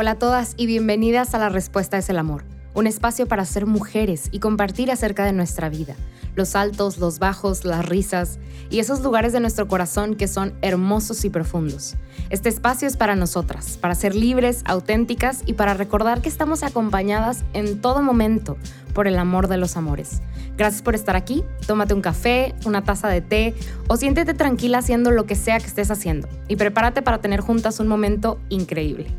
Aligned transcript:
Hola 0.00 0.12
a 0.12 0.18
todas 0.18 0.54
y 0.56 0.64
bienvenidas 0.64 1.34
a 1.34 1.38
La 1.38 1.50
Respuesta 1.50 1.98
es 1.98 2.08
el 2.08 2.16
Amor, 2.16 2.42
un 2.72 2.86
espacio 2.86 3.28
para 3.28 3.44
ser 3.44 3.66
mujeres 3.66 4.30
y 4.32 4.38
compartir 4.38 4.90
acerca 4.90 5.26
de 5.26 5.34
nuestra 5.34 5.68
vida, 5.68 5.94
los 6.36 6.56
altos, 6.56 6.96
los 6.96 7.18
bajos, 7.18 7.66
las 7.66 7.84
risas 7.84 8.38
y 8.70 8.78
esos 8.78 9.02
lugares 9.02 9.34
de 9.34 9.40
nuestro 9.40 9.68
corazón 9.68 10.14
que 10.14 10.26
son 10.26 10.54
hermosos 10.62 11.26
y 11.26 11.28
profundos. 11.28 11.96
Este 12.30 12.48
espacio 12.48 12.88
es 12.88 12.96
para 12.96 13.14
nosotras, 13.14 13.76
para 13.76 13.94
ser 13.94 14.14
libres, 14.14 14.62
auténticas 14.64 15.42
y 15.44 15.52
para 15.52 15.74
recordar 15.74 16.22
que 16.22 16.30
estamos 16.30 16.62
acompañadas 16.62 17.44
en 17.52 17.82
todo 17.82 18.00
momento 18.00 18.56
por 18.94 19.06
el 19.06 19.18
amor 19.18 19.48
de 19.48 19.58
los 19.58 19.76
amores. 19.76 20.22
Gracias 20.56 20.80
por 20.80 20.94
estar 20.94 21.14
aquí, 21.14 21.44
tómate 21.66 21.92
un 21.92 22.00
café, 22.00 22.54
una 22.64 22.84
taza 22.84 23.08
de 23.08 23.20
té 23.20 23.54
o 23.86 23.98
siéntete 23.98 24.32
tranquila 24.32 24.78
haciendo 24.78 25.10
lo 25.10 25.26
que 25.26 25.34
sea 25.34 25.58
que 25.58 25.66
estés 25.66 25.90
haciendo 25.90 26.26
y 26.48 26.56
prepárate 26.56 27.02
para 27.02 27.20
tener 27.20 27.40
juntas 27.40 27.80
un 27.80 27.88
momento 27.88 28.40
increíble. 28.48 29.14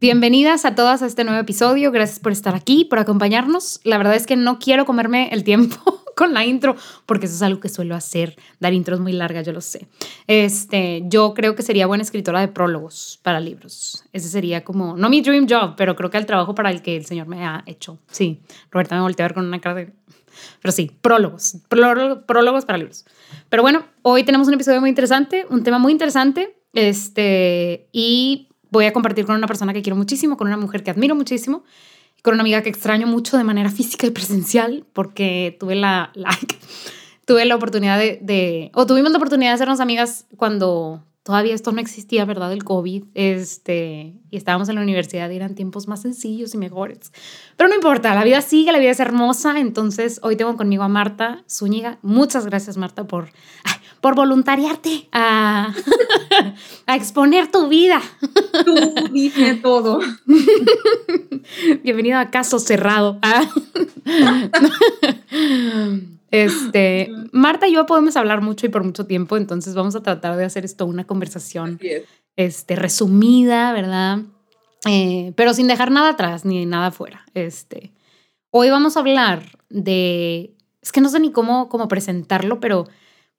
Bienvenidas 0.00 0.64
a 0.64 0.74
todas 0.74 1.02
a 1.02 1.06
este 1.06 1.24
nuevo 1.24 1.38
episodio. 1.38 1.92
Gracias 1.92 2.20
por 2.20 2.32
estar 2.32 2.54
aquí, 2.54 2.86
por 2.86 2.98
acompañarnos. 2.98 3.82
La 3.84 3.98
verdad 3.98 4.14
es 4.14 4.26
que 4.26 4.34
no 4.34 4.58
quiero 4.58 4.86
comerme 4.86 5.28
el 5.30 5.44
tiempo 5.44 5.76
con 6.16 6.32
la 6.32 6.46
intro, 6.46 6.74
porque 7.04 7.26
eso 7.26 7.34
es 7.34 7.42
algo 7.42 7.60
que 7.60 7.68
suelo 7.68 7.94
hacer, 7.94 8.34
dar 8.60 8.72
intros 8.72 8.98
muy 8.98 9.12
largas, 9.12 9.44
yo 9.44 9.52
lo 9.52 9.60
sé. 9.60 9.88
Este, 10.26 11.02
yo 11.04 11.34
creo 11.34 11.54
que 11.54 11.62
sería 11.62 11.86
buena 11.86 12.02
escritora 12.02 12.40
de 12.40 12.48
prólogos 12.48 13.20
para 13.22 13.40
libros. 13.40 14.02
Ese 14.14 14.30
sería 14.30 14.64
como, 14.64 14.96
no 14.96 15.10
mi 15.10 15.20
dream 15.20 15.46
job, 15.46 15.74
pero 15.76 15.94
creo 15.96 16.08
que 16.08 16.16
el 16.16 16.24
trabajo 16.24 16.54
para 16.54 16.70
el 16.70 16.80
que 16.80 16.96
el 16.96 17.04
Señor 17.04 17.26
me 17.26 17.44
ha 17.44 17.62
hecho. 17.66 17.98
Sí, 18.10 18.40
Roberta 18.70 18.94
me 18.94 19.02
volteó 19.02 19.24
a 19.24 19.28
ver 19.28 19.34
con 19.34 19.44
una 19.44 19.60
cara 19.60 19.74
de... 19.74 19.92
Pero 20.62 20.72
sí, 20.72 20.90
prólogos, 21.02 21.58
prólogos 21.68 22.64
para 22.64 22.78
libros. 22.78 23.04
Pero 23.50 23.62
bueno, 23.62 23.84
hoy 24.00 24.24
tenemos 24.24 24.48
un 24.48 24.54
episodio 24.54 24.80
muy 24.80 24.88
interesante, 24.88 25.44
un 25.50 25.62
tema 25.62 25.78
muy 25.78 25.92
interesante, 25.92 26.56
este, 26.72 27.88
y 27.92 28.49
voy 28.70 28.86
a 28.86 28.92
compartir 28.92 29.26
con 29.26 29.36
una 29.36 29.46
persona 29.46 29.72
que 29.72 29.82
quiero 29.82 29.96
muchísimo, 29.96 30.36
con 30.36 30.46
una 30.46 30.56
mujer 30.56 30.82
que 30.82 30.90
admiro 30.90 31.14
muchísimo, 31.14 31.64
con 32.22 32.34
una 32.34 32.42
amiga 32.42 32.62
que 32.62 32.68
extraño 32.68 33.06
mucho 33.06 33.36
de 33.36 33.44
manera 33.44 33.70
física 33.70 34.06
y 34.06 34.10
presencial, 34.10 34.84
porque 34.92 35.56
tuve 35.58 35.74
la, 35.74 36.12
tuve 37.26 37.44
la 37.44 37.56
oportunidad 37.56 37.98
de, 37.98 38.70
o 38.74 38.86
tuvimos 38.86 39.10
la 39.10 39.18
oportunidad 39.18 39.50
de 39.50 39.54
hacernos 39.54 39.80
amigas 39.80 40.26
cuando 40.36 41.04
todavía 41.22 41.54
esto 41.54 41.70
no 41.72 41.80
existía, 41.80 42.24
¿verdad? 42.24 42.52
El 42.52 42.64
COVID, 42.64 43.04
este, 43.14 44.14
y 44.30 44.36
estábamos 44.36 44.68
en 44.68 44.76
la 44.76 44.80
universidad 44.80 45.30
y 45.30 45.36
eran 45.36 45.54
tiempos 45.54 45.86
más 45.86 46.02
sencillos 46.02 46.54
y 46.54 46.58
mejores. 46.58 47.12
Pero 47.56 47.68
no 47.68 47.74
importa, 47.74 48.14
la 48.14 48.24
vida 48.24 48.40
sigue, 48.42 48.72
la 48.72 48.78
vida 48.78 48.90
es 48.90 49.00
hermosa, 49.00 49.58
entonces 49.60 50.20
hoy 50.22 50.36
tengo 50.36 50.56
conmigo 50.56 50.82
a 50.82 50.88
Marta 50.88 51.44
Zúñiga. 51.48 51.98
Muchas 52.02 52.46
gracias, 52.46 52.76
Marta, 52.76 53.06
por 53.06 53.28
por 54.00 54.14
voluntariarte 54.14 55.08
a, 55.12 55.74
a 56.86 56.96
exponer 56.96 57.50
tu 57.50 57.68
vida. 57.68 58.00
Tú 58.64 58.74
dime 59.12 59.54
todo. 59.56 60.00
Bienvenido 61.82 62.18
a 62.18 62.30
Caso 62.30 62.58
Cerrado. 62.58 63.18
Ah. 63.22 63.48
Este, 66.32 67.10
Marta 67.32 67.66
y 67.66 67.72
yo 67.72 67.86
podemos 67.86 68.16
hablar 68.16 68.40
mucho 68.40 68.64
y 68.64 68.68
por 68.68 68.84
mucho 68.84 69.04
tiempo, 69.04 69.36
entonces 69.36 69.74
vamos 69.74 69.96
a 69.96 70.02
tratar 70.04 70.36
de 70.36 70.44
hacer 70.44 70.64
esto 70.64 70.86
una 70.86 71.04
conversación 71.04 71.80
este, 72.36 72.76
resumida, 72.76 73.72
¿verdad? 73.72 74.20
Eh, 74.86 75.32
pero 75.36 75.52
sin 75.54 75.66
dejar 75.66 75.90
nada 75.90 76.10
atrás 76.10 76.44
ni 76.44 76.66
nada 76.66 76.86
afuera. 76.86 77.26
Este, 77.34 77.92
hoy 78.50 78.70
vamos 78.70 78.96
a 78.96 79.00
hablar 79.00 79.42
de, 79.70 80.54
es 80.80 80.92
que 80.92 81.00
no 81.00 81.08
sé 81.08 81.18
ni 81.18 81.32
cómo, 81.32 81.68
cómo 81.68 81.88
presentarlo, 81.88 82.60
pero 82.60 82.86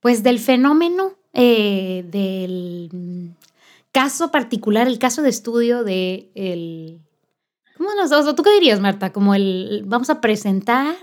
pues 0.02 0.24
del 0.24 0.40
fenómeno 0.40 1.14
eh, 1.34 2.04
del 2.08 2.90
caso 3.92 4.32
particular, 4.32 4.88
el 4.88 5.00
caso 5.00 5.22
de 5.22 5.30
estudio 5.30 5.84
de 5.84 6.30
el... 6.36 7.00
¿Cómo 7.78 7.90
nos, 7.96 8.36
¿Tú 8.36 8.44
qué 8.44 8.54
dirías, 8.54 8.80
Marta? 8.80 9.14
Como 9.14 9.34
el... 9.34 9.84
Vamos 9.86 10.10
a 10.10 10.20
presentar... 10.20 10.96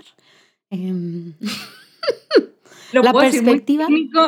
Em, 0.69 1.33
la 2.93 3.13
perspectiva. 3.13 3.87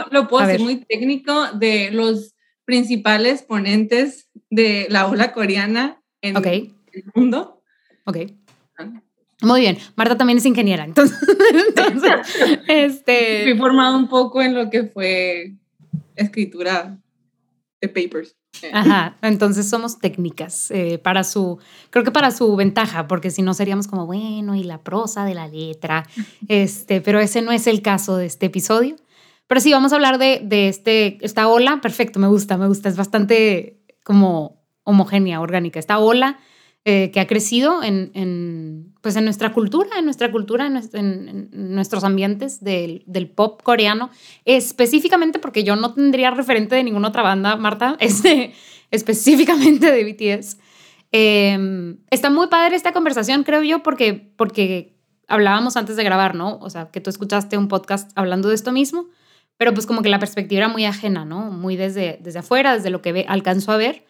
lo 0.10 0.28
puedo 0.28 0.48
decir 0.48 0.62
muy 0.62 0.84
técnico 0.86 1.52
de 1.54 1.92
los 1.92 2.34
principales 2.66 3.44
ponentes 3.44 4.30
de 4.50 4.88
la 4.90 5.08
ola 5.08 5.34
coreana 5.34 6.02
en 6.22 6.38
el 6.38 6.74
mundo. 7.14 7.62
Ok. 8.06 8.18
Muy 9.42 9.62
bien, 9.62 9.78
Marta 9.96 10.16
también 10.16 10.38
es 10.38 10.46
ingeniera, 10.46 10.86
entonces, 10.86 11.18
este... 12.68 13.44
Fui 13.44 13.58
formado 13.58 13.98
un 13.98 14.08
poco 14.08 14.42
en 14.42 14.54
lo 14.54 14.70
que 14.70 14.84
fue 14.84 15.54
escritura 16.16 16.98
de 17.82 17.88
papers. 17.88 18.36
Ajá, 18.74 19.18
entonces 19.24 19.68
somos 19.68 19.98
técnicas 20.00 20.70
eh, 20.72 21.00
para 21.00 21.24
su, 21.24 21.58
creo 21.90 22.04
que 22.04 22.12
para 22.12 22.30
su 22.30 22.56
ventaja, 22.56 23.08
porque 23.08 23.32
si 23.32 23.42
no 23.42 23.54
seríamos 23.54 23.88
como, 23.88 24.06
bueno, 24.06 24.54
y 24.56 24.64
la 24.64 24.78
prosa 24.78 25.26
de 25.26 25.34
la 25.34 25.48
letra, 25.48 26.06
este, 26.48 27.02
pero 27.02 27.20
ese 27.20 27.42
no 27.42 27.52
es 27.52 27.66
el 27.66 27.82
caso 27.82 28.18
de 28.18 28.28
este 28.28 28.48
episodio. 28.48 28.96
Pero 29.48 29.60
sí, 29.60 29.74
vamos 29.74 29.92
a 29.92 29.96
hablar 29.96 30.18
de, 30.18 30.42
de 30.44 30.70
este, 30.70 31.18
esta 31.22 31.48
ola, 31.48 31.82
perfecto, 31.82 32.20
me 32.20 32.28
gusta, 32.28 32.58
me 32.58 32.68
gusta, 32.68 32.88
es 32.88 32.96
bastante 32.96 33.82
como 34.04 34.62
homogénea, 34.84 35.42
orgánica, 35.42 35.80
esta 35.80 36.00
ola 36.00 36.40
eh, 36.84 37.12
que 37.12 37.20
ha 37.20 37.28
crecido 37.28 37.84
en, 37.84 38.94
pues 39.02 39.16
en 39.16 39.26
nuestra 39.26 39.54
cultura, 39.54 40.00
en 40.00 40.06
nuestra 40.06 40.32
cultura, 40.32 40.66
en, 40.66 41.50
nuestros 41.52 42.04
ambientes 42.04 42.64
del, 42.64 43.32
pop 43.36 43.62
coreano, 43.62 44.10
específicamente 44.46 45.38
porque 45.38 45.64
yo 45.64 45.76
no 45.76 45.94
tendría 45.94 46.32
referente 46.32 46.74
de 46.74 46.84
ninguna 46.84 47.10
otra 47.10 47.22
banda, 47.22 47.56
Marta, 47.56 47.98
específicamente 48.92 49.92
de 49.92 50.04
BTS. 50.04 50.58
Em, 51.12 51.98
está 52.10 52.32
muy 52.32 52.48
padre 52.48 52.76
esta 52.78 52.94
conversación, 52.94 53.44
creo 53.44 53.62
yo, 53.62 53.84
porque, 53.84 54.14
porque 54.36 54.96
hablábamos 55.28 55.78
antes 55.78 55.98
de 55.98 56.04
grabar, 56.04 56.34
¿no? 56.34 56.58
O 56.62 56.72
sea, 56.72 56.90
que 56.90 57.00
tú 57.00 57.12
escuchaste 57.12 57.60
un 57.60 57.68
podcast 57.68 58.12
hablando 58.16 58.50
de 58.50 58.56
esto 58.56 58.72
mismo, 58.72 59.06
pero 59.58 59.72
pues 59.76 59.86
como 59.86 60.02
que 60.02 60.10
la 60.10 60.18
perspectiva 60.18 60.62
era 60.62 60.68
muy 60.68 60.86
ajena, 60.86 61.26
¿no? 61.26 61.52
Muy 61.52 61.76
desde, 61.76 62.18
desde 62.22 62.40
afuera, 62.40 62.74
desde 62.74 62.90
lo 62.90 63.04
que 63.04 63.12
ve, 63.12 63.26
alcanzó 63.28 63.72
a 63.72 63.78
ver. 63.78 64.04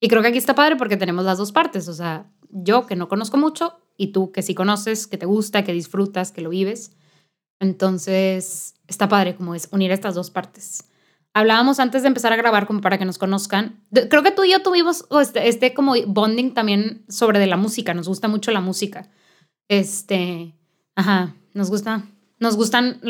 Y 0.00 0.08
creo 0.08 0.22
que 0.22 0.28
aquí 0.28 0.38
está 0.38 0.54
padre 0.54 0.76
porque 0.76 0.96
tenemos 0.96 1.24
las 1.24 1.38
dos 1.38 1.52
partes, 1.52 1.88
o 1.88 1.94
sea, 1.94 2.30
yo 2.50 2.86
que 2.86 2.96
no 2.96 3.08
conozco 3.08 3.36
mucho 3.36 3.80
y 3.96 4.08
tú 4.08 4.30
que 4.30 4.42
sí 4.42 4.54
conoces, 4.54 5.06
que 5.06 5.18
te 5.18 5.26
gusta, 5.26 5.64
que 5.64 5.72
disfrutas, 5.72 6.32
que 6.32 6.42
lo 6.42 6.50
vives. 6.50 6.92
Entonces, 7.60 8.74
está 8.86 9.08
padre 9.08 9.34
como 9.34 9.54
es 9.54 9.68
unir 9.72 9.90
estas 9.90 10.14
dos 10.14 10.30
partes. 10.30 10.84
Hablábamos 11.32 11.80
antes 11.80 12.02
de 12.02 12.08
empezar 12.08 12.32
a 12.32 12.36
grabar 12.36 12.66
como 12.66 12.80
para 12.80 12.98
que 12.98 13.04
nos 13.04 13.18
conozcan. 13.18 13.84
Creo 13.92 14.22
que 14.22 14.30
tú 14.30 14.44
y 14.44 14.52
yo 14.52 14.62
tuvimos 14.62 15.06
este, 15.20 15.48
este, 15.48 15.74
como 15.74 15.94
bonding 16.06 16.54
también 16.54 17.04
sobre 17.08 17.38
de 17.38 17.46
la 17.46 17.56
música, 17.56 17.92
nos 17.94 18.08
gusta 18.08 18.28
mucho 18.28 18.50
la 18.52 18.60
música. 18.60 19.10
Este, 19.68 20.54
ajá, 20.94 21.34
nos 21.52 21.68
gusta, 21.68 22.06
nos 22.38 22.56
gustan 22.56 23.00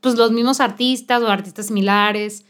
pues 0.00 0.16
los 0.16 0.32
mismos 0.32 0.60
artistas 0.60 1.22
o 1.22 1.28
artistas 1.28 1.66
similares. 1.66 2.44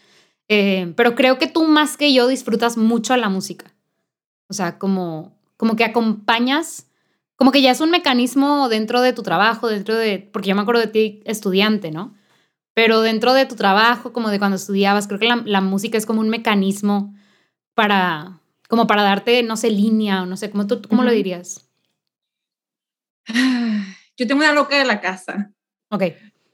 Eh, 0.48 0.92
pero 0.96 1.14
creo 1.14 1.38
que 1.38 1.46
tú 1.46 1.64
más 1.64 1.96
que 1.96 2.12
yo 2.12 2.26
disfrutas 2.26 2.76
mucho 2.76 3.16
la 3.16 3.28
música. 3.28 3.71
O 4.52 4.54
sea, 4.54 4.78
como, 4.78 5.34
como 5.56 5.76
que 5.76 5.84
acompañas, 5.84 6.86
como 7.36 7.52
que 7.52 7.62
ya 7.62 7.70
es 7.70 7.80
un 7.80 7.90
mecanismo 7.90 8.68
dentro 8.68 9.00
de 9.00 9.14
tu 9.14 9.22
trabajo, 9.22 9.68
dentro 9.68 9.96
de, 9.96 10.18
porque 10.18 10.50
yo 10.50 10.54
me 10.54 10.60
acuerdo 10.60 10.82
de 10.82 10.88
ti 10.88 11.22
estudiante, 11.24 11.90
¿no? 11.90 12.12
Pero 12.74 13.00
dentro 13.00 13.32
de 13.32 13.46
tu 13.46 13.56
trabajo, 13.56 14.12
como 14.12 14.28
de 14.28 14.38
cuando 14.38 14.56
estudiabas, 14.56 15.08
creo 15.08 15.18
que 15.18 15.26
la, 15.26 15.42
la 15.46 15.62
música 15.62 15.96
es 15.96 16.04
como 16.04 16.20
un 16.20 16.28
mecanismo 16.28 17.14
para, 17.72 18.40
como 18.68 18.86
para 18.86 19.02
darte, 19.02 19.42
no 19.42 19.56
sé, 19.56 19.70
línea 19.70 20.22
o 20.22 20.26
no 20.26 20.36
sé, 20.36 20.50
¿cómo, 20.50 20.66
tú, 20.66 20.82
cómo 20.86 21.02
lo 21.02 21.10
dirías? 21.12 21.66
Yo 24.18 24.26
tengo 24.26 24.42
una 24.42 24.52
loca 24.52 24.76
de 24.76 24.84
la 24.84 25.00
casa. 25.00 25.50
Ok 25.88 26.02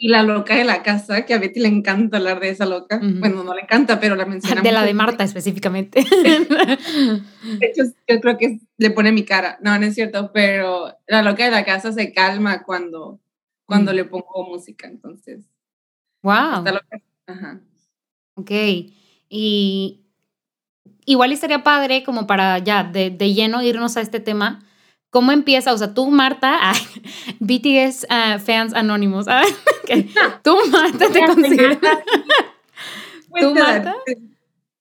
y 0.01 0.09
la 0.09 0.23
loca 0.23 0.55
de 0.55 0.65
la 0.65 0.85
casa, 0.85 1.27
que 1.27 1.35
a 1.35 1.39
Betty 1.39 1.59
le 1.59 1.67
encanta 1.67 2.19
hablar 2.19 2.39
de 2.39 2.51
esa 2.51 2.67
loca. 2.67 3.01
Bueno, 3.03 3.43
no 3.43 3.53
le 3.53 3.63
encanta, 3.63 3.99
pero 3.99 4.15
la 4.15 4.27
menciona. 4.27 4.63
De 4.63 4.71
la 4.71 4.85
de 4.85 4.95
Marta 4.95 5.25
específicamente. 5.25 6.05
de 6.05 7.67
hecho, 7.67 7.83
yo 8.07 8.21
creo 8.21 8.39
que 8.39 8.61
le 8.77 8.91
pone 8.93 9.11
mi 9.11 9.25
cara. 9.25 9.59
No, 9.61 9.77
no 9.77 9.85
es 9.85 9.97
cierto, 9.97 10.31
pero 10.33 10.97
la 11.09 11.23
loca 11.23 11.45
de 11.45 11.51
la 11.51 11.65
casa 11.65 11.93
se 11.93 12.13
calma 12.13 12.63
cuando, 12.63 13.19
cuando 13.67 13.93
le 13.93 14.05
pongo 14.05 14.47
música, 14.49 14.87
entonces. 14.87 15.45
Wow. 16.23 16.65
Ajá. 17.27 17.61
Ok. 18.37 18.53
Y 19.29 20.05
igual 21.07 21.33
estaría 21.33 21.65
padre 21.65 22.05
como 22.05 22.29
para 22.29 22.59
ya 22.59 22.85
de, 22.85 23.11
de 23.11 23.35
lleno 23.35 23.63
irnos 23.63 23.97
a 23.97 24.01
este 24.01 24.21
tema 24.21 24.65
¿Cómo 25.11 25.33
empieza? 25.33 25.73
O 25.73 25.79
sea, 25.79 25.95
tú, 25.95 26.11
Marta, 26.11 26.59
BTS 27.41 28.07
ah, 28.11 28.39
fans 28.45 28.75
anónimos. 28.75 29.27
Ah, 29.29 29.43
tú, 30.43 30.57
Marta, 30.71 31.11
te 31.11 31.27
consideras. 31.27 31.79
¿Tú, 33.41 33.55
Marta? 33.55 33.95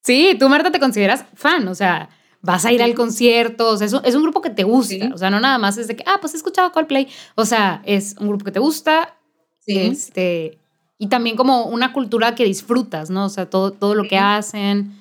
Sí, 0.03 0.35
tú, 0.39 0.50
Marta, 0.50 0.71
te 0.71 0.79
consideras 0.79 1.25
fan. 1.33 1.68
O 1.68 1.75
sea, 1.75 2.09
vas 2.41 2.65
a 2.65 2.71
ir 2.71 2.83
al 2.83 2.94
concierto. 2.94 3.69
O 3.69 3.77
sea, 3.77 3.88
es 3.88 4.15
un, 4.15 4.24
grupo 4.24 4.41
que 4.41 4.50
te 4.50 4.63
gusta. 4.63 5.09
O 5.13 5.18
sea, 5.18 5.29
no 5.29 5.39
nada 5.39 5.57
más 5.57 5.77
es 5.77 5.88
de 5.88 5.95
que, 5.95 6.03
ah, 6.06 6.18
pues 6.19 6.33
he 6.33 6.38
escuchado 6.38 6.71
Coldplay. 6.71 7.07
O 7.35 7.45
sea, 7.45 7.81
es 7.85 8.15
un 8.19 8.27
grupo 8.27 8.44
que 8.44 8.51
te 8.51 8.59
gusta. 8.59 9.18
Sí. 9.59 9.77
Este, 9.79 10.59
y 10.97 11.07
también 11.07 11.38
como 11.38 11.65
una 11.65 11.94
cultura 11.94 12.35
que 12.35 12.44
disfrutas, 12.44 13.09
¿no? 13.09 13.25
O 13.25 13.29
sea, 13.29 13.50
todo, 13.50 13.71
todo 13.71 13.95
lo 13.95 14.03
que 14.03 14.18
hacen. 14.18 14.97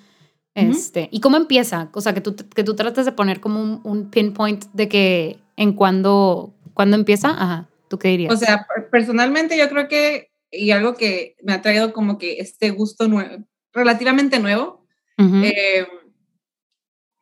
Este, 0.57 1.11
¿Y 1.13 1.21
cómo 1.21 1.37
empieza? 1.37 1.91
O 1.93 2.01
sea, 2.01 2.15
que 2.15 2.23
tú, 2.23 2.35
que 2.35 2.65
tú 2.65 2.75
tratas 2.75 3.05
de 3.05 3.13
poner 3.13 3.41
como 3.41 3.63
un, 3.63 3.81
un 3.85 4.11
pinpoint 4.11 4.65
de 4.73 4.89
que 4.89 5.39
en 5.57 5.75
cuando, 5.75 6.55
cuando 6.73 6.97
empieza, 6.97 7.29
ajá, 7.29 7.69
¿tú 7.91 7.99
qué 7.99 8.09
dirías? 8.09 8.33
O 8.33 8.37
sea, 8.39 8.67
personalmente 8.91 9.59
yo 9.59 9.69
creo 9.69 9.87
que, 9.87 10.31
y 10.51 10.71
algo 10.71 10.95
que 10.95 11.37
me 11.43 11.53
ha 11.53 11.61
traído 11.61 11.93
como 11.93 12.17
que 12.17 12.39
este 12.39 12.71
gusto 12.71 13.07
nuevo, 13.07 13.45
relativamente 13.75 14.39
nuevo, 14.41 14.87
eh, 15.19 15.87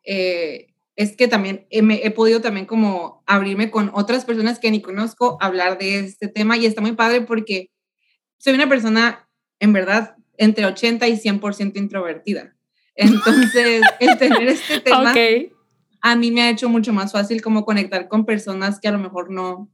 eh, 0.05 0.67
es 0.95 1.17
que 1.17 1.27
también 1.27 1.67
he, 1.71 1.81
he, 2.07 2.11
podido 2.13 2.41
también 2.41 2.67
como 2.67 3.25
abrirme 3.27 3.71
con 3.71 3.91
otras 3.95 4.25
personas 4.25 4.61
que 4.61 4.71
ni 4.71 4.81
conozco, 4.81 5.39
hablar 5.41 5.79
de 5.79 5.99
este 5.99 6.29
tema 6.29 6.57
y 6.57 6.67
está 6.67 6.81
muy 6.81 6.93
padre 6.93 7.23
porque 7.23 7.73
soy 8.39 8.55
una 8.55 8.69
persona 8.69 9.29
en 9.59 9.73
verdad 9.73 10.17
entre 10.37 10.67
80 10.67 11.09
y 11.09 11.19
100% 11.19 11.77
introvertida. 11.77 12.55
Entonces, 12.95 13.83
el 14.01 14.19
tener 14.19 14.49
este 14.49 14.81
tema 14.81 15.15
a 16.01 16.17
mí 16.17 16.31
me 16.31 16.43
ha 16.43 16.51
hecho 16.51 16.69
mucho 16.69 16.93
más 16.93 17.13
fácil 17.13 17.41
como 17.41 17.65
conectar 17.65 18.09
con 18.09 18.27
personas 18.27 18.79
que 18.79 18.89
a 18.89 18.93
lo 18.93 18.99
mejor 18.99 19.31
no, 19.31 19.73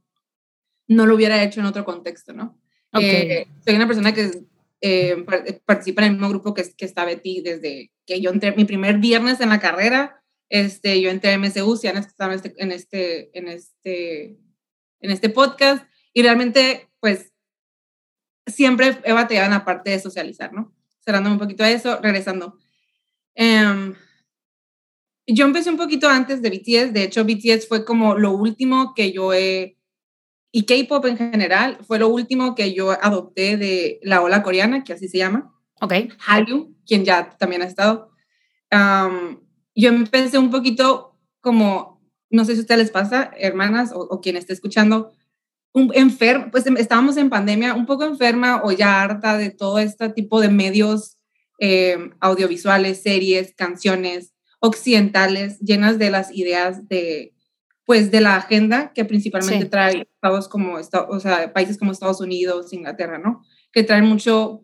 no 0.87 1.05
lo 1.05 1.15
hubiera 1.15 1.43
hecho 1.43 1.59
en 1.59 1.65
otro 1.65 1.83
contexto, 1.83 2.31
¿no? 2.31 2.57
Eh, 2.99 3.47
soy 3.65 3.75
una 3.75 3.87
persona 3.87 4.13
que 4.13 4.31
eh, 4.79 5.25
participa 5.65 6.01
en 6.01 6.07
el 6.07 6.13
mismo 6.13 6.29
grupo 6.29 6.53
que, 6.53 6.63
que 6.75 6.85
está 6.85 7.05
Betty 7.05 7.41
desde 7.41 7.91
que 8.05 8.21
yo 8.21 8.31
entré, 8.31 8.53
mi 8.53 8.65
primer 8.65 8.97
viernes 8.97 9.41
en 9.41 9.49
la 9.49 9.59
carrera, 9.59 10.21
este, 10.49 11.01
yo 11.01 11.09
entré 11.09 11.33
a 11.33 11.37
MSU, 11.37 11.77
si 11.77 11.87
han 11.87 11.97
estado 11.97 12.31
en 12.31 12.37
este, 12.37 12.53
en 12.57 12.71
este, 12.71 13.37
en 13.37 13.47
este, 13.47 14.23
en 14.99 15.11
este 15.11 15.29
podcast, 15.29 15.85
y 16.13 16.23
realmente, 16.23 16.89
pues, 16.99 17.31
siempre 18.45 18.97
he 19.05 19.13
batallado 19.13 19.45
en 19.45 19.51
la 19.51 19.65
parte 19.65 19.91
de 19.91 19.99
socializar, 19.99 20.51
¿no? 20.51 20.73
Cerrándome 21.03 21.35
un 21.35 21.39
poquito 21.39 21.63
a 21.63 21.69
eso, 21.69 21.99
regresando. 22.01 22.57
Em, 23.35 23.95
yo 25.27 25.45
empecé 25.45 25.69
un 25.69 25.77
poquito 25.77 26.09
antes 26.09 26.41
de 26.41 26.49
BTS, 26.49 26.93
de 26.93 27.03
hecho 27.03 27.23
BTS 27.23 27.67
fue 27.67 27.85
como 27.85 28.15
lo 28.15 28.31
último 28.33 28.93
que 28.93 29.11
yo 29.11 29.33
he, 29.33 29.77
y 30.51 30.65
K-Pop 30.65 31.05
en 31.05 31.17
general, 31.17 31.77
fue 31.87 31.99
lo 31.99 32.09
último 32.09 32.55
que 32.55 32.73
yo 32.73 32.91
adopté 32.91 33.55
de 33.57 33.99
la 34.03 34.21
ola 34.21 34.43
coreana, 34.43 34.83
que 34.83 34.93
así 34.93 35.07
se 35.07 35.17
llama. 35.17 35.53
Ok. 35.79 35.93
Hallyu, 36.25 36.75
quien 36.85 37.05
ya 37.05 37.29
también 37.37 37.61
ha 37.61 37.65
estado. 37.65 38.11
yo 38.71 39.89
empecé 39.89 40.37
un 40.37 40.51
poquito 40.51 41.17
como, 41.39 42.01
no 42.29 42.45
sé 42.45 42.53
si 42.53 42.59
a 42.59 42.61
ustedes 42.61 42.81
les 42.81 42.91
pasa, 42.91 43.31
hermanas 43.37 43.91
o, 43.95 44.19
quien 44.19 44.35
esté 44.35 44.53
escuchando, 44.53 45.13
un 45.73 45.91
pues 46.51 46.67
em, 46.67 46.75
estábamos 46.75 47.15
en 47.15 47.29
pandemia, 47.29 47.73
un 47.73 47.85
poco 47.85 48.03
enferma 48.03 48.61
o 48.63 48.73
ya 48.73 49.01
harta 49.01 49.37
de 49.37 49.51
todo 49.51 49.79
este 49.79 50.09
tipo 50.09 50.41
de 50.41 50.49
medios 50.49 51.20
eh, 51.63 52.09
audiovisuales, 52.19 53.03
series, 53.03 53.53
canciones 53.53 54.33
occidentales 54.59 55.59
llenas 55.59 55.99
de 55.99 56.09
las 56.09 56.35
ideas 56.35 56.87
de, 56.87 57.35
pues, 57.85 58.09
de 58.09 58.19
la 58.19 58.35
agenda 58.35 58.93
que 58.93 59.05
principalmente 59.05 59.67
trae 59.67 60.07
estados 60.11 60.47
como, 60.47 60.73
o 60.75 61.19
sea, 61.19 61.53
países 61.53 61.77
como 61.77 61.91
Estados 61.91 62.19
Unidos, 62.19 62.73
Inglaterra, 62.73 63.19
¿no? 63.19 63.43
Que 63.71 63.83
traen 63.83 64.05
mucho, 64.05 64.63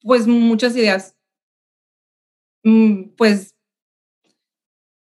pues, 0.00 0.26
muchas 0.26 0.74
ideas, 0.76 1.14
mm, 2.64 3.10
pues, 3.18 3.54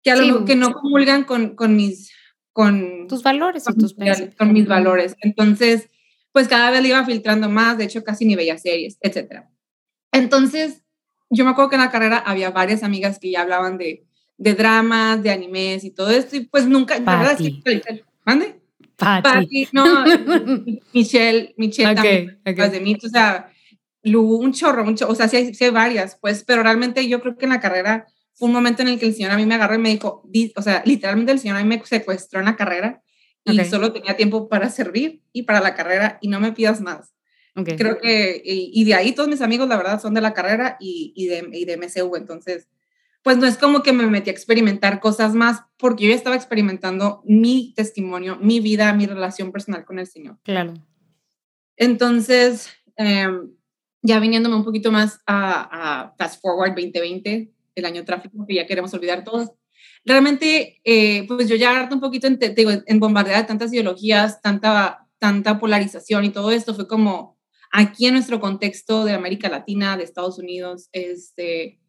que, 0.03 0.11
a 0.11 0.17
lo, 0.17 0.43
que 0.43 0.57
no 0.57 0.73
comulgan 0.73 1.23
con, 1.23 1.55
con 1.55 1.77
mis, 1.77 2.11
con... 2.51 3.07
Tus 3.07 3.23
valores 3.23 3.63
con, 3.63 3.77
tus 3.77 3.95
con 4.37 4.51
mis 4.51 4.67
valores. 4.67 5.15
Entonces, 5.21 5.89
pues 6.33 6.49
cada 6.49 6.69
vez 6.69 6.81
le 6.81 6.89
iba 6.89 7.05
filtrando 7.05 7.47
más, 7.47 7.77
de 7.77 7.85
hecho 7.85 8.03
casi 8.03 8.25
ni 8.25 8.35
veía 8.35 8.57
series, 8.57 8.97
etcétera. 8.99 9.49
Entonces, 10.11 10.83
yo 11.29 11.45
me 11.45 11.51
acuerdo 11.51 11.69
que 11.69 11.75
en 11.75 11.81
la 11.81 11.91
carrera 11.91 12.17
había 12.17 12.51
varias 12.51 12.83
amigas 12.83 13.19
que 13.19 13.31
ya 13.31 13.41
hablaban 13.41 13.77
de, 13.77 14.03
de 14.37 14.53
dramas, 14.53 15.21
de 15.21 15.31
animes 15.31 15.83
y 15.83 15.91
todo 15.91 16.09
esto, 16.09 16.35
y 16.35 16.41
pues 16.41 16.65
nunca, 16.65 16.99
la 16.99 17.17
verdad 17.17 17.39
es 17.39 17.53
que, 17.63 18.03
¿mande? 18.25 18.59
Patty. 18.95 19.69
no, 19.71 19.85
Michelle, 20.93 21.53
Michelle 21.57 21.95
también, 21.95 22.39
de 22.43 22.79
mí, 22.81 22.97
o 23.03 23.09
sea, 23.09 23.51
un 24.03 24.53
chorro, 24.53 24.83
un 24.83 24.95
chorro, 24.95 25.11
o 25.11 25.15
sea, 25.15 25.27
sí 25.27 25.37
hay, 25.37 25.53
sí 25.53 25.65
hay, 25.65 25.71
varias, 25.71 26.17
pues, 26.19 26.43
pero 26.43 26.63
realmente 26.63 27.07
yo 27.07 27.21
creo 27.21 27.37
que 27.37 27.45
en 27.45 27.51
la 27.51 27.59
carrera 27.59 28.07
fue 28.33 28.47
un 28.47 28.53
momento 28.53 28.81
en 28.81 28.89
el 28.89 28.99
que 28.99 29.05
el 29.05 29.13
señor 29.13 29.31
a 29.31 29.37
mí 29.37 29.45
me 29.45 29.55
agarró 29.55 29.75
y 29.75 29.79
me 29.79 29.89
dijo, 29.89 30.23
o 30.55 30.61
sea, 30.61 30.81
literalmente 30.85 31.31
el 31.31 31.39
señor 31.39 31.57
a 31.57 31.63
mí 31.63 31.67
me 31.67 31.83
secuestró 31.85 32.39
en 32.39 32.45
la 32.45 32.55
carrera 32.55 33.01
y 33.43 33.57
solo 33.65 33.91
tenía 33.91 34.15
tiempo 34.15 34.47
para 34.47 34.69
servir 34.69 35.21
y 35.33 35.43
para 35.43 35.59
la 35.59 35.75
carrera 35.75 36.17
y 36.21 36.27
no 36.27 36.39
me 36.39 36.51
pidas 36.51 36.81
más. 36.81 37.13
Creo 37.53 37.97
que, 37.99 38.41
y, 38.43 38.83
de 38.85 38.93
ahí 38.93 39.11
todos 39.13 39.27
mis 39.27 39.41
amigos, 39.41 39.67
la 39.67 39.77
verdad, 39.77 40.01
son 40.01 40.13
de 40.13 40.21
la 40.21 40.33
carrera 40.33 40.77
y, 40.79 41.13
y, 41.15 41.27
de, 41.27 41.49
y 41.51 41.65
de 41.65 41.77
MCU, 41.77 42.15
entonces, 42.15 42.69
pues 43.21 43.37
no 43.37 43.45
es 43.45 43.57
como 43.57 43.83
que 43.83 43.91
me 43.91 44.07
metí 44.07 44.29
a 44.29 44.33
experimentar 44.33 44.99
cosas 44.99 45.33
más, 45.33 45.63
porque 45.77 46.05
yo 46.05 46.09
ya 46.11 46.15
estaba 46.15 46.35
experimentando 46.35 47.21
mi 47.25 47.73
testimonio, 47.75 48.37
mi 48.37 48.59
vida, 48.59 48.93
mi 48.93 49.07
relación 49.07 49.51
personal 49.51 49.83
con 49.83 49.99
el 49.99 50.07
Señor. 50.07 50.37
Claro. 50.43 50.73
Entonces, 51.75 52.69
em, 52.95 53.51
ya 54.01 54.19
viniéndome 54.19 54.55
un 54.55 54.65
poquito 54.65 54.91
más 54.91 55.21
a, 55.25 56.03
a, 56.03 56.15
Fast 56.17 56.41
Forward 56.41 56.75
2020, 56.75 57.51
el 57.75 57.85
año 57.85 58.05
tráfico 58.05 58.45
que 58.47 58.55
ya 58.55 58.65
queremos 58.65 58.93
olvidar 58.93 59.23
todos, 59.23 59.51
realmente, 60.05 60.79
eh, 60.83 61.25
pues 61.27 61.47
yo 61.47 61.55
ya 61.55 61.77
harto 61.77 61.95
un 61.95 62.01
poquito 62.01 62.27
en, 62.27 62.39
digo, 62.55 62.71
en 62.85 62.99
bombardear 62.99 63.47
tantas 63.47 63.71
ideologías, 63.73 64.41
tanta, 64.41 65.07
tanta 65.17 65.59
polarización 65.59 66.25
y 66.25 66.29
todo 66.29 66.51
esto, 66.51 66.73
fue 66.73 66.87
como, 66.87 67.38
Aquí 67.71 68.07
en 68.07 68.13
nuestro 68.13 68.39
contexto 68.39 69.05
de 69.05 69.13
América 69.13 69.49
Latina, 69.49 69.95
de 69.95 70.03
Estados 70.03 70.39
Unidos, 70.39 70.89
este, 70.91 71.79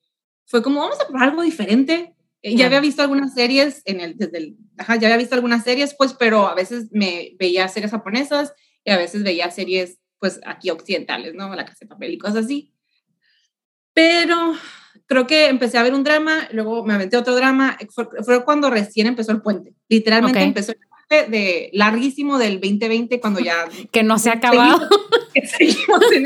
fue 0.47 0.63
como, 0.63 0.81
vamos 0.81 1.01
a 1.01 1.07
probar 1.07 1.31
algo 1.31 1.43
diferente. 1.43 2.15
Eh, 2.43 2.57
ya 2.57 2.67
había 2.67 2.81
visto 2.81 3.03
algunas 3.03 3.35
series, 3.35 3.83
en 3.85 4.01
el, 4.01 4.17
desde 4.17 4.39
el, 4.39 4.57
ajá, 4.79 4.97
ya 4.97 5.09
había 5.09 5.19
visto 5.19 5.35
algunas 5.35 5.65
series, 5.65 5.95
pues, 5.95 6.15
pero 6.15 6.47
a 6.47 6.55
veces 6.55 6.89
me 6.91 7.37
veía 7.39 7.69
series 7.69 7.93
japonesas 7.93 8.53
y 8.85 8.91
a 8.91 8.99
veces 8.99 9.23
veía 9.23 9.51
series, 9.51 9.99
pues, 10.19 10.41
aquí 10.45 10.71
occidentales, 10.71 11.35
¿no? 11.35 11.55
La 11.55 11.65
Casa 11.65 11.79
de 11.83 11.87
Papel 11.87 12.15
y 12.15 12.19
cosas 12.19 12.45
así. 12.45 12.73
Pero 13.95 14.55
creo 15.07 15.27
que 15.27 15.49
empecé 15.49 15.79
a 15.79 15.83
ver 15.83 15.95
un 15.95 16.05
drama, 16.05 16.49
luego 16.53 16.85
me 16.85 16.95
aventé 16.95 17.17
otro 17.17 17.35
drama, 17.35 17.79
fue, 17.91 18.09
fue 18.23 18.45
cuando 18.45 18.71
recién 18.71 19.07
empezó 19.07 19.33
el 19.33 19.43
puente. 19.43 19.75
Literalmente 19.89 20.43
empezó 20.43 20.73
el 20.73 20.79
de 21.11 21.71
larguísimo 21.73 22.39
del 22.39 22.61
2020 22.61 23.21
cuando 23.21 23.41
ya... 23.41 23.69
que 23.93 24.03
no 24.03 24.19
se 24.19 24.31
ha 24.31 24.35
acabado. 24.35 24.89
Seguimos, 25.59 26.01
en 26.13 26.25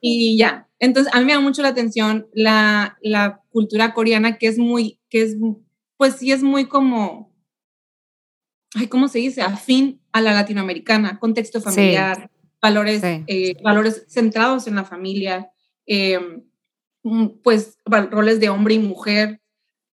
y 0.00 0.36
ya, 0.36 0.68
entonces 0.78 1.14
a 1.14 1.18
mí 1.18 1.24
me 1.24 1.32
da 1.32 1.40
mucho 1.40 1.62
la 1.62 1.68
atención 1.68 2.26
la, 2.34 2.98
la 3.00 3.40
cultura 3.50 3.94
coreana 3.94 4.36
que 4.36 4.48
es 4.48 4.58
muy, 4.58 5.00
que 5.08 5.22
es, 5.22 5.36
pues 5.96 6.16
sí 6.16 6.30
es 6.30 6.42
muy 6.42 6.66
como, 6.66 7.32
ay, 8.74 8.88
¿cómo 8.88 9.08
se 9.08 9.20
dice? 9.20 9.40
Afín 9.40 10.02
a 10.12 10.20
la 10.20 10.34
latinoamericana, 10.34 11.18
contexto 11.18 11.60
familiar, 11.60 12.30
valores, 12.60 13.00
eh, 13.02 13.54
valores 13.62 14.04
centrados 14.08 14.66
en 14.66 14.74
la 14.74 14.84
familia, 14.84 15.50
eh, 15.86 16.20
pues 17.42 17.78
roles 17.86 18.40
de 18.40 18.48
hombre 18.50 18.74
y 18.74 18.78
mujer, 18.78 19.40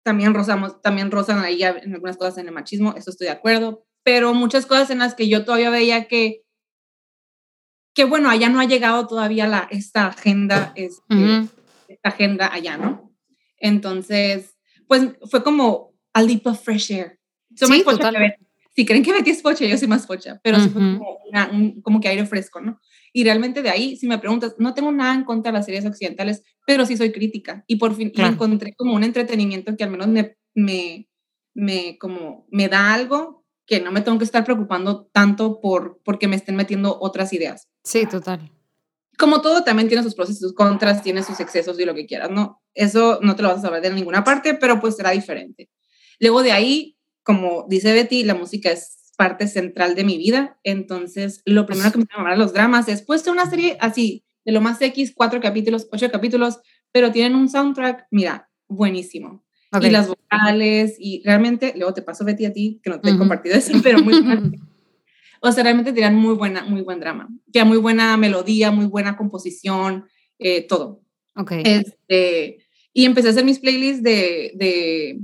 también 0.04 0.34
rozamos, 0.34 0.80
también 0.82 1.10
rozan 1.10 1.40
ahí 1.40 1.62
en 1.62 1.94
algunas 1.94 2.16
cosas 2.16 2.38
en 2.38 2.46
el 2.46 2.54
machismo, 2.54 2.94
eso 2.96 3.10
estoy 3.10 3.26
de 3.26 3.32
acuerdo, 3.32 3.84
pero 4.04 4.34
muchas 4.34 4.66
cosas 4.66 4.90
en 4.90 4.98
las 4.98 5.14
que 5.14 5.28
yo 5.28 5.44
todavía 5.44 5.70
veía 5.70 6.06
que, 6.06 6.42
que 7.94 8.04
bueno, 8.04 8.30
allá 8.30 8.48
no 8.48 8.60
ha 8.60 8.66
llegado 8.66 9.06
todavía 9.06 9.48
la, 9.48 9.66
esta 9.70 10.06
agenda, 10.06 10.72
este, 10.76 11.48
esta 11.88 12.08
agenda 12.10 12.52
allá, 12.52 12.76
¿no? 12.76 13.12
Entonces, 13.58 14.56
pues 14.86 15.08
fue 15.30 15.42
como 15.42 15.94
a 16.12 16.22
leap 16.22 16.46
of 16.46 16.62
fresh 16.62 16.92
air. 16.92 17.18
sí, 17.54 17.82
si 18.76 18.84
creen 18.84 19.02
que 19.02 19.12
Betty 19.12 19.30
es 19.30 19.40
pocha, 19.40 19.64
yo 19.64 19.78
soy 19.78 19.88
más 19.88 20.06
pocha, 20.06 20.40
pero 20.42 20.58
fue 20.58 20.72
como, 20.72 21.18
como 21.82 22.00
que 22.00 22.08
aire 22.08 22.26
fresco, 22.26 22.60
¿no? 22.60 22.80
Y 23.16 23.22
realmente 23.22 23.62
de 23.62 23.70
ahí, 23.70 23.96
si 23.96 24.08
me 24.08 24.18
preguntas, 24.18 24.56
no 24.58 24.74
tengo 24.74 24.90
nada 24.90 25.14
en 25.14 25.22
contra 25.22 25.52
de 25.52 25.58
las 25.58 25.66
series 25.66 25.86
occidentales, 25.86 26.42
pero 26.66 26.84
sí 26.84 26.96
soy 26.96 27.12
crítica. 27.12 27.62
Y 27.68 27.76
por 27.76 27.94
fin 27.94 28.12
encontré 28.16 28.74
como 28.74 28.92
un 28.94 29.04
entretenimiento 29.04 29.76
que 29.76 29.84
al 29.84 29.90
menos 29.90 30.08
me, 30.08 30.36
me, 30.52 31.08
me, 31.54 31.96
como, 31.98 32.44
me 32.50 32.68
da 32.68 32.92
algo 32.92 33.44
que 33.66 33.80
no 33.80 33.92
me 33.92 34.00
tengo 34.00 34.18
que 34.18 34.24
estar 34.24 34.44
preocupando 34.44 35.06
tanto 35.12 35.60
por 35.60 36.00
porque 36.04 36.26
me 36.26 36.34
estén 36.34 36.56
metiendo 36.56 36.98
otras 37.00 37.32
ideas. 37.32 37.68
Sí, 37.84 38.04
total. 38.04 38.50
Como 39.16 39.40
todo, 39.40 39.62
también 39.62 39.86
tiene 39.86 40.02
sus 40.02 40.16
pros 40.16 40.30
y 40.30 40.34
sus 40.34 40.52
contras, 40.52 41.04
tiene 41.04 41.22
sus 41.22 41.38
excesos 41.38 41.78
y 41.78 41.84
lo 41.84 41.94
que 41.94 42.06
quieras, 42.06 42.32
¿no? 42.32 42.60
Eso 42.74 43.20
no 43.22 43.36
te 43.36 43.42
lo 43.42 43.48
vas 43.48 43.58
a 43.58 43.62
saber 43.62 43.80
de 43.80 43.90
ninguna 43.90 44.24
parte, 44.24 44.54
pero 44.54 44.80
pues 44.80 44.96
será 44.96 45.12
diferente. 45.12 45.70
Luego 46.18 46.42
de 46.42 46.50
ahí, 46.50 46.98
como 47.22 47.64
dice 47.68 47.92
Betty, 47.92 48.24
la 48.24 48.34
música 48.34 48.72
es 48.72 49.03
parte 49.14 49.48
central 49.48 49.94
de 49.94 50.04
mi 50.04 50.18
vida. 50.18 50.58
Entonces, 50.62 51.42
lo 51.44 51.66
primero 51.66 51.92
que 51.92 51.98
me 51.98 52.06
llamaron 52.10 52.38
los 52.38 52.52
dramas 52.52 52.88
es, 52.88 53.02
pues, 53.02 53.26
una 53.26 53.48
serie 53.48 53.76
así, 53.80 54.24
de 54.44 54.52
lo 54.52 54.60
más 54.60 54.80
X, 54.80 55.12
cuatro 55.14 55.40
capítulos, 55.40 55.88
ocho 55.90 56.10
capítulos, 56.10 56.58
pero 56.92 57.10
tienen 57.10 57.34
un 57.34 57.48
soundtrack, 57.48 58.06
mira, 58.10 58.50
buenísimo. 58.68 59.44
Y 59.80 59.90
las 59.90 60.06
vocales, 60.08 60.94
y 61.00 61.20
realmente, 61.24 61.72
luego 61.76 61.94
te 61.94 62.02
paso 62.02 62.24
Betty 62.24 62.44
a 62.44 62.52
ti, 62.52 62.80
que 62.82 62.90
no 62.90 63.00
te 63.00 63.10
he 63.10 63.18
compartido 63.18 63.56
eso, 63.56 63.72
pero 63.82 63.98
muy 64.00 64.14
O 65.40 65.52
sea, 65.52 65.62
realmente 65.64 65.92
tienen 65.92 66.14
muy 66.14 66.34
buena, 66.34 66.64
muy 66.64 66.80
buen 66.80 67.00
drama. 67.00 67.28
Tiene 67.52 67.68
muy 67.68 67.78
buena 67.78 68.16
melodía, 68.16 68.70
muy 68.70 68.86
buena 68.86 69.16
composición, 69.16 70.06
eh, 70.38 70.66
todo. 70.66 71.02
Ok. 71.36 71.52
Este, 71.64 72.64
Y 72.94 73.04
empecé 73.04 73.28
a 73.28 73.30
hacer 73.32 73.44
mis 73.44 73.58
playlists 73.58 74.02
de... 74.02 74.52
de 74.54 75.20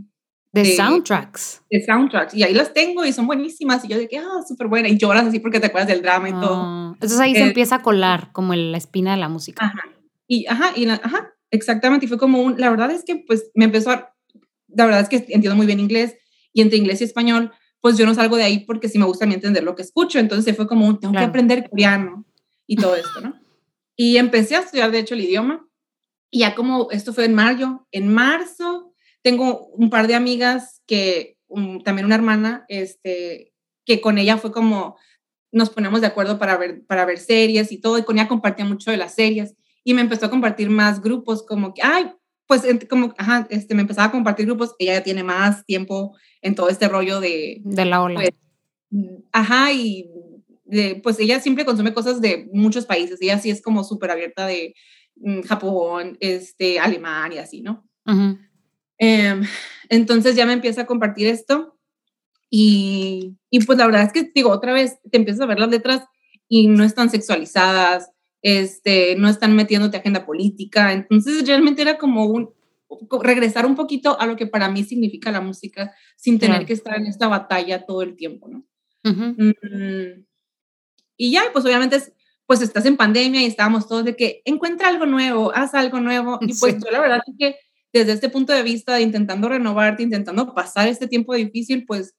de, 0.53 0.77
soundtracks. 0.77 1.63
De 1.71 1.85
soundtracks. 1.85 2.35
Y 2.35 2.43
ahí 2.43 2.53
las 2.53 2.73
tengo 2.73 3.05
y 3.05 3.13
son 3.13 3.27
buenísimas. 3.27 3.85
Y 3.85 3.89
yo 3.89 3.99
de 3.99 4.09
que, 4.09 4.19
ah, 4.19 4.43
súper 4.47 4.67
buena. 4.67 4.89
Y 4.89 4.99
lloras 4.99 5.27
así 5.27 5.39
porque 5.39 5.61
te 5.61 5.67
acuerdas 5.67 5.89
del 5.89 6.03
drama 6.03 6.29
y 6.29 6.33
todo. 6.33 6.57
Ah, 6.57 6.91
entonces 6.95 7.19
ahí 7.21 7.35
se 7.35 7.41
eh, 7.41 7.47
empieza 7.47 7.77
a 7.77 7.83
colar 7.83 8.33
como 8.33 8.55
la 8.55 8.77
espina 8.77 9.13
de 9.13 9.19
la 9.19 9.29
música. 9.29 9.65
Ajá. 9.65 9.89
Y, 10.27 10.47
ajá, 10.47 10.73
y 10.77 10.89
ajá, 10.89 11.33
exactamente. 11.51 12.07
Y 12.07 12.09
fue 12.09 12.19
como 12.19 12.43
un, 12.43 12.59
la 12.59 12.71
verdad 12.71 12.91
es 12.91 13.05
que 13.05 13.17
pues 13.17 13.51
me 13.55 13.67
empezó 13.67 13.91
a, 13.91 14.15
la 14.69 14.87
verdad 14.87 15.01
es 15.01 15.09
que 15.09 15.17
entiendo 15.33 15.57
muy 15.57 15.67
bien 15.67 15.81
inglés 15.81 16.17
y 16.53 16.63
entre 16.63 16.79
inglés 16.79 17.01
y 17.01 17.05
español, 17.05 17.53
pues 17.81 17.97
yo 17.97 18.05
no 18.05 18.15
salgo 18.15 18.37
de 18.37 18.45
ahí 18.45 18.61
porque 18.61 18.89
sí 18.89 18.99
me 18.99 19.05
gusta 19.05 19.25
a 19.25 19.29
mí 19.29 19.35
entender 19.35 19.63
lo 19.63 19.77
que 19.77 19.83
escucho. 19.83 20.19
Entonces 20.19 20.57
fue 20.57 20.67
como 20.67 20.87
un, 20.87 20.99
tengo 20.99 21.15
que 21.15 21.21
aprender 21.21 21.69
coreano 21.69 22.25
y 22.67 22.77
todo 22.77 22.97
esto, 22.97 23.21
¿no? 23.21 23.35
Y 23.97 24.17
empecé 24.17 24.57
a 24.57 24.61
estudiar, 24.61 24.91
de 24.91 25.01
hecho, 25.01 25.13
el 25.13 25.21
idioma. 25.21 25.69
Y 26.31 26.39
ya 26.39 26.55
como 26.55 26.91
esto 26.91 27.13
fue 27.13 27.27
en 27.27 27.35
mayo, 27.35 27.87
en 27.93 28.11
marzo 28.15 28.90
tengo 29.23 29.67
un 29.69 29.91
par 29.91 30.07
de 30.07 30.15
amigas 30.15 30.83
que, 30.87 31.37
también 31.85 32.07
una 32.07 32.15
hermana, 32.15 32.65
este, 32.69 33.53
que 33.85 34.01
con 34.01 34.19
ella 34.19 34.39
fue 34.39 34.53
como, 34.53 34.97
nos 35.53 35.71
ponemos 35.71 36.01
de 36.01 36.07
acuerdo 36.07 36.39
para 36.39 36.57
ver, 36.57 36.85
para 36.87 37.05
ver 37.05 37.19
series 37.19 37.73
y 37.73 37.81
todo, 37.81 37.99
y 37.99 38.03
con 38.03 38.19
ella 38.19 38.29
compartía 38.29 38.65
mucho 38.65 38.91
de 38.91 38.97
las 38.97 39.15
series, 39.15 39.55
y 39.85 39.95
me 39.95 40.01
empezó 40.01 40.27
a 40.27 40.31
compartir 40.31 40.71
más 40.71 41.01
grupos, 41.01 41.43
como 41.43 41.75
que, 41.75 41.83
ay, 41.83 42.13
pues 42.47 42.63
como, 42.89 43.15
ajá, 43.17 43.47
este, 43.51 43.75
me 43.75 43.83
empezaba 43.83 44.09
a 44.09 44.13
compartir 44.13 44.47
grupos, 44.47 44.75
ella 44.79 44.95
ya 44.95 45.03
tiene 45.03 45.23
más 45.23 45.65
tiempo 45.67 46.17
en 46.43 46.55
todo 46.55 46.69
este 46.69 46.89
rollo 46.89 47.21
de... 47.21 47.61
De 47.65 47.85
la 47.85 48.03
ola. 48.03 48.21
Pues, 48.21 48.31
ajá, 49.33 49.73
y 49.73 50.11
pues 51.03 51.19
ella 51.19 51.41
siempre 51.41 51.65
consume 51.65 51.93
cosas 51.95 52.21
de 52.21 52.49
muchos 52.53 52.87
países, 52.87 53.21
ella 53.21 53.39
sí 53.39 53.51
es 53.51 53.61
como 53.63 53.85
súper 53.85 54.11
abierta 54.11 54.47
de 54.47 54.75
mm, 55.17 55.43
Japón, 55.43 56.17
este, 56.21 56.79
Alemania, 56.79 57.43
así, 57.43 57.61
¿no? 57.61 57.89
Ajá. 58.05 58.39
Em, 59.03 59.43
entonces 59.89 60.37
ya 60.37 60.45
me 60.45 60.53
empieza 60.53 60.83
a 60.83 60.87
compartir 60.87 61.27
esto 61.27 61.79
y, 62.51 63.39
y, 63.49 63.65
pues 63.65 63.79
la 63.79 63.87
verdad 63.87 64.03
es 64.03 64.13
que 64.13 64.31
digo, 64.35 64.51
otra 64.51 64.75
vez 64.75 64.99
te 65.11 65.17
empiezas 65.17 65.41
a 65.41 65.47
ver 65.47 65.59
las 65.59 65.71
letras 65.71 66.05
y 66.49 66.67
no 66.67 66.85
están 66.85 67.09
sexualizadas, 67.09 68.11
este, 68.43 69.17
no 69.17 69.29
están 69.29 69.57
metiéndote 69.57 69.97
agenda 69.97 70.27
política, 70.27 70.93
entonces 70.93 71.47
realmente 71.47 71.81
era 71.81 71.97
como 71.97 72.27
un 72.27 72.51
regresar 73.23 73.65
un 73.65 73.77
poquito 73.77 74.21
a 74.21 74.27
lo 74.27 74.37
que 74.37 74.47
para 74.47 74.69
mí 74.69 74.85
significa 74.85 75.31
la 75.31 75.41
música 75.41 75.95
sin 76.17 76.39
tener 76.39 76.67
que 76.67 76.73
estar 76.73 76.97
en 76.99 77.07
esta 77.07 77.29
batalla 77.29 77.87
todo 77.87 78.03
el 78.03 78.17
tiempo, 78.17 78.49
¿no? 78.49 78.67
Mm, 79.05 80.25
y 81.17 81.33
ya, 81.33 81.45
pues 81.53 81.65
obviamente 81.65 81.99
pues 82.47 82.63
estás 82.63 82.85
en 82.85 82.97
pandemia 82.97 83.43
y 83.43 83.47
estábamos 83.47 83.87
todos 83.87 84.05
de 84.05 84.17
que 84.17 84.43
encuentra 84.45 84.89
algo 84.89 85.07
nuevo, 85.07 85.53
haz 85.55 85.73
algo 85.75 86.01
nuevo. 86.01 86.41
Y 86.43 86.53
pues 86.59 86.83
yo 86.83 86.91
la 86.91 87.01
verdad 87.01 87.21
es 87.25 87.35
que 87.39 87.57
desde 87.93 88.13
este 88.13 88.29
punto 88.29 88.53
de 88.53 88.63
vista, 88.63 88.95
de 88.95 89.03
intentando 89.03 89.49
renovarte, 89.49 90.03
intentando 90.03 90.55
pasar 90.55 90.89
este 90.89 91.09
tiempo 91.09 91.35
difícil, 91.35 91.85
pues 91.87 92.15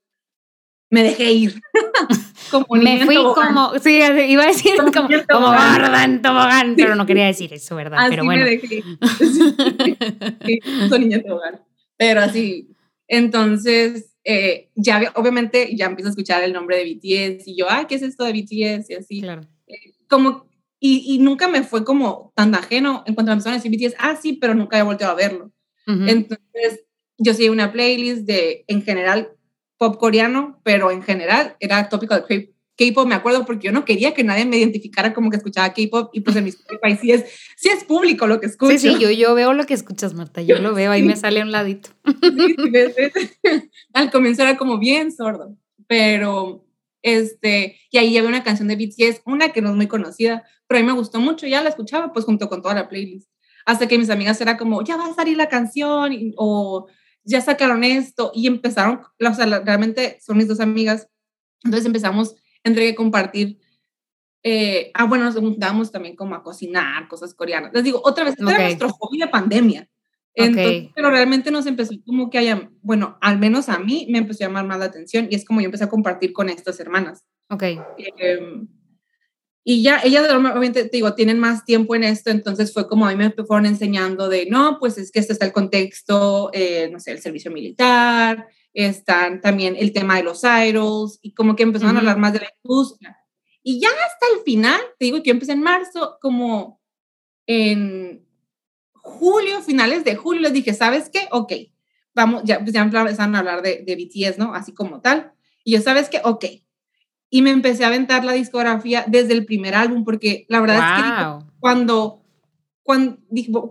me 0.91 1.03
dejé 1.03 1.31
ir. 1.31 1.61
como 2.51 2.65
me 2.75 3.05
fui 3.05 3.15
como, 3.15 3.79
sí, 3.79 4.01
iba 4.27 4.43
a 4.43 4.47
decir 4.47 4.73
como, 4.77 4.91
como, 4.91 5.07
como 5.29 5.47
gorda 5.47 6.03
en 6.03 6.21
tobogán, 6.21 6.75
pero 6.75 6.95
no 6.95 7.05
quería 7.05 7.25
decir 7.25 7.53
eso, 7.53 7.75
¿verdad? 7.75 7.99
Así 7.99 8.09
pero 8.09 8.25
bueno. 8.25 8.43
me 8.43 8.51
dejé. 8.51 8.83
Sí, 10.45 10.59
soy 10.89 10.99
niña 10.99 11.17
en 11.17 11.23
tobogán. 11.23 11.61
Pero 11.97 12.21
así, 12.21 12.75
entonces, 13.07 14.13
eh, 14.23 14.69
ya 14.75 15.11
obviamente 15.15 15.75
ya 15.75 15.85
empiezo 15.85 16.09
a 16.09 16.11
escuchar 16.11 16.43
el 16.43 16.53
nombre 16.53 16.77
de 16.77 16.85
BTS 16.85 17.47
y 17.47 17.55
yo, 17.55 17.67
ay, 17.69 17.85
¿qué 17.85 17.95
es 17.95 18.01
esto 18.01 18.25
de 18.25 18.33
BTS? 18.33 18.89
Y 18.89 18.93
así. 18.95 19.21
Claro. 19.21 19.43
Eh, 19.67 19.93
como, 20.09 20.45
y, 20.79 21.15
y, 21.15 21.19
nunca 21.19 21.47
me 21.47 21.63
fue 21.63 21.85
como 21.85 22.33
tan 22.35 22.53
ajeno 22.53 23.03
en 23.05 23.15
cuanto 23.15 23.31
a 23.31 23.35
me 23.35 23.41
decir 23.41 23.71
BTS, 23.71 23.95
ah, 23.97 24.17
sí, 24.21 24.33
pero 24.33 24.55
nunca 24.55 24.77
he 24.77 24.83
volteado 24.83 25.13
a 25.13 25.15
verlo. 25.15 25.51
Entonces, 25.85 26.85
yo 27.17 27.33
seguí 27.33 27.50
una 27.50 27.71
playlist 27.71 28.25
de, 28.25 28.63
en 28.67 28.83
general, 28.83 29.31
pop 29.77 29.97
coreano, 29.97 30.59
pero 30.63 30.91
en 30.91 31.01
general 31.01 31.55
era 31.59 31.89
tópico 31.89 32.15
de 32.15 32.53
K-pop, 32.77 33.07
me 33.07 33.15
acuerdo, 33.15 33.45
porque 33.45 33.67
yo 33.67 33.71
no 33.71 33.85
quería 33.85 34.13
que 34.13 34.23
nadie 34.23 34.45
me 34.45 34.57
identificara 34.57 35.13
como 35.13 35.29
que 35.29 35.38
escuchaba 35.38 35.73
K-pop 35.73 36.09
y 36.13 36.21
pues 36.21 36.35
en 36.35 36.45
mi 36.45 36.51
país 36.81 37.00
sí 37.00 37.11
es, 37.11 37.25
sí 37.55 37.69
es 37.69 37.83
público 37.83 38.27
lo 38.27 38.39
que 38.39 38.47
escucho. 38.47 38.71
Sí, 38.71 38.79
sí, 38.79 39.00
yo, 39.00 39.11
yo 39.11 39.35
veo 39.35 39.53
lo 39.53 39.65
que 39.65 39.73
escuchas, 39.73 40.13
Marta, 40.13 40.41
yo 40.41 40.59
lo 40.59 40.73
veo, 40.73 40.91
ahí 40.91 41.03
me 41.03 41.15
sale 41.15 41.41
a 41.41 41.43
un 41.43 41.51
ladito. 41.51 41.89
Al 43.93 44.11
comienzo 44.11 44.43
era 44.43 44.57
como 44.57 44.79
bien 44.79 45.11
sordo, 45.11 45.57
pero 45.88 46.65
este, 47.03 47.79
y 47.91 47.97
ahí 47.97 48.17
había 48.17 48.29
una 48.29 48.43
canción 48.43 48.67
de 48.67 48.75
BTS, 48.75 49.21
una 49.25 49.50
que 49.50 49.61
no 49.61 49.69
es 49.69 49.75
muy 49.75 49.88
conocida, 49.88 50.43
pero 50.67 50.79
a 50.79 50.81
mí 50.81 50.88
me 50.88 50.93
gustó 50.93 51.19
mucho, 51.19 51.47
ya 51.47 51.61
la 51.61 51.69
escuchaba 51.69 52.13
pues 52.13 52.25
junto 52.25 52.50
con 52.50 52.61
toda 52.61 52.75
la 52.75 52.89
playlist 52.89 53.30
hasta 53.65 53.87
que 53.87 53.97
mis 53.97 54.09
amigas 54.09 54.39
era 54.41 54.57
como, 54.57 54.83
ya 54.83 54.97
va 54.97 55.07
a 55.07 55.13
salir 55.13 55.37
la 55.37 55.49
canción, 55.49 56.33
o 56.37 56.87
ya 57.23 57.41
sacaron 57.41 57.83
esto, 57.83 58.31
y 58.33 58.47
empezaron, 58.47 59.01
o 59.01 59.33
sea, 59.33 59.45
realmente 59.59 60.17
son 60.21 60.37
mis 60.37 60.47
dos 60.47 60.59
amigas, 60.59 61.07
entonces 61.63 61.85
empezamos 61.85 62.35
entre 62.63 62.87
que 62.87 62.95
compartir, 62.95 63.59
eh, 64.43 64.91
ah, 64.93 65.05
bueno, 65.05 65.25
nos 65.25 65.35
juntábamos 65.35 65.91
también 65.91 66.15
como 66.15 66.35
a 66.35 66.43
cocinar 66.43 67.07
cosas 67.07 67.33
coreanas. 67.33 67.71
Les 67.73 67.83
digo, 67.83 68.01
otra 68.03 68.23
vez, 68.23 68.33
este 68.37 68.51
era 68.51 68.63
nuestro 68.63 68.89
hobby 68.89 69.19
de 69.19 69.27
pandemia. 69.27 69.87
Entonces, 70.33 70.89
pero 70.95 71.11
realmente 71.11 71.51
nos 71.51 71.65
empezó 71.65 71.93
como 72.05 72.29
que 72.29 72.37
haya, 72.37 72.69
bueno, 72.81 73.17
al 73.21 73.37
menos 73.37 73.67
a 73.69 73.79
mí 73.79 74.07
me 74.09 74.19
empezó 74.19 74.43
a 74.43 74.47
llamar 74.47 74.65
más 74.65 74.79
la 74.79 74.85
atención 74.85 75.27
y 75.29 75.35
es 75.35 75.43
como 75.43 75.59
yo 75.59 75.65
empecé 75.65 75.83
a 75.83 75.89
compartir 75.89 76.31
con 76.31 76.49
estas 76.49 76.79
hermanas. 76.79 77.25
Ok. 77.49 77.63
Eh, 77.63 78.39
y 79.63 79.83
ya, 79.83 80.01
ellas 80.03 80.27
obviamente, 80.31 80.85
te 80.85 80.97
digo, 80.97 81.13
tienen 81.13 81.39
más 81.39 81.65
tiempo 81.65 81.93
en 81.95 82.03
esto, 82.03 82.31
entonces 82.31 82.73
fue 82.73 82.87
como 82.87 83.05
a 83.05 83.13
mí 83.13 83.15
me 83.15 83.31
fueron 83.45 83.67
enseñando 83.67 84.27
de, 84.27 84.47
no, 84.47 84.77
pues 84.79 84.97
es 84.97 85.11
que 85.11 85.19
este 85.19 85.33
está 85.33 85.45
el 85.45 85.51
contexto, 85.51 86.49
eh, 86.53 86.89
no 86.91 86.99
sé, 86.99 87.11
el 87.11 87.21
servicio 87.21 87.51
militar, 87.51 88.47
están 88.73 89.39
también 89.39 89.75
el 89.77 89.93
tema 89.93 90.17
de 90.17 90.23
los 90.23 90.43
idols, 90.43 91.19
y 91.21 91.33
como 91.33 91.55
que 91.55 91.63
empezaron 91.63 91.95
a 91.95 91.99
hablar 91.99 92.17
más 92.17 92.33
de 92.33 92.39
la 92.39 92.49
industria. 92.63 93.17
Y 93.61 93.79
ya 93.79 93.89
hasta 93.89 94.25
el 94.35 94.43
final, 94.43 94.81
te 94.97 95.05
digo 95.05 95.17
yo 95.19 95.31
empecé 95.31 95.51
en 95.51 95.61
marzo, 95.61 96.17
como 96.19 96.81
en 97.45 98.25
julio, 98.93 99.61
finales 99.61 100.03
de 100.03 100.15
julio, 100.15 100.41
les 100.41 100.53
dije, 100.53 100.73
¿sabes 100.73 101.09
qué? 101.13 101.27
Ok, 101.31 101.53
vamos, 102.15 102.41
ya, 102.45 102.59
pues 102.59 102.73
ya 102.73 102.81
empezaron 102.81 103.35
a 103.35 103.39
hablar 103.39 103.61
de, 103.61 103.83
de 103.85 103.95
BTS, 103.95 104.39
¿no? 104.39 104.55
Así 104.55 104.73
como 104.73 105.01
tal. 105.01 105.33
Y 105.63 105.73
yo, 105.73 105.81
¿sabes 105.81 106.09
qué? 106.09 106.21
Ok, 106.23 106.45
y 107.33 107.41
me 107.41 107.50
empecé 107.50 107.85
a 107.85 107.88
aventar 107.88 108.25
la 108.25 108.33
discografía 108.33 109.05
desde 109.07 109.33
el 109.33 109.45
primer 109.45 109.73
álbum, 109.73 110.03
porque 110.03 110.45
la 110.50 110.59
verdad 110.59 110.77
es 110.77 111.03
que 111.03 111.45
cuando, 111.59 112.21
cuando 112.83 113.17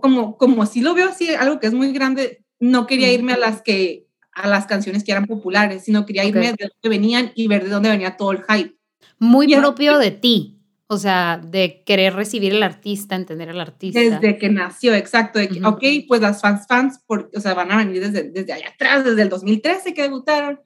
como, 0.01 0.35
como 0.35 0.63
así 0.63 0.81
lo 0.81 0.95
veo 0.95 1.09
así, 1.09 1.29
algo 1.35 1.59
que 1.59 1.67
es 1.67 1.73
muy 1.73 1.93
grande, 1.93 2.43
no 2.59 2.87
quería 2.87 3.13
irme 3.13 3.33
a 3.33 3.37
las 3.37 3.61
que 3.61 4.07
a 4.33 4.47
las 4.47 4.65
canciones 4.65 5.03
que 5.03 5.11
eran 5.11 5.25
populares, 5.25 5.83
sino 5.83 6.05
quería 6.05 6.23
irme 6.23 6.53
de 6.53 6.69
dónde 6.69 6.89
venían 6.89 7.31
y 7.35 7.47
ver 7.47 7.63
de 7.63 7.69
dónde 7.69 7.89
venía 7.89 8.17
todo 8.17 8.31
el 8.31 8.43
hype. 8.49 8.75
Muy 9.19 9.53
propio 9.55 9.99
de 9.99 10.11
ti, 10.11 10.59
o 10.87 10.97
sea, 10.97 11.37
de 11.37 11.83
querer 11.85 12.15
recibir 12.15 12.53
el 12.53 12.63
artista, 12.63 13.15
entender 13.15 13.49
al 13.49 13.59
artista. 13.59 13.99
Desde 13.99 14.37
que 14.37 14.49
nació, 14.49 14.95
exacto, 14.95 15.37
de 15.37 15.49
que, 15.49 15.63
ok, 15.63 15.83
pues 16.07 16.21
las 16.21 16.41
fans 16.41 16.65
fans, 16.65 16.99
o 17.07 17.39
sea, 17.39 17.53
van 17.53 17.71
a 17.71 17.77
venir 17.77 18.01
desde, 18.01 18.31
desde 18.31 18.53
allá 18.53 18.69
atrás, 18.69 19.03
desde 19.03 19.21
el 19.21 19.29
2013 19.29 19.93
que 19.93 20.01
debutaron, 20.01 20.59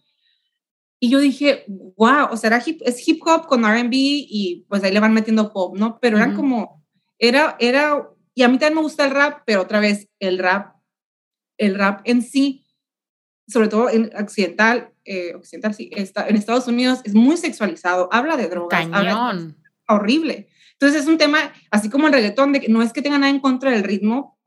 y 1.05 1.09
yo 1.09 1.19
dije, 1.19 1.65
wow, 1.67 2.29
o 2.31 2.35
sea, 2.35 2.47
era 2.47 2.63
hip, 2.65 2.81
es 2.83 3.07
hip 3.07 3.21
hop 3.27 3.45
con 3.45 3.63
RB 3.63 3.91
y 3.91 4.65
pues 4.67 4.83
ahí 4.83 4.91
le 4.91 4.99
van 4.99 5.13
metiendo 5.13 5.53
pop, 5.53 5.77
¿no? 5.77 5.99
Pero 5.99 6.17
eran 6.17 6.35
como, 6.35 6.83
era, 7.19 7.55
era, 7.59 8.09
y 8.33 8.41
a 8.41 8.47
mí 8.47 8.57
también 8.57 8.73
me 8.73 8.81
gusta 8.81 9.05
el 9.05 9.11
rap, 9.11 9.43
pero 9.45 9.61
otra 9.61 9.79
vez, 9.79 10.09
el 10.17 10.39
rap, 10.39 10.77
el 11.59 11.75
rap 11.75 12.01
en 12.05 12.23
sí, 12.23 12.65
sobre 13.47 13.67
todo 13.67 13.91
en 13.91 14.09
occidental, 14.19 14.93
eh, 15.03 15.35
occidental 15.35 15.75
sí, 15.75 15.91
está, 15.95 16.27
en 16.27 16.37
Estados 16.37 16.67
Unidos 16.67 17.01
es 17.03 17.13
muy 17.13 17.37
sexualizado, 17.37 18.09
habla 18.11 18.35
de 18.35 18.49
drogas, 18.49 18.87
habla 18.91 19.53
horrible. 19.87 20.49
Entonces 20.71 21.03
es 21.03 21.07
un 21.07 21.19
tema, 21.19 21.53
así 21.69 21.91
como 21.91 22.07
el 22.07 22.13
reggaetón, 22.13 22.51
de 22.51 22.61
que 22.61 22.69
no 22.69 22.81
es 22.81 22.93
que 22.93 23.03
tenga 23.03 23.19
nada 23.19 23.29
en 23.29 23.41
contra 23.41 23.69
del 23.69 23.83
ritmo, 23.83 24.39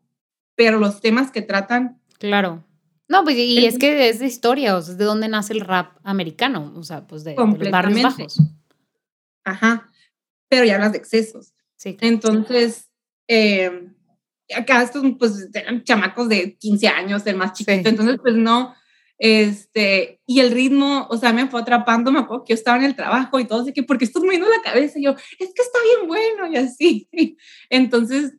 pero 0.57 0.81
los 0.81 1.01
temas 1.01 1.31
que 1.31 1.41
tratan. 1.43 2.03
Claro 2.19 2.65
no, 3.09 3.25
pues 3.25 3.37
y 3.37 3.65
es 3.65 3.79
que 3.79 4.09
es 4.09 4.19
de 4.19 4.27
historia, 4.27 4.77
o 4.77 4.83
sea, 4.83 4.93
es 4.93 4.99
de 4.99 5.05
dónde 5.05 5.29
nace 5.29 5.53
el 5.53 5.61
rap 5.61 5.97
americano, 6.05 6.73
o 6.77 6.83
sea, 6.83 7.07
pues 7.07 7.25
de, 7.25 7.35
los 7.35 7.71
barrios 7.71 8.03
bajos. 8.03 8.41
Ajá, 9.45 9.91
pero 10.49 10.65
ya 10.65 10.75
hablas 10.75 10.93
de 10.93 10.99
excesos. 10.99 11.55
Sí. 11.77 11.97
Entonces, 12.01 12.91
eh, 13.29 13.89
acá 14.55 14.83
estos 14.83 15.05
pues 15.19 15.49
eran 15.55 15.85
chamacos 15.85 16.29
de 16.29 16.57
15 16.57 16.89
años, 16.89 17.27
el 17.27 17.37
más 17.37 17.53
chiquito, 17.55 17.89
entonces 17.89 18.19
pues 18.23 18.35
no, 18.35 18.75
este, 19.19 20.21
y 20.27 20.39
el 20.41 20.53
ritmo, 20.53 21.09
o 21.11 21.17
sea, 21.17 21.33
me 21.33 21.49
fue 21.49 21.61
atrapando, 21.61 22.13
me 22.13 22.21
acuerdo 22.21 22.45
que 22.45 22.53
yo 22.53 22.55
estaba 22.55 22.79
en 22.79 22.85
el 22.85 22.95
trabajo 22.95 23.41
y 23.41 23.47
todo, 23.47 23.63
así 23.63 23.73
que, 23.73 23.83
porque 23.83 24.05
estás 24.05 24.23
moviendo 24.23 24.49
la 24.49 24.63
cabeza? 24.63 24.99
Y 24.99 25.05
yo, 25.05 25.13
es 25.13 25.53
que 25.55 25.63
está 25.63 25.79
bien 25.83 26.07
bueno, 26.07 26.47
y 26.53 26.57
así. 26.57 27.09
Entonces, 27.71 28.35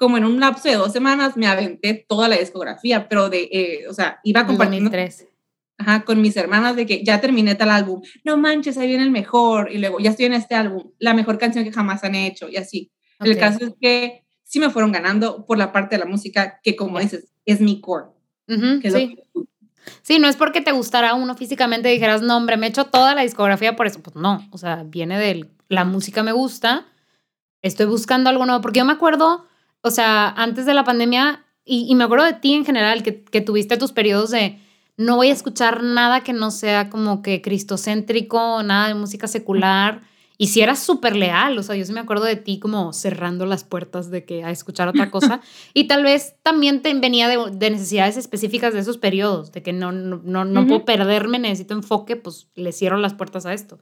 como 0.00 0.16
en 0.16 0.24
un 0.24 0.40
lapso 0.40 0.66
de 0.66 0.76
dos 0.76 0.94
semanas 0.94 1.36
me 1.36 1.46
aventé 1.46 2.06
toda 2.08 2.26
la 2.26 2.38
discografía, 2.38 3.06
pero 3.06 3.28
de, 3.28 3.50
eh, 3.52 3.84
o 3.86 3.92
sea, 3.92 4.18
iba 4.24 4.46
compartiendo 4.46 4.90
ajá, 5.76 6.04
con 6.06 6.22
mis 6.22 6.38
hermanas 6.38 6.74
de 6.74 6.86
que 6.86 7.04
ya 7.04 7.20
terminé 7.20 7.54
tal 7.54 7.68
álbum, 7.68 8.00
no 8.24 8.38
manches, 8.38 8.78
ahí 8.78 8.88
viene 8.88 9.02
el 9.02 9.10
mejor, 9.10 9.70
y 9.70 9.76
luego 9.76 10.00
ya 10.00 10.08
estoy 10.08 10.24
en 10.24 10.32
este 10.32 10.54
álbum, 10.54 10.90
la 10.98 11.12
mejor 11.12 11.36
canción 11.36 11.64
que 11.64 11.72
jamás 11.72 12.02
han 12.02 12.14
hecho, 12.14 12.48
y 12.48 12.56
así. 12.56 12.90
El 13.18 13.36
caso 13.36 13.58
es 13.66 13.74
que 13.78 14.24
sí 14.42 14.58
me 14.58 14.70
fueron 14.70 14.90
ganando 14.90 15.44
por 15.44 15.58
la 15.58 15.70
parte 15.70 15.96
de 15.96 16.00
la 16.00 16.10
música, 16.10 16.60
que 16.62 16.76
como 16.76 16.98
dices, 16.98 17.34
es 17.44 17.60
mi 17.60 17.82
core. 17.82 18.06
sí. 18.48 19.18
sí, 20.00 20.18
no 20.18 20.28
es 20.28 20.36
porque 20.36 20.62
te 20.62 20.72
gustara 20.72 21.12
uno 21.12 21.36
físicamente 21.36 21.90
y 21.90 21.92
dijeras, 21.92 22.22
no, 22.22 22.38
hombre, 22.38 22.56
me 22.56 22.68
he 22.68 22.70
hecho 22.70 22.86
toda 22.86 23.14
la 23.14 23.20
discografía 23.20 23.76
por 23.76 23.86
eso. 23.86 24.00
Pues 24.00 24.16
no, 24.16 24.48
o 24.50 24.56
sea, 24.56 24.82
viene 24.86 25.18
de 25.18 25.50
la 25.68 25.84
música 25.84 26.22
me 26.22 26.32
gusta, 26.32 26.86
estoy 27.60 27.84
buscando 27.84 28.30
algo 28.30 28.46
nuevo. 28.46 28.62
Porque 28.62 28.78
yo 28.78 28.86
me 28.86 28.94
acuerdo, 28.94 29.46
o 29.82 29.90
sea, 29.90 30.28
antes 30.28 30.66
de 30.66 30.74
la 30.74 30.84
pandemia, 30.84 31.44
y, 31.64 31.94
me 31.94 32.04
acuerdo 32.04 32.24
de 32.24 32.32
ti 32.34 32.54
en 32.54 32.64
general, 32.64 33.02
que, 33.02 33.22
que 33.22 33.40
tuviste 33.40 33.76
tus 33.76 33.92
periodos 33.92 34.30
de 34.30 34.58
no 34.96 35.16
voy 35.16 35.28
a 35.28 35.32
escuchar 35.32 35.82
nada 35.82 36.20
que 36.20 36.32
no 36.32 36.50
sea 36.50 36.90
como 36.90 37.22
que 37.22 37.40
cristocéntrico, 37.40 38.62
nada 38.62 38.88
de 38.88 38.94
música 38.94 39.28
secular. 39.28 40.02
Y 40.36 40.48
si 40.48 40.62
eras 40.62 40.78
súper 40.78 41.16
leal, 41.16 41.58
o 41.58 41.62
sea, 41.62 41.76
yo 41.76 41.84
sí 41.84 41.92
me 41.92 42.00
acuerdo 42.00 42.24
de 42.24 42.36
ti 42.36 42.58
como 42.58 42.92
cerrando 42.92 43.46
las 43.46 43.62
puertas 43.64 44.10
de 44.10 44.24
que 44.24 44.42
a 44.42 44.50
escuchar 44.50 44.88
otra 44.88 45.10
cosa. 45.12 45.40
y 45.74 45.84
tal 45.84 46.02
vez 46.02 46.34
también 46.42 46.82
te 46.82 46.92
venía 46.94 47.28
de, 47.28 47.70
necesidades 47.70 48.16
específicas 48.16 48.74
de 48.74 48.80
esos 48.80 48.98
periodos, 48.98 49.52
de 49.52 49.62
que 49.62 49.72
no, 49.72 49.92
no, 49.92 50.44
no, 50.44 50.66
puedo 50.66 50.84
perderme, 50.84 51.38
necesito 51.38 51.74
enfoque, 51.74 52.16
pues 52.16 52.48
le 52.54 52.72
cierro 52.72 52.98
las 52.98 53.14
puertas 53.14 53.46
a 53.46 53.54
esto. 53.54 53.78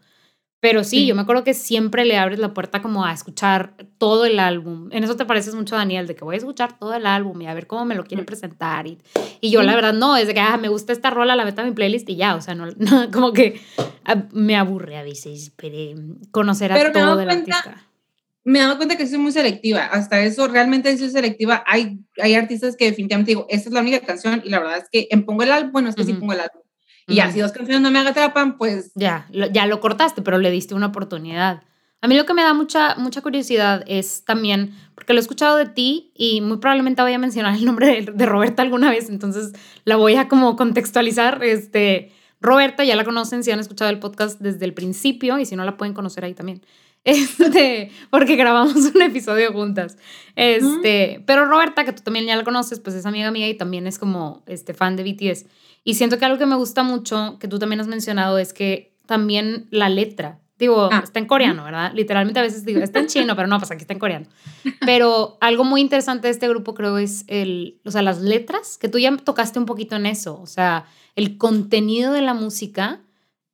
Pero 0.60 0.82
sí, 0.82 1.06
yo 1.06 1.14
me 1.14 1.22
acuerdo 1.22 1.44
que 1.44 1.54
siempre 1.54 2.04
le 2.04 2.16
abres 2.16 2.40
la 2.40 2.52
puerta 2.52 2.82
como 2.82 3.04
a 3.04 3.12
escuchar 3.12 3.74
todo 3.96 4.24
el 4.24 4.40
álbum. 4.40 4.88
En 4.90 5.04
eso 5.04 5.14
te 5.14 5.24
pareces 5.24 5.54
mucho 5.54 5.76
a 5.76 5.78
Daniel, 5.78 6.08
de 6.08 6.16
que 6.16 6.24
voy 6.24 6.34
a 6.34 6.38
escuchar 6.38 6.76
todo 6.80 6.94
el 6.94 7.06
álbum 7.06 7.40
y 7.40 7.46
a 7.46 7.54
ver 7.54 7.68
cómo 7.68 7.84
me 7.84 7.94
lo 7.94 8.04
quieren 8.04 8.26
presentar. 8.26 8.88
Y, 8.88 8.98
y 9.40 9.50
yo 9.50 9.62
la 9.62 9.76
verdad 9.76 9.92
no, 9.92 10.16
es 10.16 10.26
de 10.26 10.34
que 10.34 10.40
ah, 10.40 10.56
me 10.56 10.68
gusta 10.68 10.92
esta 10.92 11.10
rola, 11.10 11.36
la 11.36 11.44
meto 11.44 11.60
a 11.62 11.64
mi 11.64 11.70
playlist 11.70 12.08
y 12.10 12.16
ya, 12.16 12.34
o 12.34 12.40
sea, 12.40 12.56
no, 12.56 12.66
como 13.12 13.32
que 13.32 13.60
ah, 14.04 14.24
me 14.32 14.56
aburre 14.56 14.96
a 14.96 15.04
veces 15.04 15.52
conocer 16.32 16.72
a 16.72 16.92
todo 16.92 17.16
del 17.16 17.30
artista. 17.30 17.84
Me 18.42 18.58
he 18.58 18.62
dado 18.62 18.78
cuenta 18.78 18.96
que 18.96 19.06
soy 19.06 19.18
muy 19.18 19.30
selectiva, 19.30 19.84
hasta 19.84 20.20
eso 20.22 20.48
realmente 20.48 20.96
soy 20.96 21.10
selectiva. 21.10 21.62
Hay, 21.66 22.00
hay 22.20 22.34
artistas 22.34 22.76
que 22.76 22.86
definitivamente 22.86 23.30
digo, 23.30 23.46
esta 23.48 23.68
es 23.68 23.74
la 23.74 23.80
única 23.80 24.00
canción 24.00 24.42
y 24.44 24.48
la 24.48 24.58
verdad 24.58 24.78
es 24.78 24.88
que 24.90 25.06
en 25.10 25.24
pongo 25.24 25.44
el 25.44 25.52
álbum, 25.52 25.70
bueno, 25.70 25.90
es 25.90 25.94
que 25.94 26.04
sí 26.04 26.14
pongo 26.14 26.32
el 26.32 26.40
álbum 26.40 26.62
y 27.08 27.20
así 27.20 27.40
dos 27.40 27.52
canciones 27.52 27.80
no 27.80 27.90
me 27.90 27.98
atrapan, 27.98 28.56
pues... 28.58 28.92
Ya, 28.94 29.26
ya 29.30 29.66
lo 29.66 29.80
cortaste, 29.80 30.22
pero 30.22 30.38
le 30.38 30.50
diste 30.50 30.74
una 30.74 30.86
oportunidad. 30.86 31.62
A 32.00 32.06
mí 32.06 32.16
lo 32.16 32.26
que 32.26 32.34
me 32.34 32.42
da 32.42 32.54
mucha, 32.54 32.94
mucha 32.94 33.22
curiosidad 33.22 33.82
es 33.88 34.24
también, 34.24 34.72
porque 34.94 35.12
lo 35.14 35.18
he 35.18 35.22
escuchado 35.22 35.56
de 35.56 35.66
ti 35.66 36.12
y 36.14 36.40
muy 36.40 36.58
probablemente 36.58 37.02
voy 37.02 37.12
a 37.12 37.18
mencionar 37.18 37.56
el 37.56 37.64
nombre 37.64 38.02
de, 38.02 38.26
Roberta 38.26 38.62
alguna 38.62 38.90
vez, 38.90 39.08
entonces 39.08 39.52
la 39.84 39.96
voy 39.96 40.14
a 40.14 40.28
como 40.28 40.54
contextualizar. 40.54 41.42
Este, 41.42 42.12
Roberta, 42.40 42.84
ya 42.84 42.94
la 42.94 43.04
conocen 43.04 43.42
si 43.42 43.50
han 43.50 43.58
escuchado 43.58 43.90
el 43.90 43.98
podcast 43.98 44.40
desde 44.40 44.64
el 44.64 44.74
principio 44.74 45.38
y 45.38 45.46
si 45.46 45.56
no 45.56 45.64
la 45.64 45.76
pueden 45.76 45.94
conocer 45.94 46.24
ahí 46.24 46.34
también. 46.34 46.62
Este, 47.04 47.90
porque 48.10 48.36
grabamos 48.36 48.74
un 48.94 49.00
episodio 49.00 49.52
juntas. 49.52 49.96
Este, 50.36 51.22
pero 51.26 51.46
Roberta, 51.46 51.84
que 51.84 51.92
tú 51.92 52.02
también 52.02 52.26
ya 52.26 52.36
la 52.36 52.44
conoces, 52.44 52.80
pues 52.80 52.94
es 52.96 53.06
amiga 53.06 53.30
mía 53.30 53.48
y 53.48 53.54
también 53.54 53.86
es 53.86 53.98
como 53.98 54.42
este 54.46 54.74
fan 54.74 54.94
de 54.96 55.04
BTS. 55.04 55.46
Y 55.84 55.94
siento 55.94 56.18
que 56.18 56.24
algo 56.24 56.38
que 56.38 56.46
me 56.46 56.56
gusta 56.56 56.82
mucho, 56.82 57.38
que 57.38 57.48
tú 57.48 57.58
también 57.58 57.80
has 57.80 57.86
mencionado, 57.86 58.38
es 58.38 58.52
que 58.52 58.96
también 59.06 59.66
la 59.70 59.88
letra, 59.88 60.40
digo, 60.58 60.88
ah. 60.92 61.00
está 61.02 61.18
en 61.18 61.26
coreano, 61.26 61.64
¿verdad? 61.64 61.92
Literalmente 61.94 62.40
a 62.40 62.42
veces 62.42 62.64
digo, 62.64 62.80
está 62.80 62.98
en 62.98 63.06
chino, 63.06 63.36
pero 63.36 63.48
no, 63.48 63.58
pues 63.58 63.70
aquí 63.70 63.82
está 63.82 63.92
en 63.92 63.98
coreano. 63.98 64.26
Pero 64.84 65.38
algo 65.40 65.64
muy 65.64 65.80
interesante 65.80 66.26
de 66.26 66.32
este 66.32 66.48
grupo 66.48 66.74
creo 66.74 66.98
es 66.98 67.24
el, 67.28 67.80
o 67.84 67.90
sea, 67.90 68.02
las 68.02 68.20
letras, 68.20 68.76
que 68.76 68.88
tú 68.88 68.98
ya 68.98 69.16
tocaste 69.16 69.58
un 69.58 69.66
poquito 69.66 69.96
en 69.96 70.06
eso, 70.06 70.40
o 70.40 70.46
sea, 70.46 70.86
el 71.16 71.38
contenido 71.38 72.12
de 72.12 72.22
la 72.22 72.34
música 72.34 73.00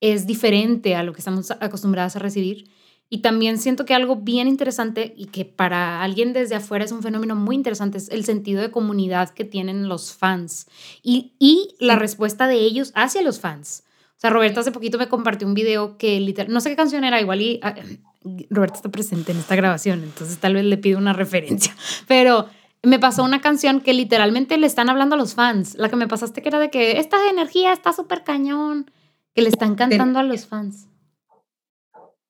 es 0.00 0.26
diferente 0.26 0.96
a 0.96 1.02
lo 1.02 1.12
que 1.12 1.20
estamos 1.20 1.50
acostumbradas 1.50 2.16
a 2.16 2.18
recibir 2.18 2.68
y 3.10 3.18
también 3.18 3.58
siento 3.58 3.84
que 3.84 3.94
algo 3.94 4.16
bien 4.16 4.48
interesante 4.48 5.14
y 5.16 5.26
que 5.26 5.44
para 5.44 6.02
alguien 6.02 6.32
desde 6.32 6.54
afuera 6.54 6.84
es 6.84 6.92
un 6.92 7.02
fenómeno 7.02 7.36
muy 7.36 7.54
interesante 7.54 7.98
es 7.98 8.08
el 8.08 8.24
sentido 8.24 8.62
de 8.62 8.70
comunidad 8.70 9.30
que 9.30 9.44
tienen 9.44 9.88
los 9.88 10.14
fans 10.14 10.66
y, 11.02 11.34
y 11.38 11.76
la 11.78 11.96
respuesta 11.96 12.46
de 12.46 12.56
ellos 12.56 12.92
hacia 12.94 13.22
los 13.22 13.40
fans. 13.40 13.84
O 14.16 14.20
sea, 14.20 14.30
Roberta 14.30 14.60
hace 14.60 14.72
poquito 14.72 14.96
me 14.96 15.08
compartió 15.08 15.46
un 15.46 15.54
video 15.54 15.98
que 15.98 16.18
literal, 16.18 16.52
no 16.52 16.60
sé 16.60 16.70
qué 16.70 16.76
canción 16.76 17.04
era, 17.04 17.20
igual 17.20 17.42
y 17.42 17.60
ah, 17.62 17.74
Roberta 18.50 18.76
está 18.76 18.90
presente 18.90 19.32
en 19.32 19.38
esta 19.38 19.54
grabación, 19.54 20.02
entonces 20.02 20.38
tal 20.38 20.54
vez 20.54 20.64
le 20.64 20.78
pido 20.78 20.98
una 20.98 21.12
referencia, 21.12 21.76
pero 22.08 22.48
me 22.82 22.98
pasó 22.98 23.22
una 23.22 23.40
canción 23.40 23.80
que 23.80 23.92
literalmente 23.92 24.56
le 24.56 24.66
están 24.66 24.88
hablando 24.88 25.14
a 25.14 25.18
los 25.18 25.34
fans, 25.34 25.74
la 25.76 25.88
que 25.88 25.96
me 25.96 26.08
pasaste 26.08 26.42
que 26.42 26.48
era 26.48 26.58
de 26.58 26.70
que 26.70 26.98
esta 26.98 27.28
energía 27.28 27.72
está 27.72 27.92
súper 27.92 28.24
cañón, 28.24 28.90
que 29.34 29.42
le 29.42 29.48
están 29.48 29.74
cantando 29.74 30.18
a 30.18 30.22
los 30.22 30.46
fans 30.46 30.88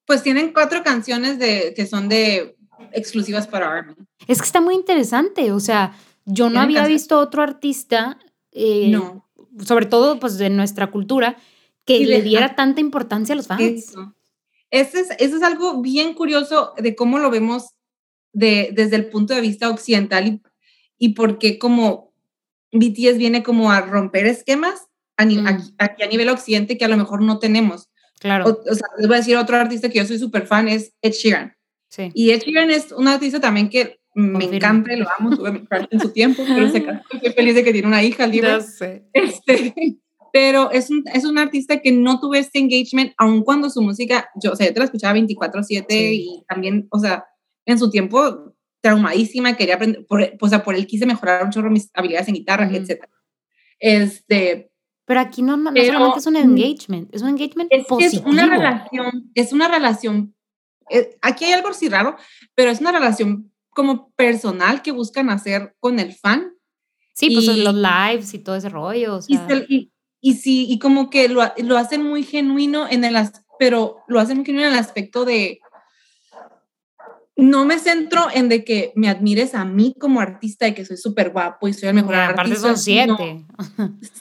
pues 0.07 0.23
tienen 0.23 0.53
cuatro 0.53 0.83
canciones 0.83 1.39
de, 1.39 1.73
que 1.75 1.87
son 1.87 2.09
de 2.09 2.57
exclusivas 2.93 3.47
para 3.47 3.73
Army. 3.73 3.95
Es 4.27 4.41
que 4.41 4.47
está 4.47 4.61
muy 4.61 4.75
interesante, 4.75 5.53
o 5.53 5.61
sea, 5.61 5.97
yo 6.25 6.51
no 6.51 6.61
había 6.61 6.87
visto 6.87 7.19
otro 7.19 7.43
artista, 7.43 8.19
eh, 8.53 8.89
no. 8.91 9.29
sobre 9.65 9.87
todo 9.87 10.19
pues 10.19 10.39
de 10.39 10.51
nuestra 10.51 10.91
cultura, 10.91 11.37
que 11.85 12.01
le 12.01 12.23
diera 12.23 12.55
tanta 12.55 12.81
importancia 12.81 13.35
a 13.35 13.37
los 13.37 13.47
fans. 13.47 13.63
Eso. 13.63 14.15
es, 14.71 14.95
eso 14.95 15.37
es 15.37 15.43
algo 15.43 15.83
bien 15.83 16.15
curioso 16.15 16.73
de 16.79 16.95
cómo 16.95 17.19
lo 17.19 17.31
vemos 17.31 17.75
de, 18.33 18.71
desde 18.73 18.97
el 18.97 19.11
punto 19.11 19.35
de 19.35 19.41
vista 19.41 19.69
occidental 19.69 20.27
y, 20.27 20.43
y 20.99 21.11
por 21.11 21.39
qué 21.39 21.59
como 21.59 22.13
BTS 22.73 23.19
viene 23.19 23.43
como 23.43 23.71
a 23.71 23.81
romper 23.81 24.27
esquemas 24.27 24.89
a, 25.17 25.25
mm. 25.25 25.75
aquí, 25.79 26.03
a 26.03 26.07
nivel 26.07 26.29
occidente 26.29 26.77
que 26.77 26.85
a 26.85 26.89
lo 26.89 26.97
mejor 26.97 27.23
no 27.23 27.39
tenemos. 27.39 27.89
Claro. 28.25 28.59
O, 28.71 28.75
sea, 28.75 28.89
les 28.97 29.07
voy 29.07 29.17
a 29.17 29.19
decir 29.19 29.37
otro 29.37 29.55
artista 29.55 29.91
que 29.91 29.99
yo 29.99 30.07
soy 30.07 30.19
súper 30.19 30.47
fan, 30.47 30.67
es 30.67 30.95
Ed 31.03 31.13
Sheeran. 31.13 31.55
Sí. 31.91 32.11
Y 32.15 32.31
Ed 32.31 32.41
Sheeran 32.41 32.71
es 32.71 32.91
un 32.91 33.07
artista 33.07 33.39
también 33.39 33.69
que 33.69 34.01
me 34.15 34.47
encanta, 34.47 34.97
lo 34.97 35.07
amo, 35.19 35.37
tuve 35.37 35.53
mi 35.53 35.63
en 35.91 36.01
su 36.01 36.09
tiempo, 36.11 36.43
pero 36.49 36.71
se 36.71 36.83
casó, 36.83 37.03
estoy 37.13 37.33
feliz 37.35 37.55
de 37.55 37.65
que 37.65 37.73
tiene 37.73 37.87
una 37.87 38.03
hija 38.03 38.27
libre. 38.27 38.63
Sé. 38.63 39.05
Este, 39.13 39.75
pero 40.33 40.71
es 40.71 40.89
un, 40.89 41.05
es 41.13 41.27
un 41.27 41.37
artista 41.37 41.83
que 41.83 41.93
no 41.93 42.19
tuve 42.19 42.39
este 42.39 42.61
engagement, 42.61 43.13
aun 43.19 43.45
cuando 43.45 43.69
su 43.69 43.83
música, 43.83 44.31
yo, 44.43 44.53
o 44.53 44.57
sea, 44.57 44.69
yo 44.69 44.73
te 44.73 44.79
la 44.79 44.87
escuchaba 44.87 45.19
24/7 45.19 45.85
y 45.91 46.45
también, 46.49 46.89
o 46.93 46.99
sea, 46.99 47.27
en 47.67 47.79
su 47.79 47.91
tiempo 47.91 48.55
traumadísima, 48.81 49.55
quería 49.55 49.75
aprender, 49.75 50.07
por, 50.07 50.27
o 50.41 50.49
sea, 50.49 50.65
por 50.65 50.77
él 50.77 50.87
quise 50.87 51.05
mejorar 51.05 51.45
un 51.45 51.51
chorro 51.51 51.71
mis 51.71 51.91
habilidades 51.93 52.29
en 52.29 52.35
guitarra, 52.35 52.71
etc. 52.73 53.05
Este, 53.79 54.71
pero 55.05 55.21
aquí 55.21 55.43
no, 55.43 55.57
no 55.57 55.73
solamente 55.73 56.19
es 56.19 56.27
un 56.27 56.37
engagement, 56.37 57.15
es 57.15 57.23
un 57.23 57.29
engagement 57.29 57.71
es 57.71 57.87
positivo. 57.87 58.23
es 58.23 58.33
una 58.33 58.47
relación, 58.47 59.31
es 59.35 59.53
una 59.53 59.69
relación, 59.69 60.35
eh, 60.91 61.17
aquí 61.21 61.45
hay 61.45 61.53
algo 61.53 61.69
así 61.69 61.89
raro, 61.89 62.17
pero 62.55 62.71
es 62.71 62.81
una 62.81 62.93
relación 62.93 63.53
como 63.71 64.11
personal 64.13 64.83
que 64.83 64.93
buscan 64.93 65.31
hacer 65.31 65.75
con 65.81 65.99
el 65.99 66.15
fan. 66.15 66.53
Sí, 67.13 67.31
pues 67.31 67.47
los 67.47 67.75
lives 67.75 68.35
y 68.35 68.39
todo 68.39 68.57
ese 68.57 68.69
rollo. 68.69 69.17
O 69.17 69.23
sea. 69.23 69.47
y, 69.69 69.93
y, 70.21 70.35
sí, 70.35 70.67
y 70.69 70.79
como 70.79 71.11
que 71.11 71.29
lo, 71.29 71.43
lo 71.59 71.77
hacen 71.77 72.03
muy 72.03 72.25
genuino 72.25 72.89
en 72.89 73.05
el, 73.05 73.17
pero 73.59 73.99
lo 74.09 74.21
hacen 74.21 74.39
muy 74.39 74.47
genuino 74.47 74.69
en 74.69 74.75
el 74.75 74.81
aspecto 74.81 75.25
de, 75.25 75.61
no 77.37 77.65
me 77.65 77.79
centro 77.79 78.29
en 78.33 78.49
de 78.49 78.65
que 78.65 78.93
me 78.95 79.09
admires 79.09 79.55
a 79.55 79.65
mí 79.65 79.95
como 79.99 80.21
artista 80.21 80.69
y 80.69 80.75
que 80.75 80.85
soy 80.85 80.97
súper 80.97 81.31
guapo 81.31 81.67
y 81.67 81.73
soy 81.73 81.89
el 81.89 81.97
mejor 81.97 82.15
artista. 82.15 82.43
Aparte 82.43 82.57
son 82.57 82.79
siete. 82.79 83.45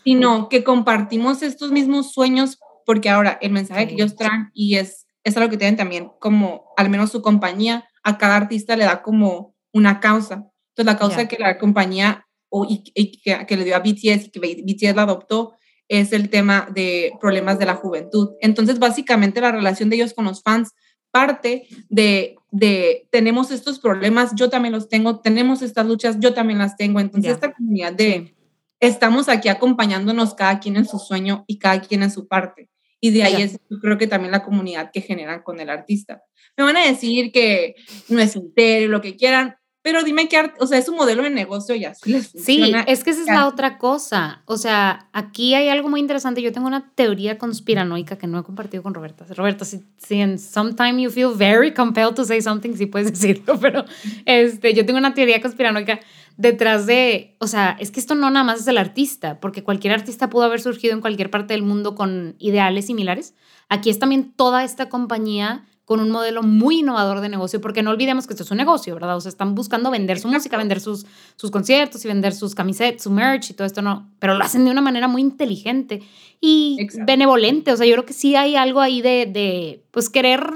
Sino, 0.04 0.49
que 0.49 0.63
compartimos 0.63 1.43
estos 1.43 1.71
mismos 1.71 2.12
sueños 2.12 2.60
porque 2.86 3.10
ahora 3.10 3.38
el 3.41 3.52
mensaje 3.52 3.88
que 3.88 3.93
ellos 3.93 4.15
traen 4.15 4.49
y 4.54 4.76
es, 4.76 5.06
es 5.23 5.38
algo 5.38 5.49
que 5.49 5.58
tienen 5.58 5.78
también 5.78 6.12
como, 6.19 6.73
al 6.76 6.89
menos 6.89 7.12
su 7.12 7.21
compañía, 7.21 7.88
a 8.04 8.17
cada 8.17 8.36
artista 8.36 8.76
le 8.76 8.86
da 8.86 9.04
como 9.04 9.56
una 9.71 9.99
causa. 9.99 10.49
Entonces 10.69 10.86
la 10.86 10.97
causa 10.97 11.28
que 11.28 11.38
la 11.38 11.58
compañía 11.60 12.26
o, 12.49 12.65
y, 12.67 12.84
que, 13.21 13.45
que, 13.45 13.58
le 13.58 13.63
dio 13.63 13.76
a 13.76 13.80
BTS 13.80 14.26
y 14.26 14.32
que 14.32 14.39
BTS 14.39 14.95
la 14.95 15.04
adoptó 15.04 15.54
es 15.88 16.13
el 16.13 16.30
tema 16.30 16.67
de 16.73 17.13
problemas 17.21 17.60
de 17.60 17.67
la 17.67 17.76
juventud. 17.76 18.32
Entonces 18.41 18.80
básicamente 18.80 19.39
la 19.39 19.52
relación 19.52 19.89
de 19.89 19.97
ellos 19.97 20.13
con 20.13 20.26
los 20.26 20.41
fans 20.41 20.73
parte 21.12 21.67
de, 21.89 22.36
de, 22.53 23.07
tenemos 23.09 23.49
estos 23.49 23.79
problemas, 23.79 24.33
yo 24.35 24.47
también 24.47 24.73
los 24.73 24.87
tengo, 24.87 25.19
tenemos 25.19 25.63
estas 25.63 25.87
luchas, 25.87 26.17
yo 26.19 26.35
también 26.35 26.59
las 26.59 26.77
tengo. 26.77 26.99
Entonces, 26.99 27.33
esta 27.33 27.51
comunidad 27.51 27.93
de, 27.93 28.35
estamos 28.79 29.27
aquí 29.27 29.49
acompañándonos 29.49 30.35
cada 30.35 30.59
quien 30.59 30.77
en 30.77 30.85
su 30.85 30.99
sueño 30.99 31.45
y 31.47 31.57
cada 31.57 31.81
quien 31.81 32.03
en 32.03 32.11
su 32.11 32.27
parte. 32.27 32.69
Y 32.99 33.09
de 33.09 33.23
ahí 33.23 33.41
es, 33.41 33.53
yo 33.69 33.79
creo 33.81 33.97
que 33.97 34.05
también 34.05 34.31
la 34.31 34.43
comunidad 34.43 34.91
que 34.93 35.01
generan 35.01 35.41
con 35.41 35.59
el 35.59 35.69
artista. 35.69 36.21
Me 36.55 36.63
van 36.63 36.77
a 36.77 36.85
decir 36.85 37.31
que 37.31 37.73
no 38.07 38.19
es 38.19 38.35
entero, 38.35 38.87
lo 38.87 39.01
que 39.01 39.17
quieran, 39.17 39.55
pero 39.83 40.01
dime 40.01 40.29
qué, 40.29 40.49
o 40.59 40.65
sea, 40.65 40.77
es 40.77 40.87
un 40.87 40.95
modelo 40.95 41.23
de 41.23 41.29
negocio 41.29 41.75
y 41.75 41.83
así 41.83 42.09
les 42.09 42.29
funciona. 42.29 42.83
Sí, 42.83 42.91
es 42.91 43.03
que 43.03 43.09
esa 43.09 43.21
es 43.21 43.27
la 43.27 43.47
otra 43.49 43.77
cosa. 43.77 44.41
O 44.45 44.55
sea, 44.55 45.09
aquí 45.11 45.55
hay 45.55 45.67
algo 45.67 45.89
muy 45.89 45.99
interesante. 45.99 46.41
Yo 46.41 46.53
tengo 46.53 46.67
una 46.67 46.93
teoría 46.95 47.37
conspiranoica 47.37 48.17
que 48.17 48.25
no 48.25 48.39
he 48.39 48.43
compartido 48.43 48.81
con 48.81 48.93
Roberta. 48.93 49.25
Roberta, 49.35 49.65
si, 49.65 49.83
si 49.97 50.21
en 50.21 50.39
sometime 50.39 51.01
you 51.01 51.11
feel 51.11 51.31
very 51.35 51.73
compelled 51.73 52.15
to 52.15 52.23
say 52.23 52.41
something, 52.41 52.75
sí 52.75 52.85
puedes 52.85 53.11
decirlo, 53.11 53.59
pero 53.59 53.83
este, 54.25 54.73
yo 54.73 54.85
tengo 54.85 54.99
una 54.99 55.13
teoría 55.13 55.41
conspiranoica 55.41 55.99
detrás 56.37 56.85
de, 56.85 57.35
o 57.39 57.47
sea, 57.47 57.75
es 57.77 57.91
que 57.91 57.99
esto 57.99 58.15
no 58.15 58.29
nada 58.29 58.45
más 58.45 58.61
es 58.61 58.67
el 58.67 58.77
artista, 58.77 59.41
porque 59.41 59.63
cualquier 59.63 59.93
artista 59.93 60.29
pudo 60.29 60.45
haber 60.45 60.61
surgido 60.61 60.93
en 60.93 61.01
cualquier 61.01 61.29
parte 61.29 61.53
del 61.53 61.63
mundo 61.63 61.93
con 61.93 62.35
ideales 62.39 62.85
similares. 62.85 63.35
Aquí 63.67 63.89
es 63.89 63.99
también 63.99 64.31
toda 64.31 64.63
esta 64.63 64.87
compañía 64.87 65.65
con 65.85 65.99
un 65.99 66.09
modelo 66.11 66.43
muy 66.43 66.79
innovador 66.79 67.19
de 67.19 67.29
negocio, 67.29 67.59
porque 67.59 67.83
no 67.83 67.91
olvidemos 67.91 68.25
que 68.25 68.33
esto 68.33 68.43
es 68.43 68.51
un 68.51 68.57
negocio, 68.57 68.93
¿verdad? 68.93 69.17
O 69.17 69.21
sea, 69.21 69.29
están 69.29 69.53
buscando 69.53 69.91
vender 69.91 70.19
su 70.19 70.29
música, 70.29 70.57
vender 70.57 70.79
sus, 70.79 71.05
sus 71.35 71.51
conciertos 71.51 72.03
y 72.05 72.07
vender 72.07 72.33
sus 72.33 72.55
camisetas, 72.55 73.03
su 73.03 73.11
merch 73.11 73.49
y 73.49 73.53
todo 73.53 73.67
esto, 73.67 73.81
no, 73.81 74.09
pero 74.19 74.35
lo 74.35 74.43
hacen 74.43 74.63
de 74.63 74.71
una 74.71 74.81
manera 74.81 75.07
muy 75.07 75.21
inteligente 75.21 76.01
y 76.39 76.87
benevolente, 77.05 77.71
o 77.71 77.77
sea, 77.77 77.85
yo 77.85 77.93
creo 77.93 78.05
que 78.05 78.13
sí 78.13 78.35
hay 78.35 78.55
algo 78.55 78.79
ahí 78.79 79.01
de, 79.01 79.25
de 79.25 79.83
pues, 79.91 80.09
querer 80.09 80.53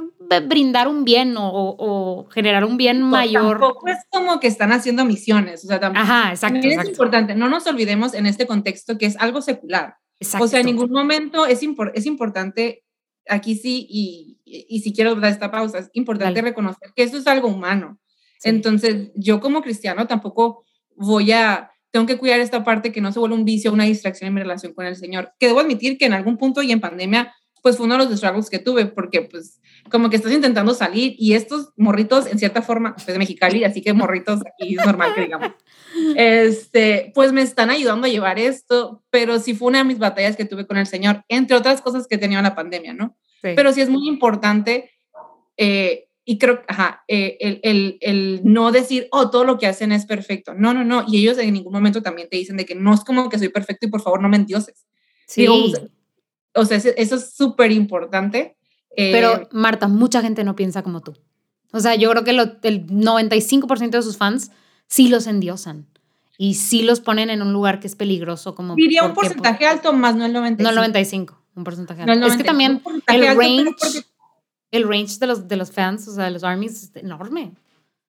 brindar 0.48 0.88
un 0.88 1.04
bien 1.04 1.36
o, 1.38 2.28
generar 2.32 2.66
un 2.66 2.78
bien 2.78 3.02
mayor. 3.02 3.60
Tampoco 3.60 3.88
es 3.88 3.98
como 4.10 4.40
que 4.40 4.48
están 4.48 4.72
haciendo 4.72 5.06
misiones, 5.06 5.64
o 5.64 5.68
sea, 5.68 5.80
también, 5.80 6.04
Ajá, 6.04 6.32
exacto, 6.32 6.60
es 6.68 6.88
importante, 6.88 7.36
no 7.36 7.50
nos 7.50 7.66
olvidemos 7.68 8.14
en 8.14 8.26
este 8.26 8.48
contexto 8.48 8.98
que 8.98 9.06
es 9.06 9.18
algo 9.18 9.42
secular. 9.42 9.98
Exacto. 10.20 10.46
O 10.46 10.48
sea, 10.48 10.62
en 10.62 10.66
ningún 10.68 10.92
momento 10.92 11.46
es, 11.46 11.62
es 11.94 12.06
importante, 12.06 12.84
aquí 13.28 13.56
sí, 13.56 13.86
y, 13.90 14.37
y, 14.48 14.80
si 14.80 14.94
quiero 14.94 15.16
dar 15.16 15.32
esta 15.32 15.52
pausa, 15.52 15.80
es 15.80 15.90
importante 15.94 16.42
reconocer 16.42 16.92
que 16.96 17.04
eso 17.04 17.18
es 17.18 17.28
algo 17.28 17.50
humano. 17.50 18.00
Entonces, 18.44 19.12
yo 19.16 19.40
como 19.40 19.62
cristiano 19.62 20.08
tampoco 20.08 20.64
voy 20.96 21.32
a, 21.32 21.72
tengo 21.92 22.06
que 22.06 22.18
cuidar 22.18 22.40
esta 22.40 22.64
parte 22.64 22.92
que 22.92 23.02
no 23.02 23.12
se 23.12 23.20
vuelva 23.20 23.36
un 23.36 23.46
vicio, 23.46 23.74
una 23.74 23.86
distracción 23.86 24.30
en 24.30 24.36
mi 24.36 24.42
relación 24.42 24.74
con 24.74 24.86
el 24.86 24.96
Señor, 24.96 25.32
que 25.40 25.48
debo 25.48 25.60
admitir 25.60 25.98
que 25.98 26.06
en 26.06 26.14
algún 26.14 26.38
punto 26.38 26.62
y 26.62 26.72
en 26.72 26.80
pandemia 26.80 27.34
pues 27.62 27.76
fue 27.76 27.86
uno 27.86 27.98
de 27.98 28.06
los 28.06 28.18
struggles 28.18 28.50
que 28.50 28.60
tuve, 28.60 28.86
porque 28.86 29.24
pues 29.24 29.60
como 29.90 30.10
que 30.10 30.16
estás 30.16 30.32
intentando 30.32 30.74
salir 30.74 31.16
y 31.18 31.34
estos 31.34 31.74
morritos, 31.76 32.28
en 32.28 32.40
cierta 32.40 32.62
forma, 32.62 32.96
pues 32.96 33.06
de 33.08 33.18
Mexicali, 33.18 33.64
así 33.64 33.82
que 33.82 33.92
morritos 33.94 34.40
aquí 34.42 34.78
es 34.78 34.86
normal 34.86 35.14
que 35.14 35.22
digamos, 35.22 35.52
este, 36.16 37.12
pues 37.14 37.34
me 37.34 37.42
están 37.42 37.70
ayudando 37.70 38.08
a 38.08 38.10
llevar 38.10 38.40
esto, 38.40 39.04
pero 39.10 39.40
sí 39.40 39.54
fue 39.54 39.70
una 39.70 39.80
de 39.80 39.84
mis 39.84 40.00
batallas 40.00 40.38
que 40.38 40.46
tuve 40.46 40.66
con 40.66 40.78
el 40.78 40.88
Señor, 40.88 41.26
entre 41.28 41.58
otras 41.58 41.82
cosas 41.82 42.08
que 42.08 42.18
tenía 42.18 42.42
la 42.42 42.56
pandemia, 42.56 42.94
¿no? 42.94 43.18
Pero 43.42 43.72
sí 43.72 43.82
es 43.82 43.90
muy 43.90 44.08
importante, 44.08 44.92
eh, 45.58 46.08
y 46.26 46.38
creo, 46.40 46.62
ajá, 46.68 47.04
eh, 47.08 47.38
el, 47.40 47.60
el, 47.64 47.98
el, 48.02 48.42
no 48.44 48.72
decir, 48.74 49.08
oh, 49.12 49.30
todo 49.30 49.46
lo 49.46 49.58
que 49.58 49.66
hacen 49.66 49.94
es 49.94 50.06
perfecto. 50.06 50.54
No, 50.54 50.74
no, 50.74 50.84
no. 50.84 51.06
Y 51.08 51.20
ellos 51.20 51.38
en 51.38 51.54
ningún 51.54 51.72
momento 51.72 52.02
también 52.02 52.28
te 52.30 52.36
dicen 52.36 52.58
de 52.58 52.66
que 52.66 52.76
no 52.76 52.94
es 52.94 53.06
como 53.06 53.30
que 53.30 53.40
soy 53.40 53.48
perfecto 53.48 53.88
y 53.88 53.90
por 53.90 54.02
favor 54.02 54.22
no 54.22 54.28
me 54.28 54.36
endioses. 54.36 54.86
Sí. 55.26 55.48
O 56.54 56.66
sea, 56.66 56.78
eso 56.78 57.16
es 57.16 57.34
súper 57.34 57.72
importante. 57.72 58.58
Pero, 58.94 59.36
eh, 59.36 59.48
Marta, 59.52 59.88
mucha 59.88 60.22
gente 60.22 60.44
no 60.44 60.56
piensa 60.56 60.84
como 60.84 61.02
tú. 61.02 61.14
O 61.72 61.80
sea, 61.80 61.96
yo 61.96 62.10
creo 62.10 62.26
que 62.26 62.32
el 62.32 62.88
95% 62.88 63.92
de 63.92 64.02
sus 64.02 64.18
fans 64.18 64.52
sí 64.88 65.08
los 65.08 65.28
endiosan 65.28 65.88
y 66.38 66.56
sí 66.56 66.84
los 66.84 67.00
ponen 67.00 67.30
en 67.30 67.42
un 67.42 67.54
lugar 67.54 67.80
que 67.80 67.88
es 67.88 67.96
peligroso. 67.96 68.56
Como 68.56 68.76
Diría 68.76 69.04
un 69.04 69.14
porcentaje 69.14 69.66
alto, 69.66 69.94
más 69.94 70.16
no 70.16 70.26
el 70.26 70.34
95. 70.34 70.64
No 70.64 70.70
el 70.70 70.76
95, 70.76 71.42
un 71.58 71.64
porcentaje 71.64 72.04
alto. 72.04 72.28
es 72.28 72.38
que 72.38 72.44
también 72.44 72.82
el 73.08 73.38
range, 73.38 74.06
el 74.72 74.88
range 74.88 75.18
de 75.20 75.28
los, 75.28 75.48
de 75.48 75.56
los 75.58 75.72
fans, 75.72 76.08
o 76.08 76.14
sea, 76.14 76.26
de 76.26 76.32
los 76.32 76.44
armies, 76.44 76.84
es 76.84 76.96
enorme. 76.96 77.54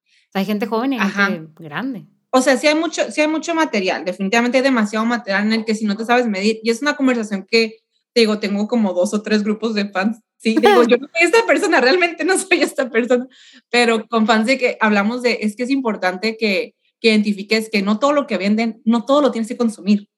O 0.05 0.31
sea, 0.33 0.41
hay 0.41 0.45
gente 0.45 0.67
joven 0.67 0.93
y 0.93 0.99
hay 0.99 1.11
gente 1.11 1.51
grande. 1.59 2.07
O 2.31 2.43
sea, 2.43 2.57
sí 2.59 2.67
hay, 2.67 2.75
mucho, 2.75 3.11
sí 3.11 3.23
hay 3.23 3.29
mucho 3.29 3.55
material, 3.55 4.05
definitivamente 4.05 4.59
hay 4.59 4.65
demasiado 4.65 5.07
material 5.07 5.47
en 5.47 5.53
el 5.55 5.65
que 5.65 5.75
si 5.75 5.87
no 5.87 5.97
te 5.97 6.05
sabes 6.05 6.27
medir, 6.27 6.61
y 6.63 6.71
es 6.71 6.83
una 6.83 6.95
conversación 6.95 7.47
que 7.51 7.79
digo, 8.15 8.39
tengo 8.39 8.69
como 8.69 8.93
dos 8.93 9.15
o 9.15 9.23
tres 9.23 9.43
grupos 9.43 9.75
de 9.75 9.89
fans. 9.91 10.21
Sí, 10.37 10.57
digo, 10.61 10.85
yo 10.85 10.99
no 10.99 11.09
soy 11.13 11.27
esta 11.27 11.45
persona, 11.47 11.81
realmente 11.81 12.25
no 12.25 12.39
soy 12.39 12.61
esta 12.63 12.89
persona, 12.91 13.27
pero 13.71 14.07
con 14.07 14.27
fans 14.27 14.47
de 14.47 14.59
que 14.59 14.77
hablamos 14.81 15.23
de, 15.23 15.39
es 15.41 15.57
que 15.57 15.65
es 15.65 15.71
importante 15.71 16.37
que, 16.37 16.75
que 17.01 17.09
identifiques 17.09 17.71
que 17.71 17.83
no 17.83 17.99
todo 17.99 18.13
lo 18.13 18.27
que 18.27 18.39
venden, 18.39 18.81
no 18.85 19.05
todo 19.05 19.21
lo 19.21 19.31
tienes 19.31 19.49
que 19.49 19.57
consumir, 19.57 20.09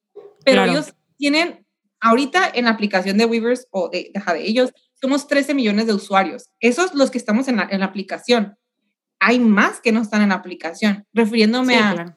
pero 0.45 0.65
ellos 0.65 0.95
tienen, 1.17 1.67
ahorita 2.01 2.51
en 2.55 2.65
la 2.65 2.71
aplicación 2.71 3.19
de 3.19 3.27
Weavers 3.27 3.69
o 3.71 3.89
de, 3.89 4.13
de 4.15 4.47
ellos, 4.47 4.73
somos 5.01 5.27
13 5.27 5.55
millones 5.55 5.87
de 5.87 5.95
usuarios. 5.95 6.51
Esos 6.61 6.95
los 6.95 7.11
que 7.11 7.19
estamos 7.19 7.49
en 7.49 7.57
la, 7.57 7.69
en 7.71 7.81
la 7.81 7.87
aplicación. 7.87 8.57
Hay 9.19 9.39
más 9.39 9.81
que 9.81 9.93
no 9.93 10.03
están 10.03 10.23
en 10.23 10.31
la 10.31 10.37
aplicación, 10.37 11.07
refiriéndome 11.13 11.77
a 11.77 12.17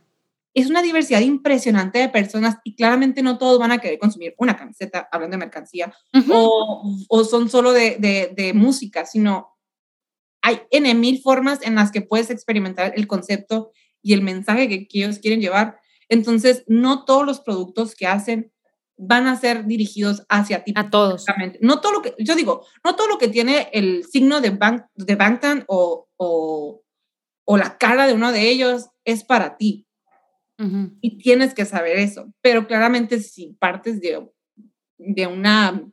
es 0.54 0.70
una 0.70 0.82
diversidad 0.82 1.22
impresionante 1.22 2.00
de 2.00 2.10
personas 2.10 2.58
y 2.64 2.76
claramente 2.76 3.24
no 3.24 3.38
todos 3.38 3.58
van 3.60 3.72
a 3.72 3.80
querer 3.80 3.98
consumir 3.98 4.36
una 4.38 4.56
camiseta, 4.56 5.08
hablando 5.12 5.36
de 5.36 5.46
mercancía, 5.46 5.94
o, 6.30 6.84
o, 7.10 7.24
son 7.24 7.50
solo 7.50 7.74
de, 7.74 7.98
de, 7.98 8.32
de, 8.36 8.54
música, 8.54 9.06
sino 9.06 9.58
hay 10.42 10.62
N 10.70 10.94
mil 10.94 11.22
formas 11.22 11.60
en 11.64 11.76
las 11.76 11.92
que 11.92 12.02
puedes 12.02 12.30
experimentar 12.30 12.94
el 12.96 13.08
concepto 13.08 13.72
y 14.02 14.14
el 14.14 14.22
mensaje 14.22 14.68
que, 14.70 14.88
ellos 14.92 15.20
quieren 15.20 15.42
llevar. 15.42 15.80
Entonces, 16.08 16.64
no 16.68 17.06
todos 17.06 17.26
los 17.26 17.40
productos 17.40 17.96
que 17.96 18.06
hacen 18.06 18.52
van 18.98 19.28
a 19.28 19.36
ser 19.36 19.66
dirigidos 19.66 20.26
hacia 20.30 20.64
ti. 20.64 20.74
A 20.76 20.90
todos. 20.90 21.26
No 21.62 21.82
todo 21.82 21.94
lo 21.94 22.02
que, 22.02 22.16
yo 22.20 22.36
digo, 22.36 22.66
no 22.84 22.96
todo 22.96 23.08
lo 23.08 23.18
que 23.18 23.28
tiene 23.28 23.70
el 23.74 24.06
signo 24.06 24.42
de, 24.42 24.52
bank, 24.52 24.86
de 24.96 25.16
Bangtan 25.16 25.64
o, 25.68 26.08
o, 26.18 26.84
o 27.46 27.58
la 27.58 27.78
cara 27.78 28.08
de 28.08 28.14
uno 28.14 28.32
de 28.32 28.50
ellos 28.50 28.90
es 29.06 29.24
para 29.24 29.58
ti 29.58 29.88
y 31.02 31.18
tienes 31.18 31.54
que 31.54 31.66
saber 31.66 31.98
eso. 31.98 32.34
Pero 32.42 32.68
claramente 32.68 33.20
si 33.20 33.54
partes 33.60 34.00
de, 34.00 34.30
de 34.98 35.28
una 35.28 35.84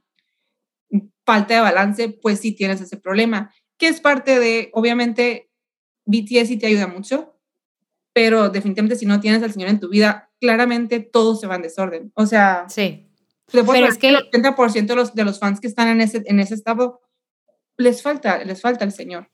falta 1.25 1.55
de 1.55 1.61
balance, 1.61 2.09
pues 2.09 2.41
sí 2.41 2.53
tienes 2.53 2.81
ese 2.81 2.97
problema, 2.97 3.53
que 3.79 3.89
es 3.89 4.01
parte 4.01 4.39
de, 4.39 4.71
obviamente, 4.73 5.51
BTS 6.05 6.49
sí 6.49 6.59
te 6.59 6.67
ayuda 6.67 6.87
mucho, 6.87 7.37
pero 8.13 8.49
definitivamente 8.49 8.97
si 8.97 9.07
no 9.07 9.21
tienes 9.21 9.43
al 9.43 9.53
Señor 9.53 9.71
en 9.71 9.81
tu 9.81 9.89
vida, 9.89 10.30
claramente 10.41 11.01
todo 11.01 11.37
se 11.37 11.47
va 11.47 11.57
en 11.57 11.63
desorden. 11.63 12.13
O 12.15 12.27
sea, 12.27 12.67
sí. 12.69 13.07
Pero 13.53 13.75
es 13.87 13.99
que 13.99 14.09
el 14.09 14.17
80% 14.17 14.87
de 14.87 14.97
los, 14.97 15.15
de 15.15 15.25
los 15.25 15.39
fans 15.39 15.61
que 15.61 15.67
están 15.67 15.89
en 15.89 16.01
ese, 16.01 16.23
en 16.27 16.41
ese 16.41 16.55
estado, 16.55 17.01
les 17.77 18.03
falta, 18.03 18.45
les 18.45 18.61
falta 18.61 18.85
el 18.85 18.93
Señor. 18.93 19.29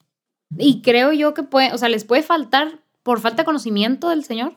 Y 0.57 0.81
creo 0.81 1.11
yo 1.11 1.33
que 1.33 1.43
puede, 1.43 1.73
o 1.73 1.77
sea, 1.77 1.89
les 1.89 2.03
puede 2.03 2.23
faltar 2.23 2.83
por 3.03 3.19
falta 3.19 3.43
de 3.43 3.45
conocimiento 3.45 4.09
del 4.09 4.23
Señor, 4.23 4.53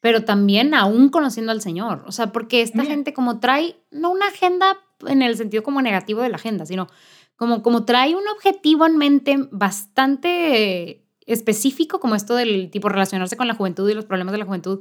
pero 0.00 0.24
también 0.24 0.74
aún 0.74 1.08
conociendo 1.08 1.52
al 1.52 1.60
Señor. 1.60 2.04
O 2.06 2.12
sea, 2.12 2.32
porque 2.32 2.62
esta 2.62 2.84
gente 2.84 3.12
como 3.12 3.40
trae, 3.40 3.76
no 3.90 4.10
una 4.10 4.28
agenda 4.28 4.78
en 5.06 5.22
el 5.22 5.36
sentido 5.36 5.62
como 5.62 5.82
negativo 5.82 6.22
de 6.22 6.28
la 6.28 6.36
agenda, 6.36 6.66
sino 6.66 6.88
como, 7.36 7.62
como 7.62 7.84
trae 7.84 8.14
un 8.14 8.28
objetivo 8.28 8.86
en 8.86 8.96
mente 8.96 9.36
bastante 9.50 11.06
específico, 11.26 12.00
como 12.00 12.14
esto 12.14 12.34
del 12.34 12.70
tipo 12.70 12.88
relacionarse 12.88 13.36
con 13.36 13.48
la 13.48 13.54
juventud 13.54 13.88
y 13.88 13.94
los 13.94 14.04
problemas 14.04 14.32
de 14.32 14.38
la 14.38 14.44
juventud, 14.44 14.80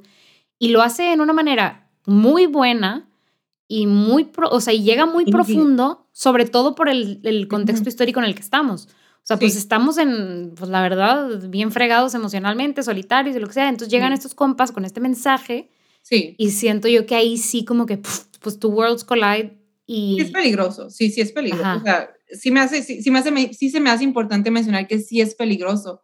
y 0.60 0.70
lo 0.70 0.82
hace 0.82 1.12
en 1.12 1.22
una 1.22 1.34
manera 1.34 1.90
muy 2.06 2.46
buena 2.46 3.10
y 3.68 3.88
muy, 3.88 4.30
o 4.52 4.62
sea, 4.62 4.74
y 4.74 4.84
llega 4.84 5.06
muy 5.06 5.26
profundo, 5.26 6.08
sobre 6.12 6.46
todo 6.46 6.76
por 6.76 6.90
el, 6.90 7.22
el 7.24 7.48
contexto 7.48 7.90
histórico 7.90 8.20
en 8.20 8.26
el 8.26 8.36
que 8.36 8.42
estamos. 8.42 8.90
O 9.24 9.28
sea, 9.30 9.38
pues 9.38 9.56
estamos 9.56 10.00
en, 10.00 10.54
pues 10.58 10.72
la 10.72 10.82
verdad, 10.82 11.50
bien 11.50 11.72
fregados 11.72 12.16
emocionalmente, 12.16 12.82
solitarios 12.82 13.36
y 13.36 13.40
lo 13.40 13.48
que 13.48 13.54
sea. 13.54 13.70
Entonces 13.70 13.92
llegan 13.92 14.12
estos 14.12 14.34
compas 14.34 14.72
con 14.72 14.86
este 14.86 15.02
mensaje. 15.02 15.70
Sí. 16.02 16.36
Y 16.40 16.50
siento 16.50 16.88
yo 16.88 17.06
que 17.06 17.14
ahí 17.16 17.38
sí 17.38 17.64
como 17.64 17.86
que, 17.86 18.02
pues 18.42 18.58
tu 18.58 18.70
worlds 18.70 19.04
collide 19.04 19.60
y... 19.86 20.16
Sí 20.16 20.22
es 20.22 20.32
peligroso, 20.32 20.90
sí, 20.90 21.12
sí 21.12 21.22
es 21.22 21.32
peligroso. 21.32 21.78
O 21.78 21.82
sea, 21.82 22.10
sí 22.32 22.50
me 22.50 22.60
hace, 22.60 22.82
sí, 22.82 23.12
me 23.12 23.20
hace, 23.20 23.54
sí 23.54 23.70
se 23.70 23.80
me 23.80 23.92
hace 23.92 24.04
importante 24.04 24.50
mencionar 24.50 24.88
que 24.88 25.00
sí 25.00 25.22
es 25.22 25.36
peligroso, 25.36 26.02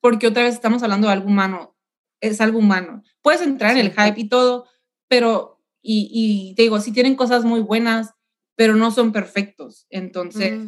porque 0.00 0.26
otra 0.26 0.42
vez 0.42 0.54
estamos 0.54 0.82
hablando 0.82 1.06
de 1.06 1.14
algo 1.14 1.28
humano, 1.28 1.75
es 2.20 2.40
algo 2.40 2.58
humano. 2.58 3.02
Puedes 3.22 3.42
entrar 3.42 3.72
en 3.72 3.78
el 3.78 3.92
hype 3.92 4.20
y 4.20 4.28
todo, 4.28 4.66
pero, 5.08 5.60
y, 5.82 6.10
y, 6.12 6.54
te 6.54 6.62
digo, 6.62 6.80
sí 6.80 6.92
tienen 6.92 7.16
cosas 7.16 7.44
muy 7.44 7.60
buenas, 7.60 8.14
pero 8.56 8.74
no 8.74 8.90
son 8.90 9.12
perfectos. 9.12 9.86
Entonces 9.90 10.58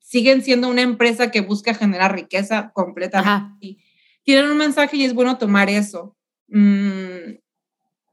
siguen 0.00 0.42
siendo 0.42 0.68
una 0.68 0.82
empresa 0.82 1.30
que 1.30 1.40
busca 1.40 1.74
generar 1.74 2.14
riqueza 2.14 2.72
completamente. 2.72 3.56
Y 3.60 3.78
tienen 4.24 4.50
un 4.50 4.56
mensaje 4.56 4.96
y 4.96 5.04
es 5.04 5.14
bueno 5.14 5.38
tomar 5.38 5.68
eso. 5.68 6.16
Mm, 6.48 7.38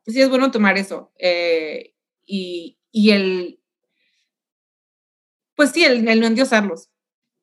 sí, 0.05 0.21
es 0.21 0.29
bueno 0.29 0.51
tomar 0.51 0.77
eso. 0.77 1.11
Eh, 1.17 1.93
y, 2.25 2.77
y, 2.91 3.11
el, 3.11 3.59
pues 5.55 5.71
sí, 5.71 5.83
el, 5.83 6.03
no 6.03 6.27
endiosarlos. 6.27 6.89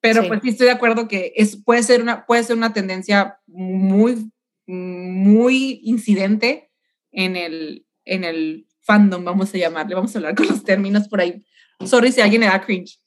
Pero 0.01 0.27
pues 0.27 0.41
sí 0.43 0.49
estoy 0.49 0.67
de 0.67 0.73
acuerdo 0.73 1.09
que 1.09 1.33
es, 1.37 1.63
puede, 1.63 1.83
ser 1.83 2.01
una, 2.01 2.25
puede 2.25 2.43
ser 2.43 2.57
una 2.57 2.73
tendencia 2.73 3.39
muy, 3.47 4.33
muy 4.67 5.81
incidente 5.85 6.71
en 7.13 7.37
el, 7.37 7.87
en 8.05 8.25
el 8.25 8.67
fandom, 8.81 9.25
vamos 9.25 9.55
a 9.55 9.59
llamarle, 9.59 9.95
vamos 9.95 10.15
a 10.15 10.19
hablar 10.19 10.35
con 10.35 10.47
los 10.47 10.65
términos 10.65 11.09
por 11.09 11.21
ahí. 11.21 11.45
Sorry 11.85 12.13
si 12.13 12.21
alguien 12.21 12.43
le 12.43 12.49
da 12.49 12.61
cringe. 12.61 13.01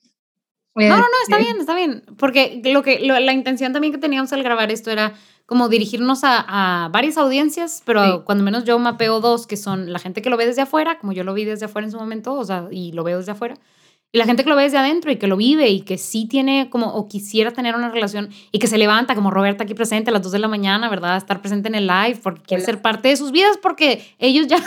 No, 0.75 0.89
no, 0.89 0.97
no, 0.97 1.07
está 1.23 1.37
bien, 1.37 1.57
está 1.59 1.75
bien. 1.75 2.03
Porque 2.17 2.61
lo 2.65 2.81
que, 2.81 2.99
la 2.99 3.33
intención 3.33 3.73
también 3.73 3.93
que 3.93 3.99
teníamos 3.99 4.33
al 4.33 4.41
grabar 4.41 4.71
esto 4.71 4.89
era 4.89 5.13
como 5.45 5.69
dirigirnos 5.69 6.21
a, 6.23 6.89
varias 6.91 7.17
audiencias, 7.17 7.83
pero 7.85 8.23
cuando 8.25 8.43
menos 8.43 8.63
yo 8.63 8.79
mapeo 8.79 9.19
dos, 9.19 9.45
que 9.45 9.57
son 9.57 9.91
la 9.91 9.99
gente 9.99 10.21
que 10.21 10.29
lo 10.29 10.37
ve 10.37 10.45
desde 10.45 10.61
afuera, 10.61 10.97
como 10.97 11.13
yo 11.13 11.23
lo 11.23 11.33
vi 11.33 11.45
desde 11.45 11.65
afuera 11.65 11.85
en 11.85 11.91
su 11.91 11.97
momento, 11.97 12.33
o 12.33 12.45
sea, 12.45 12.67
y 12.71 12.91
lo 12.93 13.03
veo 13.03 13.17
desde 13.17 13.33
afuera, 13.33 13.55
y 14.13 14.19
la 14.19 14.25
gente 14.25 14.43
que 14.43 14.49
lo 14.49 14.55
ve 14.55 14.63
desde 14.63 14.77
adentro 14.77 15.11
y 15.11 15.17
que 15.17 15.25
lo 15.25 15.35
vive 15.35 15.69
y 15.69 15.81
que 15.81 15.97
sí 15.97 16.27
tiene 16.27 16.69
como, 16.69 16.93
o 16.93 17.07
quisiera 17.07 17.49
tener 17.49 17.75
una 17.75 17.89
relación 17.89 18.29
y 18.51 18.59
que 18.59 18.67
se 18.67 18.77
levanta, 18.77 19.15
como 19.15 19.31
Roberta 19.31 19.63
aquí 19.63 19.73
presente 19.73 20.11
a 20.11 20.13
las 20.13 20.21
2 20.21 20.33
de 20.33 20.39
la 20.39 20.47
mañana, 20.47 20.87
¿verdad? 20.87 21.17
Estar 21.17 21.41
presente 21.41 21.67
en 21.67 21.73
el 21.73 21.87
live 21.87 22.19
porque 22.21 22.43
quiere 22.43 22.63
ser 22.63 22.79
parte 22.79 23.09
de 23.09 23.17
sus 23.17 23.31
vidas 23.31 23.57
porque 23.57 24.05
ellos 24.19 24.45
ya... 24.45 24.57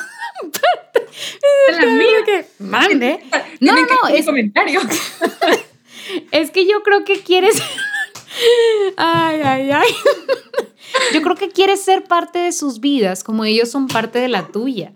la 1.70 1.86
mía. 1.86 2.24
que 2.26 2.46
mande. 2.58 3.20
No, 3.60 3.72
no, 3.72 4.08
es 4.12 4.26
comentario. 4.26 4.80
Es 6.30 6.52
que 6.52 6.66
yo 6.66 6.84
creo 6.84 7.04
que 7.04 7.20
quieres. 7.20 7.60
Ay, 8.96 9.40
ay, 9.42 9.70
ay. 9.70 9.88
Yo 11.14 11.22
creo 11.22 11.36
que 11.36 11.48
quieres 11.48 11.82
ser 11.82 12.04
parte 12.04 12.38
de 12.38 12.52
sus 12.52 12.80
vidas 12.80 13.24
como 13.24 13.44
ellos 13.44 13.70
son 13.70 13.88
parte 13.88 14.18
de 14.18 14.28
la 14.28 14.46
tuya. 14.48 14.92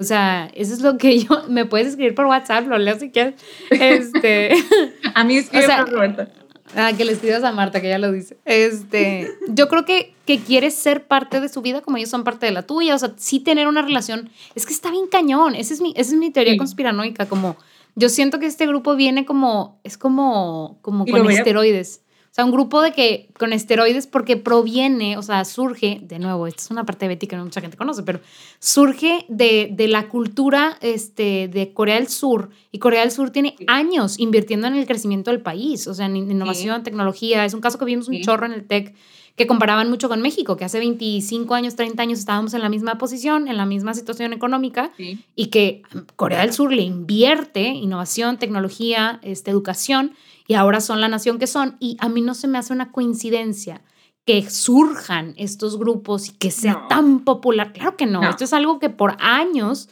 O 0.00 0.02
sea, 0.02 0.50
eso 0.54 0.72
es 0.72 0.80
lo 0.80 0.96
que 0.96 1.18
yo, 1.18 1.44
me 1.48 1.66
puedes 1.66 1.88
escribir 1.88 2.14
por 2.14 2.26
WhatsApp, 2.26 2.66
lo 2.66 2.78
leo 2.78 2.98
si 2.98 3.10
quieres. 3.10 3.34
Este, 3.70 4.52
a 5.14 5.24
mí 5.24 5.36
escribe 5.36 5.66
o 5.66 5.84
por 5.84 5.92
Roberta. 5.92 6.28
Ah, 6.74 6.92
que 6.96 7.04
le 7.04 7.12
escribas 7.12 7.42
a 7.42 7.52
Marta, 7.52 7.80
que 7.80 7.88
ya 7.88 7.98
lo 7.98 8.12
dice. 8.12 8.38
Este, 8.44 9.28
yo 9.48 9.68
creo 9.68 9.84
que, 9.84 10.14
que 10.24 10.38
quieres 10.38 10.74
ser 10.74 11.06
parte 11.06 11.40
de 11.40 11.48
su 11.48 11.62
vida 11.62 11.80
como 11.80 11.96
ellos 11.96 12.10
son 12.10 12.22
parte 12.22 12.46
de 12.46 12.52
la 12.52 12.62
tuya. 12.62 12.94
O 12.94 12.98
sea, 12.98 13.12
sí 13.16 13.40
tener 13.40 13.66
una 13.66 13.82
relación. 13.82 14.30
Es 14.54 14.66
que 14.66 14.72
está 14.72 14.90
bien 14.90 15.08
cañón. 15.08 15.56
Esa 15.56 15.74
es 15.74 15.80
mi, 15.80 15.92
esa 15.96 16.12
es 16.12 16.16
mi 16.16 16.30
teoría 16.30 16.56
conspiranoica. 16.56 17.26
Como, 17.26 17.56
yo 17.96 18.08
siento 18.08 18.38
que 18.38 18.46
este 18.46 18.68
grupo 18.68 18.94
viene 18.94 19.24
como, 19.26 19.80
es 19.82 19.98
como, 19.98 20.78
como 20.80 21.06
con 21.06 21.28
esteroides. 21.28 22.02
O 22.30 22.32
sea, 22.32 22.44
un 22.44 22.52
grupo 22.52 22.80
de 22.80 22.92
que 22.92 23.28
con 23.36 23.52
esteroides 23.52 24.06
porque 24.06 24.36
proviene, 24.36 25.16
o 25.16 25.22
sea, 25.22 25.44
surge, 25.44 25.98
de 26.00 26.20
nuevo, 26.20 26.46
esta 26.46 26.62
es 26.62 26.70
una 26.70 26.84
parte 26.84 27.06
de 27.06 27.08
Betty 27.08 27.26
que 27.26 27.34
no 27.34 27.42
mucha 27.42 27.60
gente 27.60 27.76
conoce, 27.76 28.04
pero 28.04 28.20
surge 28.60 29.24
de, 29.28 29.68
de, 29.72 29.88
la 29.88 30.08
cultura 30.08 30.78
este, 30.80 31.48
de 31.48 31.72
Corea 31.72 31.96
del 31.96 32.06
Sur. 32.06 32.50
Y 32.70 32.78
Corea 32.78 33.00
del 33.00 33.10
Sur 33.10 33.30
tiene 33.30 33.56
años 33.66 34.16
invirtiendo 34.20 34.68
en 34.68 34.76
el 34.76 34.86
crecimiento 34.86 35.32
del 35.32 35.40
país, 35.40 35.88
o 35.88 35.94
sea, 35.94 36.06
en 36.06 36.16
innovación, 36.16 36.84
tecnología. 36.84 37.44
Es 37.44 37.52
un 37.52 37.60
caso 37.60 37.78
que 37.78 37.84
vimos 37.84 38.06
un 38.06 38.20
chorro 38.20 38.46
en 38.46 38.52
el 38.52 38.64
TEC 38.64 38.94
que 39.34 39.46
comparaban 39.46 39.88
mucho 39.88 40.08
con 40.08 40.20
México, 40.20 40.56
que 40.56 40.64
hace 40.64 40.78
25 40.78 41.54
años, 41.54 41.74
30 41.74 42.02
años 42.02 42.18
estábamos 42.18 42.52
en 42.54 42.60
la 42.60 42.68
misma 42.68 42.98
posición, 42.98 43.48
en 43.48 43.56
la 43.56 43.64
misma 43.64 43.94
situación 43.94 44.32
económica, 44.32 44.92
y 45.34 45.46
que 45.46 45.82
Corea 46.14 46.42
del 46.42 46.52
Sur 46.52 46.72
le 46.72 46.82
invierte 46.82 47.68
innovación, 47.68 48.38
tecnología, 48.38 49.18
este, 49.22 49.50
educación, 49.50 50.12
y 50.50 50.54
ahora 50.54 50.80
son 50.80 51.00
la 51.00 51.06
nación 51.06 51.38
que 51.38 51.46
son. 51.46 51.76
Y 51.78 51.96
a 52.00 52.08
mí 52.08 52.22
no 52.22 52.34
se 52.34 52.48
me 52.48 52.58
hace 52.58 52.72
una 52.72 52.90
coincidencia 52.90 53.82
que 54.26 54.50
surjan 54.50 55.32
estos 55.36 55.78
grupos 55.78 56.28
y 56.28 56.32
que 56.32 56.50
sea 56.50 56.88
tan 56.88 57.20
popular. 57.20 57.72
Claro 57.72 57.96
que 57.96 58.06
no. 58.06 58.28
Esto 58.28 58.42
es 58.42 58.52
algo 58.52 58.80
que 58.80 58.90
por 58.90 59.16
años 59.20 59.88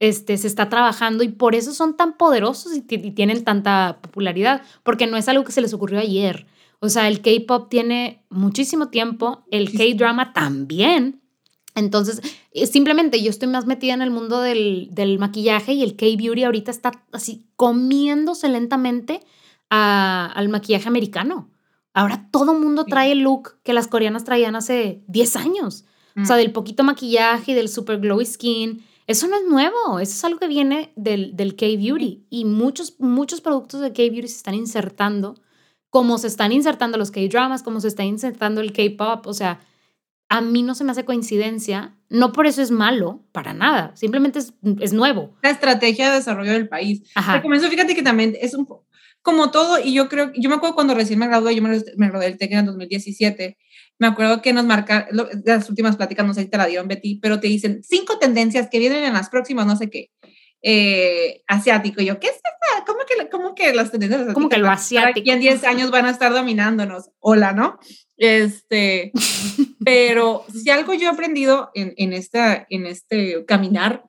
este, 0.00 0.36
se 0.36 0.48
está 0.48 0.68
trabajando 0.68 1.24
y 1.24 1.28
por 1.28 1.54
eso 1.54 1.72
son 1.72 1.96
tan 1.96 2.18
poderosos 2.18 2.76
y, 2.76 2.82
tienen 2.82 3.42
tanta 3.42 4.00
popularidad, 4.02 4.60
porque 4.82 5.06
no 5.06 5.16
es 5.16 5.28
algo 5.28 5.44
que 5.44 5.52
se 5.52 5.62
les 5.62 5.72
ocurrió 5.72 5.98
ayer. 5.98 6.46
O 6.80 6.90
sea, 6.90 7.08
el 7.08 7.22
K-pop 7.22 7.70
tiene 7.70 8.22
muchísimo 8.28 8.88
tiempo, 8.88 9.46
el 9.50 9.72
K-drama 9.72 10.34
también. 10.34 11.22
Entonces, 11.74 12.20
eh, 12.50 12.66
simplemente 12.66 13.22
yo 13.22 13.30
estoy 13.30 13.48
más 13.48 13.64
metida 13.64 13.94
en 13.94 14.02
el 14.02 14.10
mundo 14.10 14.42
del, 14.42 14.88
del 14.90 15.18
maquillaje 15.18 15.72
y 15.72 15.82
el 15.82 15.96
K-beauty 15.96 16.44
ahorita 16.44 16.70
está 16.70 16.92
así 17.12 17.46
comiéndose 17.56 18.50
lentamente 18.50 19.22
al 19.74 20.48
maquillaje 20.50 20.86
americano. 20.86 21.50
Ahora 21.94 22.28
todo 22.30 22.54
mundo 22.54 22.84
trae 22.84 23.12
el 23.12 23.20
look 23.20 23.60
que 23.62 23.72
las 23.72 23.88
coreanas 23.88 24.24
traían 24.24 24.54
hace 24.54 25.02
10 25.08 25.36
años. 25.36 25.84
O 26.14 26.26
sea, 26.26 26.36
mm. 26.36 26.40
del 26.40 26.52
poquito 26.52 26.84
maquillaje 26.84 27.52
y 27.52 27.54
del 27.54 27.70
super 27.70 27.98
glowy 27.98 28.26
skin. 28.26 28.84
Eso 29.06 29.28
no 29.28 29.36
es 29.36 29.44
nuevo, 29.48 29.98
eso 29.98 30.12
es 30.12 30.24
algo 30.24 30.38
que 30.38 30.46
viene 30.46 30.92
del, 30.96 31.34
del 31.36 31.56
K-Beauty. 31.56 32.26
Y 32.28 32.44
muchos, 32.44 32.96
muchos 33.00 33.40
productos 33.40 33.80
de 33.80 33.92
K-Beauty 33.92 34.28
se 34.28 34.36
están 34.36 34.54
insertando, 34.54 35.36
como 35.88 36.18
se 36.18 36.26
están 36.26 36.52
insertando 36.52 36.98
los 36.98 37.10
K-Dramas, 37.10 37.62
como 37.62 37.80
se 37.80 37.88
está 37.88 38.04
insertando 38.04 38.60
el 38.60 38.72
K-Pop. 38.72 39.26
O 39.26 39.32
sea, 39.32 39.60
a 40.32 40.40
mí 40.40 40.62
no 40.62 40.74
se 40.74 40.82
me 40.82 40.92
hace 40.92 41.04
coincidencia. 41.04 41.94
No 42.08 42.32
por 42.32 42.46
eso 42.46 42.62
es 42.62 42.70
malo, 42.70 43.22
para 43.32 43.52
nada. 43.52 43.94
Simplemente 43.94 44.38
es, 44.38 44.54
es 44.80 44.94
nuevo. 44.94 45.36
La 45.42 45.50
estrategia 45.50 46.08
de 46.08 46.16
desarrollo 46.16 46.52
del 46.52 46.70
país. 46.70 47.02
Ajá. 47.14 47.42
Como 47.42 47.54
eso, 47.54 47.68
fíjate 47.68 47.94
que 47.94 48.02
también 48.02 48.34
es 48.40 48.54
un, 48.54 48.66
como 49.20 49.50
todo, 49.50 49.78
y 49.78 49.92
yo 49.92 50.08
creo, 50.08 50.32
yo 50.34 50.48
me 50.48 50.56
acuerdo 50.56 50.74
cuando 50.74 50.94
recién 50.94 51.18
me 51.18 51.26
gradué, 51.26 51.54
yo 51.54 51.60
me, 51.60 51.78
me 51.98 52.08
gradué 52.08 52.24
del 52.24 52.38
TEC 52.38 52.52
en 52.52 52.64
2017, 52.64 53.58
me 53.98 54.06
acuerdo 54.06 54.40
que 54.40 54.54
nos 54.54 54.64
marca, 54.64 55.06
las 55.44 55.68
últimas 55.68 55.96
pláticas, 55.96 56.26
no 56.26 56.32
sé 56.32 56.42
si 56.42 56.48
te 56.48 56.56
la 56.56 56.66
dieron 56.66 56.88
Betty, 56.88 57.20
pero 57.20 57.38
te 57.38 57.48
dicen 57.48 57.82
cinco 57.84 58.18
tendencias 58.18 58.68
que 58.70 58.78
vienen 58.78 59.04
en 59.04 59.12
las 59.12 59.28
próximas, 59.28 59.66
no 59.66 59.76
sé 59.76 59.90
qué, 59.90 60.10
eh, 60.62 61.42
asiático. 61.46 62.00
Y 62.00 62.06
yo, 62.06 62.20
¿qué 62.20 62.28
es 62.28 62.36
esta? 62.36 62.84
¿Cómo 62.86 63.00
que, 63.00 63.28
cómo 63.28 63.54
que 63.54 63.74
las 63.74 63.90
tendencias 63.90 64.32
Como 64.32 64.48
que 64.48 64.58
lo 64.58 64.70
asiático. 64.70 65.26
Y 65.28 65.30
en 65.30 65.40
10 65.40 65.64
años 65.64 65.90
van 65.90 66.06
a 66.06 66.10
estar 66.10 66.32
dominándonos. 66.32 67.10
Hola, 67.18 67.52
¿no? 67.52 67.78
Este, 68.16 69.12
pero 69.84 70.44
si 70.52 70.70
algo 70.70 70.94
yo 70.94 71.08
he 71.08 71.12
aprendido 71.12 71.70
en, 71.74 71.94
en, 71.96 72.12
esta, 72.12 72.66
en 72.70 72.86
este 72.86 73.44
caminar 73.46 74.04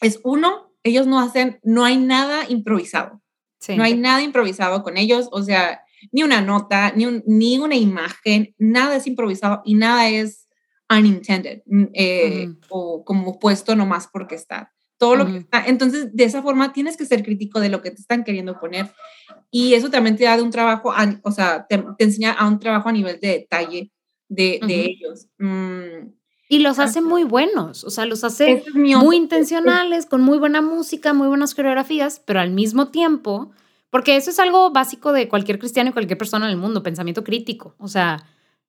es 0.00 0.20
uno, 0.22 0.72
ellos 0.82 1.06
no 1.06 1.20
hacen, 1.20 1.58
no 1.62 1.84
hay 1.84 1.96
nada 1.96 2.44
improvisado. 2.48 3.22
No 3.68 3.82
hay 3.82 3.96
nada 3.96 4.22
improvisado 4.22 4.84
con 4.84 4.96
ellos, 4.96 5.28
o 5.32 5.42
sea, 5.42 5.82
ni 6.12 6.22
una 6.22 6.40
nota, 6.40 6.92
ni, 6.94 7.06
ni 7.26 7.58
una 7.58 7.74
imagen, 7.74 8.54
nada 8.56 8.96
es 8.96 9.06
improvisado 9.06 9.62
y 9.64 9.74
nada 9.74 10.08
es 10.08 10.48
unintended 10.88 11.62
mm, 11.66 11.84
eh, 11.92 12.48
o 12.68 13.04
como 13.04 13.38
puesto 13.38 13.74
nomás 13.74 14.08
porque 14.08 14.36
está. 14.36 14.72
Todo 14.98 15.16
lo 15.16 15.26
que 15.26 15.38
está. 15.38 15.64
Entonces, 15.66 16.14
de 16.14 16.24
esa 16.24 16.42
forma 16.42 16.72
tienes 16.72 16.96
que 16.96 17.06
ser 17.06 17.22
crítico 17.22 17.60
de 17.60 17.68
lo 17.68 17.80
que 17.80 17.90
te 17.90 18.00
están 18.00 18.24
queriendo 18.24 18.58
poner. 18.58 18.92
Y 19.50 19.74
eso 19.74 19.90
también 19.90 20.16
te 20.16 20.24
da 20.24 20.36
de 20.36 20.42
un 20.42 20.50
trabajo, 20.50 20.92
o 21.22 21.30
sea, 21.30 21.66
te, 21.68 21.82
enseña 21.98 22.32
a 22.32 22.46
un 22.48 22.58
trabajo 22.58 22.88
a 22.88 22.92
nivel 22.92 23.18
de 23.20 23.28
detalle 23.28 23.92
de, 24.28 24.60
de 24.66 24.84
ellos. 24.84 25.28
Mm, 25.38 26.10
y 26.50 26.60
los 26.60 26.78
hace 26.78 27.02
muy 27.02 27.24
buenos, 27.24 27.84
o 27.84 27.90
sea, 27.90 28.06
los 28.06 28.24
hace 28.24 28.64
muy 28.74 29.16
intencionales, 29.16 30.06
con 30.06 30.22
muy 30.22 30.38
buena 30.38 30.62
música, 30.62 31.12
muy 31.12 31.28
buenas 31.28 31.54
coreografías, 31.54 32.22
pero 32.24 32.40
al 32.40 32.50
mismo 32.50 32.88
tiempo, 32.88 33.52
porque 33.90 34.16
eso 34.16 34.30
es 34.30 34.38
algo 34.38 34.70
básico 34.70 35.12
de 35.12 35.28
cualquier 35.28 35.58
cristiano 35.58 35.90
y 35.90 35.92
cualquier 35.92 36.16
persona 36.16 36.46
en 36.46 36.52
el 36.52 36.56
mundo, 36.56 36.82
pensamiento 36.82 37.22
crítico, 37.22 37.74
o 37.78 37.86
sea, 37.86 38.24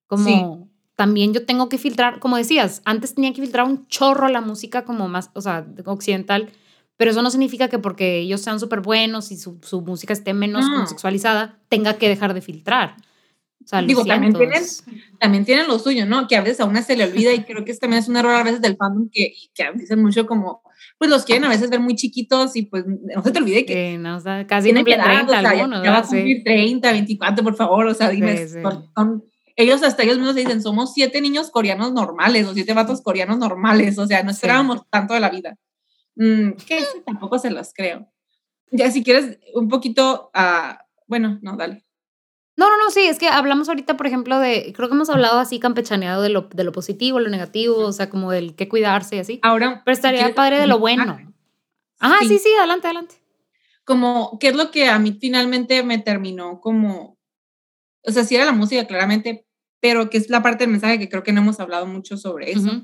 como 0.07 0.69
también 0.99 1.33
yo 1.33 1.45
tengo 1.45 1.69
que 1.69 1.77
filtrar, 1.77 2.19
como 2.19 2.35
decías, 2.35 2.81
antes 2.83 3.15
tenía 3.15 3.31
que 3.31 3.39
filtrar 3.39 3.65
un 3.65 3.87
chorro 3.87 4.27
la 4.27 4.41
música 4.41 4.83
como 4.83 5.07
más, 5.07 5.29
o 5.33 5.39
sea, 5.39 5.65
occidental, 5.85 6.49
pero 6.97 7.11
eso 7.11 7.21
no 7.21 7.31
significa 7.31 7.69
que 7.69 7.79
porque 7.79 8.17
ellos 8.17 8.41
sean 8.41 8.59
súper 8.59 8.81
buenos 8.81 9.31
y 9.31 9.37
su, 9.37 9.61
su, 9.61 9.79
música 9.79 10.11
esté 10.11 10.33
menos 10.33 10.65
sexualizada, 10.89 11.57
tenga 11.69 11.93
que 11.93 12.09
dejar 12.09 12.33
de 12.33 12.41
filtrar. 12.41 12.97
Digo, 13.87 14.03
también 14.03 14.33
tienen, 14.33 14.61
también 15.19 15.45
tienen 15.45 15.67
lo 15.69 15.79
suyo, 15.79 16.05
¿no? 16.05 16.27
Que 16.27 16.35
a 16.35 16.41
veces 16.41 16.59
a 16.59 16.65
una 16.65 16.81
se 16.81 16.97
le 16.97 17.05
olvida 17.05 17.31
y 17.31 17.45
creo 17.45 17.63
que 17.63 17.71
este 17.71 17.85
también 17.85 18.03
es 18.03 18.09
un 18.09 18.17
error 18.17 18.35
a 18.35 18.43
veces 18.43 18.59
del 18.59 18.75
fandom 18.75 19.09
que, 19.09 19.31
que 19.53 19.71
dicen 19.75 20.01
mucho 20.01 20.27
como, 20.27 20.63
pues 20.97 21.09
los 21.09 21.23
quieren 21.23 21.45
a 21.45 21.49
veces 21.49 21.69
ver 21.69 21.79
muy 21.79 21.95
chiquitos 21.95 22.57
y 22.57 22.63
pues 22.63 22.83
no 22.85 23.23
se 23.23 23.31
te 23.31 23.39
olvide 23.39 23.65
que... 23.65 23.97
no, 23.97 24.17
o 24.17 24.19
sea, 24.19 24.45
casi 24.45 24.73
no 24.73 24.83
30 24.83 25.23
o 25.23 25.29
sea, 25.29 25.39
algunos, 25.39 25.81
ya, 25.81 25.91
va 25.91 25.97
a 25.99 26.03
cumplir 26.03 26.43
30, 26.43 26.91
24, 26.91 27.41
por 27.41 27.55
favor, 27.55 27.87
o 27.87 27.93
sea, 27.93 28.09
dime, 28.09 28.45
ellos 29.59 29.83
hasta 29.83 30.03
ellos 30.03 30.17
mismos 30.17 30.35
dicen, 30.35 30.61
somos 30.61 30.93
siete 30.93 31.19
niños 31.19 31.51
coreanos 31.51 31.91
normales 31.91 32.47
o 32.47 32.53
siete 32.53 32.73
vatos 32.73 33.01
coreanos 33.01 33.39
normales, 33.39 33.97
o 33.99 34.07
sea, 34.07 34.23
no 34.23 34.31
esperábamos 34.31 34.83
tanto 34.89 35.13
de 35.13 35.19
la 35.19 35.29
vida. 35.29 35.57
Mm, 36.15 36.51
que 36.65 36.81
tampoco 37.05 37.37
se 37.39 37.51
los 37.51 37.73
creo. 37.73 38.09
Ya 38.71 38.89
si 38.89 39.03
quieres 39.03 39.37
un 39.53 39.67
poquito, 39.67 40.31
uh, 40.33 40.75
bueno, 41.07 41.39
no, 41.41 41.57
dale. 41.57 41.85
No, 42.55 42.69
no, 42.69 42.77
no, 42.77 42.89
sí, 42.89 43.01
es 43.01 43.19
que 43.19 43.27
hablamos 43.27 43.67
ahorita, 43.67 43.97
por 43.97 44.07
ejemplo, 44.07 44.39
de, 44.39 44.71
creo 44.73 44.87
que 44.87 44.95
hemos 44.95 45.09
hablado 45.09 45.39
así 45.39 45.59
campechaneado 45.59 46.21
de 46.21 46.29
lo, 46.29 46.43
de 46.53 46.63
lo 46.63 46.71
positivo, 46.71 47.19
lo 47.19 47.29
negativo, 47.29 47.79
o 47.79 47.91
sea, 47.91 48.09
como 48.09 48.31
del 48.31 48.55
qué 48.55 48.69
cuidarse 48.69 49.17
y 49.17 49.19
así. 49.19 49.39
Ahora, 49.43 49.81
pero 49.83 49.93
estaría 49.93 50.33
padre 50.33 50.59
de 50.59 50.67
lo 50.67 50.79
bueno. 50.79 51.17
Ajá, 51.99 52.19
sí. 52.21 52.39
sí, 52.39 52.49
adelante, 52.57 52.87
adelante. 52.87 53.15
Como, 53.83 54.37
¿qué 54.39 54.49
es 54.49 54.55
lo 54.55 54.71
que 54.71 54.87
a 54.87 54.99
mí 54.99 55.17
finalmente 55.19 55.83
me 55.83 55.99
terminó 55.99 56.61
como, 56.61 57.17
o 58.03 58.11
sea, 58.11 58.23
sí 58.23 58.35
era 58.35 58.45
la 58.45 58.53
música, 58.53 58.87
claramente, 58.87 59.45
pero 59.79 60.09
que 60.09 60.17
es 60.17 60.29
la 60.29 60.41
parte 60.41 60.63
del 60.63 60.71
mensaje 60.71 60.99
que 60.99 61.09
creo 61.09 61.23
que 61.23 61.31
no 61.31 61.41
hemos 61.41 61.59
hablado 61.59 61.85
mucho 61.85 62.17
sobre 62.17 62.51
eso. 62.51 62.83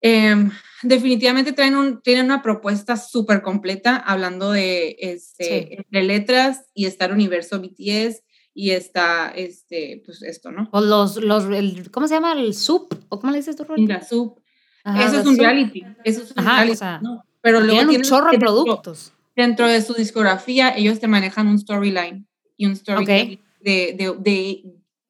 Em, 0.00 0.50
definitivamente 0.82 1.52
traen 1.52 1.74
un, 1.74 2.00
tienen 2.02 2.26
una 2.26 2.42
propuesta 2.42 2.96
súper 2.96 3.42
completa 3.42 3.96
hablando 3.96 4.52
de 4.52 4.96
este, 5.00 5.78
entre 5.78 6.04
letras 6.04 6.66
y 6.74 6.86
estar 6.86 7.12
universo 7.12 7.60
BTS 7.60 8.22
y 8.54 8.70
está, 8.70 9.30
este, 9.34 10.02
pues 10.04 10.22
esto, 10.22 10.50
¿no? 10.50 10.68
O 10.72 10.80
los, 10.80 11.16
los 11.16 11.44
el, 11.46 11.90
¿cómo 11.90 12.08
se 12.08 12.14
llama? 12.14 12.32
¿El 12.32 12.54
sub? 12.54 12.88
¿O 13.08 13.18
cómo 13.18 13.32
le 13.32 13.38
dices 13.38 13.56
tú, 13.56 13.64
Rol? 13.64 13.86
La 13.86 14.02
sub. 14.02 14.40
eso 14.84 15.20
es 15.20 15.26
un 15.26 15.36
reality. 15.36 15.84
Eso 16.04 16.22
es 16.22 16.30
un 16.30 16.44
reality. 16.44 16.78
¿no? 17.02 17.24
Pero 17.40 17.60
luego 17.60 17.80
tienen 17.80 17.96
un 17.96 18.02
chorro 18.02 18.30
de 18.30 18.38
productos. 18.38 19.12
Dentro 19.34 19.68
de 19.68 19.82
su 19.82 19.92
discografía, 19.92 20.74
ellos 20.74 21.00
te 21.00 21.08
manejan 21.08 21.48
un 21.48 21.58
storyline 21.58 22.26
y 22.56 22.66
un 22.66 22.76
storyline 22.76 23.40
de, 23.60 23.94
de, 23.98 24.14
de, 24.18 24.62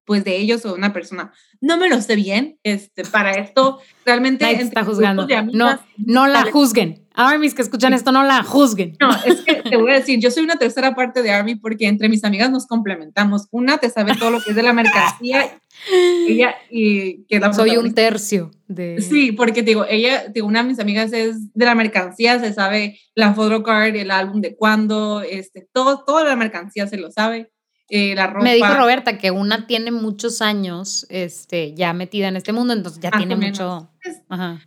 pues 0.06 0.24
de 0.24 0.36
ellos 0.36 0.64
o 0.64 0.68
de 0.68 0.74
una 0.74 0.92
persona. 0.92 1.32
No 1.60 1.76
me 1.76 1.88
lo 1.90 2.00
sé 2.00 2.16
bien, 2.16 2.58
este, 2.62 3.04
para 3.04 3.32
esto 3.32 3.80
realmente... 4.04 4.50
está 4.50 4.84
juzgando. 4.84 5.26
no, 5.52 5.78
no 5.98 6.26
la 6.28 6.44
juzguen. 6.50 7.06
Armies 7.18 7.54
que 7.54 7.62
escuchan 7.62 7.94
esto, 7.94 8.12
no 8.12 8.22
la 8.24 8.42
juzguen. 8.42 8.94
No, 9.00 9.10
es 9.24 9.40
que 9.40 9.62
te 9.62 9.76
voy 9.76 9.90
a 9.90 9.94
decir, 9.94 10.20
yo 10.20 10.30
soy 10.30 10.44
una 10.44 10.56
tercera 10.56 10.94
parte 10.94 11.22
de 11.22 11.30
Army 11.30 11.54
porque 11.54 11.86
entre 11.86 12.10
mis 12.10 12.22
amigas 12.24 12.50
nos 12.50 12.66
complementamos. 12.66 13.48
Una 13.50 13.78
te 13.78 13.88
sabe 13.88 14.12
todo 14.18 14.30
lo 14.30 14.40
que 14.40 14.50
es 14.50 14.56
de 14.56 14.62
la 14.62 14.74
mercancía, 14.74 15.58
ella 16.28 16.54
y 16.70 17.24
que 17.24 17.40
la 17.40 17.54
Soy 17.54 17.78
un 17.78 17.94
tercio 17.94 18.50
de... 18.68 19.00
Sí, 19.00 19.32
porque 19.32 19.62
digo, 19.62 19.86
ella, 19.88 20.26
digo, 20.28 20.46
una 20.46 20.62
de 20.62 20.68
mis 20.68 20.78
amigas 20.78 21.12
es 21.14 21.52
de 21.54 21.64
la 21.64 21.74
mercancía, 21.74 22.38
se 22.38 22.52
sabe 22.52 23.00
la 23.14 23.32
photocard, 23.32 23.96
el 23.96 24.10
álbum 24.10 24.42
de 24.42 24.54
cuándo, 24.54 25.22
este, 25.22 25.66
todo, 25.72 26.04
toda 26.04 26.22
la 26.22 26.36
mercancía 26.36 26.86
se 26.86 26.98
lo 26.98 27.10
sabe 27.10 27.50
eh, 27.88 28.14
la 28.14 28.26
ropa. 28.26 28.44
Me 28.44 28.54
dijo 28.54 28.74
Roberta 28.74 29.18
que 29.18 29.30
una 29.30 29.66
tiene 29.66 29.90
muchos 29.90 30.42
años 30.42 31.06
este, 31.08 31.74
ya 31.74 31.92
metida 31.92 32.28
en 32.28 32.36
este 32.36 32.52
mundo, 32.52 32.72
entonces 32.72 33.00
ya 33.00 33.10
tiene 33.10 33.36
mucho... 33.36 33.90
Ajá. 34.28 34.60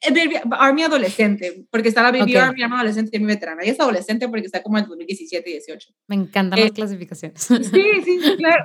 Eh, 0.00 0.40
Army 0.52 0.82
adolescente, 0.82 1.66
porque 1.70 1.88
está 1.88 2.02
la 2.02 2.12
Baby 2.12 2.36
Army, 2.36 2.62
Army 2.62 2.76
adolescente 2.76 3.16
y 3.16 3.20
mi 3.20 3.26
veterana. 3.26 3.64
Y 3.64 3.70
es 3.70 3.80
adolescente 3.80 4.28
porque 4.28 4.46
está 4.46 4.62
como 4.62 4.78
en 4.78 4.86
2017 4.86 5.48
y 5.48 5.52
18. 5.54 5.90
Me 6.06 6.14
encantan 6.16 6.60
las 6.60 6.70
clasificaciones. 6.70 7.42
Sí, 7.42 7.84
sí, 8.04 8.20
claro. 8.38 8.64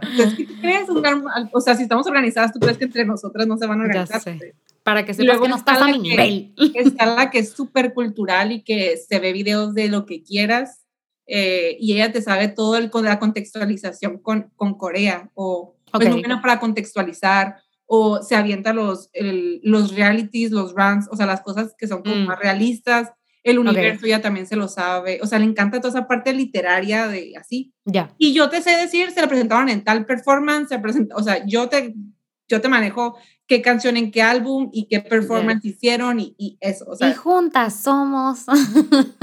crees? 0.61 0.87
o 1.51 1.61
sea, 1.61 1.75
si 1.75 1.83
estamos 1.83 2.05
organizadas, 2.05 2.53
¿tú 2.53 2.59
crees 2.59 2.77
que 2.77 2.85
entre 2.85 3.05
nosotras 3.05 3.47
no 3.47 3.57
se 3.57 3.65
van 3.65 3.81
a 3.81 3.85
organizar? 3.85 4.21
Para 4.83 5.05
que 5.05 5.13
sepas 5.13 5.39
que 5.39 5.47
no 5.47 5.55
estás 5.55 5.81
a 5.81 5.87
mi 5.87 5.99
nivel. 5.99 6.53
Está 6.75 7.07
la 7.07 7.31
que 7.31 7.39
es 7.39 7.51
súper 7.51 7.93
cultural 7.93 8.51
y 8.51 8.63
que 8.63 8.97
se 8.97 9.19
ve 9.19 9.33
videos 9.33 9.73
de 9.73 9.87
lo 9.87 10.05
que 10.05 10.21
quieras 10.23 10.82
eh, 11.27 11.77
y 11.79 11.93
ella 11.93 12.11
te 12.11 12.21
sabe 12.21 12.49
todo 12.49 12.77
el, 12.77 12.91
la 13.01 13.19
contextualización 13.19 14.19
con, 14.19 14.51
con 14.55 14.77
Corea 14.77 15.31
o 15.35 15.75
okay. 15.91 16.21
menos 16.21 16.41
para 16.41 16.59
contextualizar 16.59 17.57
o 17.85 18.21
se 18.21 18.35
avienta 18.35 18.73
los, 18.73 19.09
los 19.61 19.95
realities, 19.95 20.51
los 20.51 20.73
runs, 20.73 21.07
o 21.11 21.15
sea, 21.15 21.25
las 21.25 21.41
cosas 21.41 21.75
que 21.77 21.87
son 21.87 22.01
como 22.01 22.15
mm. 22.15 22.25
más 22.25 22.39
realistas. 22.39 23.11
El 23.43 23.59
universo 23.59 24.07
ya 24.07 24.21
también 24.21 24.47
se 24.47 24.55
lo 24.55 24.69
sabe, 24.69 25.19
o 25.21 25.27
sea, 25.27 25.37
le 25.37 25.45
encanta 25.45 25.81
toda 25.81 25.89
esa 25.89 26.07
parte 26.07 26.31
literaria 26.31 27.09
de 27.09 27.33
así. 27.37 27.73
Ya. 27.83 28.13
Y 28.17 28.33
yo 28.33 28.49
te 28.49 28.61
sé 28.61 28.71
decir, 28.71 29.11
se 29.11 29.21
la 29.21 29.27
presentaron 29.27 29.67
en 29.67 29.83
tal 29.83 30.05
performance, 30.05 30.69
se 30.69 30.79
presenta, 30.79 31.15
o 31.17 31.21
sea, 31.21 31.45
yo 31.45 31.67
te, 31.67 31.93
yo 32.47 32.61
te 32.61 32.69
manejo 32.69 33.17
qué 33.45 33.61
canción 33.61 33.97
en 33.97 34.11
qué 34.11 34.21
álbum 34.21 34.69
y 34.71 34.87
qué 34.87 35.01
performance 35.01 35.65
hicieron 35.65 36.21
y, 36.21 36.33
y, 36.37 36.57
eso. 36.61 36.85
O 36.87 36.95
sea. 36.95 37.09
Y 37.09 37.13
juntas 37.13 37.83
somos. 37.83 38.45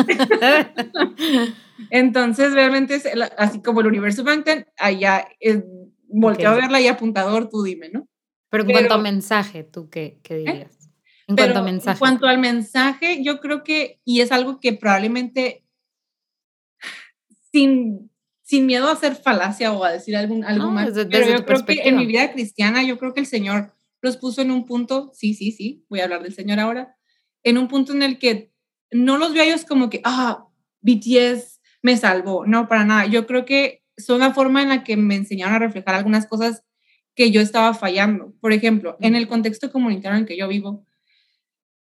Entonces, 1.91 2.53
realmente, 2.53 2.97
es 2.97 3.09
así 3.39 3.63
como 3.63 3.81
el 3.81 3.87
universo 3.87 4.25
Bangtan, 4.25 4.67
allá 4.77 5.27
eh, 5.41 5.65
volteo 6.09 6.51
a 6.51 6.55
verla 6.55 6.81
y 6.81 6.89
apuntador, 6.89 7.49
tú 7.49 7.63
dime, 7.63 7.89
¿no? 7.91 8.09
Pero 8.51 8.65
en 8.65 8.73
cuanto 8.73 8.95
a 8.95 8.99
mensaje, 8.99 9.65
¿tú 9.65 9.89
qué, 9.89 10.19
qué 10.23 10.35
¿eh? 10.35 10.39
dirías? 10.39 10.91
En 11.29 11.37
cuanto 11.37 11.59
a 11.61 11.63
mensaje. 11.63 11.97
En 11.97 11.99
cuanto 11.99 12.27
al 12.27 12.39
mensaje, 12.39 13.23
yo 13.23 13.41
creo 13.41 13.63
que, 13.63 14.01
y 14.05 14.21
es 14.21 14.33
algo 14.33 14.59
que 14.59 14.73
probablemente 14.73 15.65
sin, 17.53 18.11
sin 18.43 18.67
miedo 18.67 18.89
a 18.89 18.93
hacer 18.93 19.15
falacia 19.15 19.73
o 19.73 19.85
a 19.85 19.93
decir 19.93 20.17
algún, 20.17 20.45
algo 20.45 20.71
más, 20.71 20.91
pero 21.09 21.39
yo 21.39 21.45
creo 21.45 21.65
que 21.65 21.83
en 21.85 21.97
mi 21.97 22.07
vida 22.07 22.33
cristiana, 22.33 22.83
yo 22.83 22.99
creo 22.99 23.15
que 23.15 23.21
el 23.21 23.27
Señor 23.27 23.73
los 24.03 24.17
puso 24.17 24.43
en 24.43 24.51
un 24.51 24.67
punto, 24.67 25.13
sí, 25.15 25.35
sí, 25.35 25.53
sí, 25.53 25.85
voy 25.89 26.01
a 26.01 26.05
hablar 26.05 26.23
del 26.23 26.35
Señor 26.35 26.59
ahora, 26.59 26.97
en 27.43 27.59
un 27.59 27.69
punto 27.69 27.93
en 27.93 28.03
el 28.03 28.19
que 28.19 28.53
no 28.91 29.19
los 29.19 29.33
veo 29.33 29.43
a 29.43 29.47
ellos 29.47 29.65
como 29.65 29.89
que, 29.89 30.01
ah, 30.05 30.49
BTS 30.81 31.60
me 31.83 31.97
salvó, 31.97 32.47
no, 32.47 32.69
para 32.69 32.85
nada. 32.85 33.07
Yo 33.07 33.27
creo 33.27 33.45
que 33.45 33.83
son 33.97 34.21
la 34.21 34.33
forma 34.33 34.63
en 34.63 34.69
la 34.69 34.85
que 34.85 34.97
me 34.97 35.15
enseñaron 35.15 35.55
a 35.55 35.59
reflejar 35.59 35.95
algunas 35.95 36.27
cosas 36.27 36.63
que 37.15 37.31
yo 37.31 37.41
estaba 37.41 37.75
fallando. 37.75 38.35
Por 38.41 38.53
ejemplo, 38.53 38.97
en 39.01 39.15
el 39.15 39.29
contexto 39.29 39.71
comunitario 39.73 40.19
en 40.19 40.27
que 40.27 40.37
yo 40.37 40.49
vivo, 40.49 40.87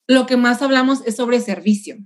lo 0.07 0.27
que 0.27 0.37
más 0.37 0.63
hablamos 0.63 1.07
es 1.07 1.17
sobre 1.17 1.41
servicio 1.41 1.99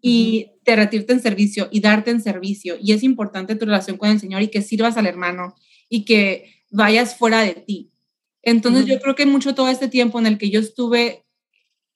y 0.00 0.52
derretirte 0.64 1.12
en 1.12 1.20
servicio 1.20 1.68
y 1.70 1.80
darte 1.80 2.10
en 2.10 2.22
servicio. 2.22 2.76
Y 2.80 2.92
es 2.92 3.02
importante 3.02 3.56
tu 3.56 3.66
relación 3.66 3.98
con 3.98 4.08
el 4.08 4.20
Señor 4.20 4.42
y 4.42 4.48
que 4.48 4.62
sirvas 4.62 4.96
al 4.96 5.06
hermano 5.06 5.54
y 5.88 6.04
que 6.04 6.62
vayas 6.70 7.16
fuera 7.16 7.42
de 7.42 7.54
ti. 7.54 7.92
Entonces 8.42 8.86
yo 8.86 9.00
creo 9.00 9.14
que 9.14 9.26
mucho 9.26 9.54
todo 9.54 9.68
este 9.68 9.88
tiempo 9.88 10.18
en 10.18 10.26
el 10.26 10.38
que 10.38 10.50
yo 10.50 10.60
estuve 10.60 11.25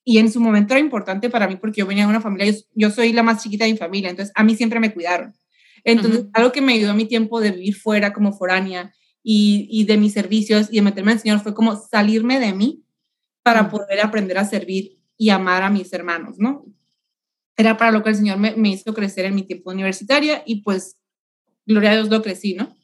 y 0.04 0.18
en 0.18 0.30
su 0.30 0.40
momento 0.40 0.74
era 0.74 0.80
importante 0.80 1.30
para 1.30 1.46
mí 1.46 1.56
porque 1.56 1.80
yo 1.80 1.86
venía 1.86 2.04
de 2.04 2.10
una 2.10 2.20
familia, 2.20 2.52
yo, 2.74 2.90
soy 2.90 3.12
la 3.12 3.22
más 3.22 3.42
chiquita 3.42 3.64
de 3.64 3.72
mi 3.72 3.78
familia, 3.78 4.10
entonces 4.10 4.32
a 4.34 4.42
mí 4.42 4.54
siempre 4.56 4.80
me 4.80 4.92
cuidaron. 4.92 5.34
Entonces, 5.84 6.26
algo 6.34 6.52
que 6.52 6.60
me 6.60 6.74
ayudó 6.74 6.90
a 6.90 6.94
mi 6.94 7.06
tiempo 7.06 7.40
de 7.40 7.52
vivir 7.52 7.74
fuera 7.74 8.12
como 8.12 8.32
foránea 8.32 8.92
y, 9.22 9.84
de 9.84 9.96
mis 9.96 10.12
servicios 10.12 10.68
y 10.70 10.76
de 10.76 10.82
meterme 10.82 11.12
al 11.12 11.20
Señor 11.20 11.40
fue 11.40 11.54
como 11.54 11.76
salirme 11.76 12.38
de 12.38 12.52
mí 12.52 12.84
para 13.42 13.70
poder 13.70 14.00
aprender 14.00 14.36
a 14.38 14.44
servir 14.44 14.98
y 15.16 15.30
amar 15.30 15.62
a 15.62 15.70
mis 15.70 15.92
hermanos, 15.92 16.38
¿no? 16.38 16.66
Era 17.56 17.76
para 17.76 17.92
lo 17.92 18.02
que 18.02 18.10
el 18.10 18.16
Señor 18.16 18.38
me, 18.38 18.68
hizo 18.68 18.92
crecer 18.94 19.24
en 19.26 19.34
mi 19.34 19.42
tiempo 19.42 19.70
universitaria 19.70 20.42
y 20.46 20.62
pues, 20.62 20.98
gloria 21.66 21.92
a 21.92 21.94
Dios, 21.94 22.10
lo 22.10 22.22
crecí, 22.22 22.54
¿no? 22.54 22.74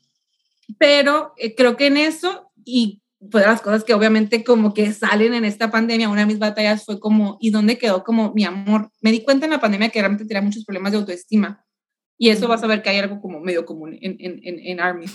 Pero 0.78 1.32
eh, 1.36 1.54
creo 1.54 1.76
que 1.76 1.86
en 1.86 1.96
eso 1.98 2.50
y 2.64 3.02
fue 3.30 3.42
de 3.42 3.46
las 3.46 3.62
cosas 3.62 3.84
que 3.84 3.94
obviamente 3.94 4.44
como 4.44 4.74
que 4.74 4.92
salen 4.92 5.34
en 5.34 5.44
esta 5.44 5.70
pandemia, 5.70 6.08
una 6.08 6.20
de 6.20 6.26
mis 6.26 6.38
batallas 6.38 6.84
fue 6.84 7.00
como, 7.00 7.38
¿y 7.40 7.50
dónde 7.50 7.78
quedó 7.78 8.04
como 8.04 8.32
mi 8.34 8.44
amor? 8.44 8.90
Me 9.00 9.12
di 9.12 9.22
cuenta 9.22 9.46
en 9.46 9.52
la 9.52 9.60
pandemia 9.60 9.88
que 9.88 10.00
realmente 10.00 10.26
tenía 10.26 10.42
muchos 10.42 10.64
problemas 10.64 10.92
de 10.92 10.98
autoestima 10.98 11.64
y 12.18 12.30
eso 12.30 12.48
vas 12.48 12.62
a 12.62 12.66
ver 12.66 12.82
que 12.82 12.90
hay 12.90 12.98
algo 12.98 13.20
como 13.20 13.40
medio 13.40 13.66
común 13.66 13.98
en, 14.00 14.16
en, 14.18 14.40
en, 14.42 14.58
en 14.58 14.80
Army. 14.80 15.06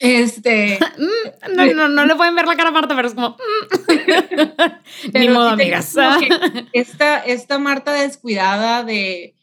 Este. 0.00 0.78
Mm, 0.96 1.56
no, 1.56 1.66
no, 1.74 1.88
no 1.88 2.06
le 2.06 2.14
pueden 2.14 2.34
ver 2.34 2.46
la 2.46 2.56
cara 2.56 2.70
aparte, 2.70 2.94
pero 2.94 3.08
es 3.08 3.14
como. 3.14 3.30
Mm. 3.30 5.12
Ni 5.18 5.28
modo, 5.28 5.48
amigas. 5.50 5.94
Esta, 6.72 7.18
esta 7.18 7.58
Marta 7.58 7.92
descuidada 7.92 8.84
de. 8.84 9.34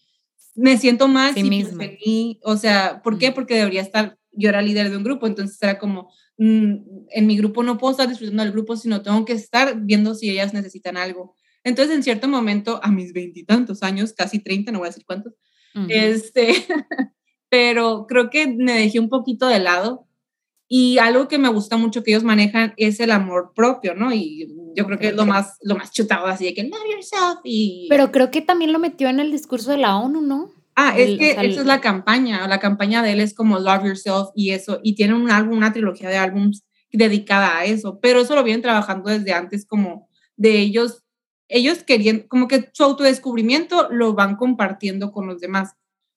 Me 0.55 0.77
siento 0.77 1.07
mal 1.07 1.33
sí 1.33 1.43
misma. 1.43 1.85
O 2.43 2.57
sea, 2.57 3.01
¿por 3.03 3.19
qué? 3.19 3.31
Mm. 3.31 3.33
Porque 3.33 3.55
debería 3.55 3.81
estar. 3.81 4.17
Yo 4.31 4.49
era 4.49 4.61
líder 4.61 4.89
de 4.89 4.97
un 4.97 5.03
grupo, 5.03 5.27
entonces 5.27 5.61
era 5.61 5.77
como. 5.77 6.11
En 6.37 7.27
mi 7.27 7.37
grupo 7.37 7.61
no 7.63 7.77
puedo 7.77 7.91
estar 7.91 8.09
disfrutando 8.09 8.43
del 8.43 8.51
grupo, 8.51 8.75
sino 8.75 9.01
tengo 9.01 9.25
que 9.25 9.33
estar 9.33 9.79
viendo 9.81 10.15
si 10.15 10.29
ellas 10.29 10.53
necesitan 10.53 10.97
algo. 10.97 11.35
Entonces, 11.63 11.95
en 11.95 12.03
cierto 12.03 12.27
momento, 12.27 12.79
a 12.83 12.91
mis 12.91 13.13
veintitantos 13.13 13.83
años, 13.83 14.13
casi 14.13 14.39
treinta, 14.39 14.71
no 14.71 14.79
voy 14.79 14.87
a 14.87 14.89
decir 14.89 15.05
cuántos, 15.05 15.33
este, 15.89 16.53
pero 17.49 18.05
creo 18.07 18.29
que 18.29 18.47
me 18.47 18.73
dejé 18.73 18.99
un 18.99 19.09
poquito 19.09 19.47
de 19.47 19.59
lado 19.59 20.07
y 20.67 20.99
algo 20.99 21.27
que 21.27 21.37
me 21.37 21.49
gusta 21.49 21.75
mucho 21.75 22.01
que 22.01 22.11
ellos 22.11 22.23
manejan 22.23 22.73
es 22.77 23.01
el 23.01 23.11
amor 23.11 23.51
propio, 23.53 23.93
¿no? 23.93 24.13
Y 24.13 24.47
yo 24.73 24.85
creo 24.85 24.97
que 24.97 25.09
es 25.09 25.15
lo 25.15 25.25
más, 25.25 25.57
lo 25.61 25.75
más 25.75 25.91
chutado 25.91 26.27
así 26.27 26.45
de 26.45 26.53
que 26.53 26.63
love 26.63 26.89
yourself 26.89 27.41
y... 27.43 27.87
Pero 27.89 28.11
creo 28.11 28.31
que 28.31 28.41
también 28.41 28.71
lo 28.71 28.79
metió 28.79 29.09
en 29.09 29.19
el 29.19 29.31
discurso 29.31 29.71
de 29.71 29.77
la 29.77 29.97
ONU, 29.97 30.21
¿no? 30.21 30.49
Ah, 30.75 30.93
es 30.97 31.17
que 31.19 31.31
esa 31.31 31.41
es 31.41 31.65
la 31.65 31.81
campaña, 31.81 32.47
la 32.47 32.59
campaña 32.59 33.03
de 33.03 33.11
él 33.11 33.19
es 33.19 33.33
como 33.33 33.59
Love 33.59 33.85
Yourself 33.85 34.29
y 34.35 34.51
eso, 34.51 34.79
y 34.83 34.95
tiene 34.95 35.13
un 35.13 35.29
álbum, 35.29 35.57
una 35.57 35.73
trilogía 35.73 36.09
de 36.09 36.17
álbums 36.17 36.63
dedicada 36.91 37.57
a 37.57 37.65
eso, 37.65 37.99
pero 38.01 38.21
eso 38.21 38.35
lo 38.35 38.43
vienen 38.43 38.61
trabajando 38.61 39.09
desde 39.09 39.33
antes 39.33 39.65
como 39.65 40.09
de 40.37 40.59
ellos, 40.59 41.03
ellos 41.47 41.83
querían, 41.83 42.21
como 42.21 42.47
que 42.47 42.69
su 42.73 42.83
autodescubrimiento 42.83 43.89
lo 43.91 44.13
van 44.13 44.35
compartiendo 44.35 45.11
con 45.11 45.27
los 45.27 45.39
demás. 45.39 45.73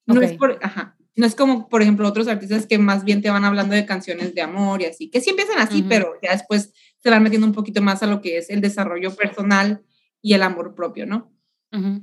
No 0.06 0.20
es 0.20 0.32
por, 0.34 0.58
ajá, 0.62 0.96
no 1.16 1.26
es 1.26 1.34
como, 1.34 1.68
por 1.68 1.82
ejemplo, 1.82 2.08
otros 2.08 2.28
artistas 2.28 2.66
que 2.66 2.78
más 2.78 3.04
bien 3.04 3.22
te 3.22 3.30
van 3.30 3.44
hablando 3.44 3.74
de 3.74 3.86
canciones 3.86 4.34
de 4.34 4.42
amor 4.42 4.82
y 4.82 4.86
así, 4.86 5.10
que 5.10 5.20
sí 5.20 5.30
empiezan 5.30 5.58
así, 5.58 5.82
pero 5.82 6.14
ya 6.22 6.32
después 6.32 6.72
se 6.98 7.10
van 7.10 7.22
metiendo 7.22 7.46
un 7.46 7.52
poquito 7.52 7.82
más 7.82 8.02
a 8.02 8.06
lo 8.06 8.20
que 8.20 8.38
es 8.38 8.50
el 8.50 8.60
desarrollo 8.60 9.14
personal 9.14 9.82
y 10.20 10.34
el 10.34 10.42
amor 10.42 10.74
propio, 10.74 11.06
¿no? 11.06 11.32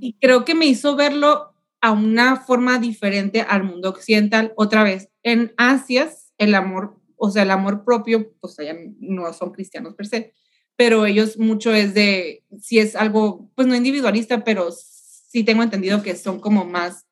Y 0.02 0.18
creo 0.20 0.44
que 0.44 0.54
me 0.54 0.66
hizo 0.66 0.98
verlo 0.98 1.51
a 1.82 1.92
una 1.92 2.38
forma 2.38 2.78
diferente 2.78 3.42
al 3.42 3.64
mundo 3.64 3.90
occidental. 3.90 4.54
Otra 4.56 4.84
vez, 4.84 5.10
en 5.24 5.54
Asia, 5.58 6.10
el 6.38 6.56
amor, 6.56 6.96
o 7.18 7.32
sea, 7.32 7.44
el 7.44 7.52
amor 7.52 7.84
propio, 7.84 8.34
pues 8.40 8.58
allá 8.60 8.76
no 9.00 9.34
son 9.34 9.52
cristianos 9.52 9.96
per 9.96 10.08
se, 10.08 10.34
pero 10.76 11.06
ellos 11.06 11.38
mucho 11.38 11.74
es 11.74 11.94
de, 11.94 12.44
si 12.62 12.80
es 12.80 12.96
algo, 12.96 13.50
pues 13.56 13.68
no 13.68 13.76
individualista, 13.76 14.44
pero 14.44 14.70
sí 14.72 15.44
tengo 15.44 15.64
entendido 15.64 16.04
que 16.04 16.16
son 16.16 16.40
como 16.40 16.66
más 16.66 17.06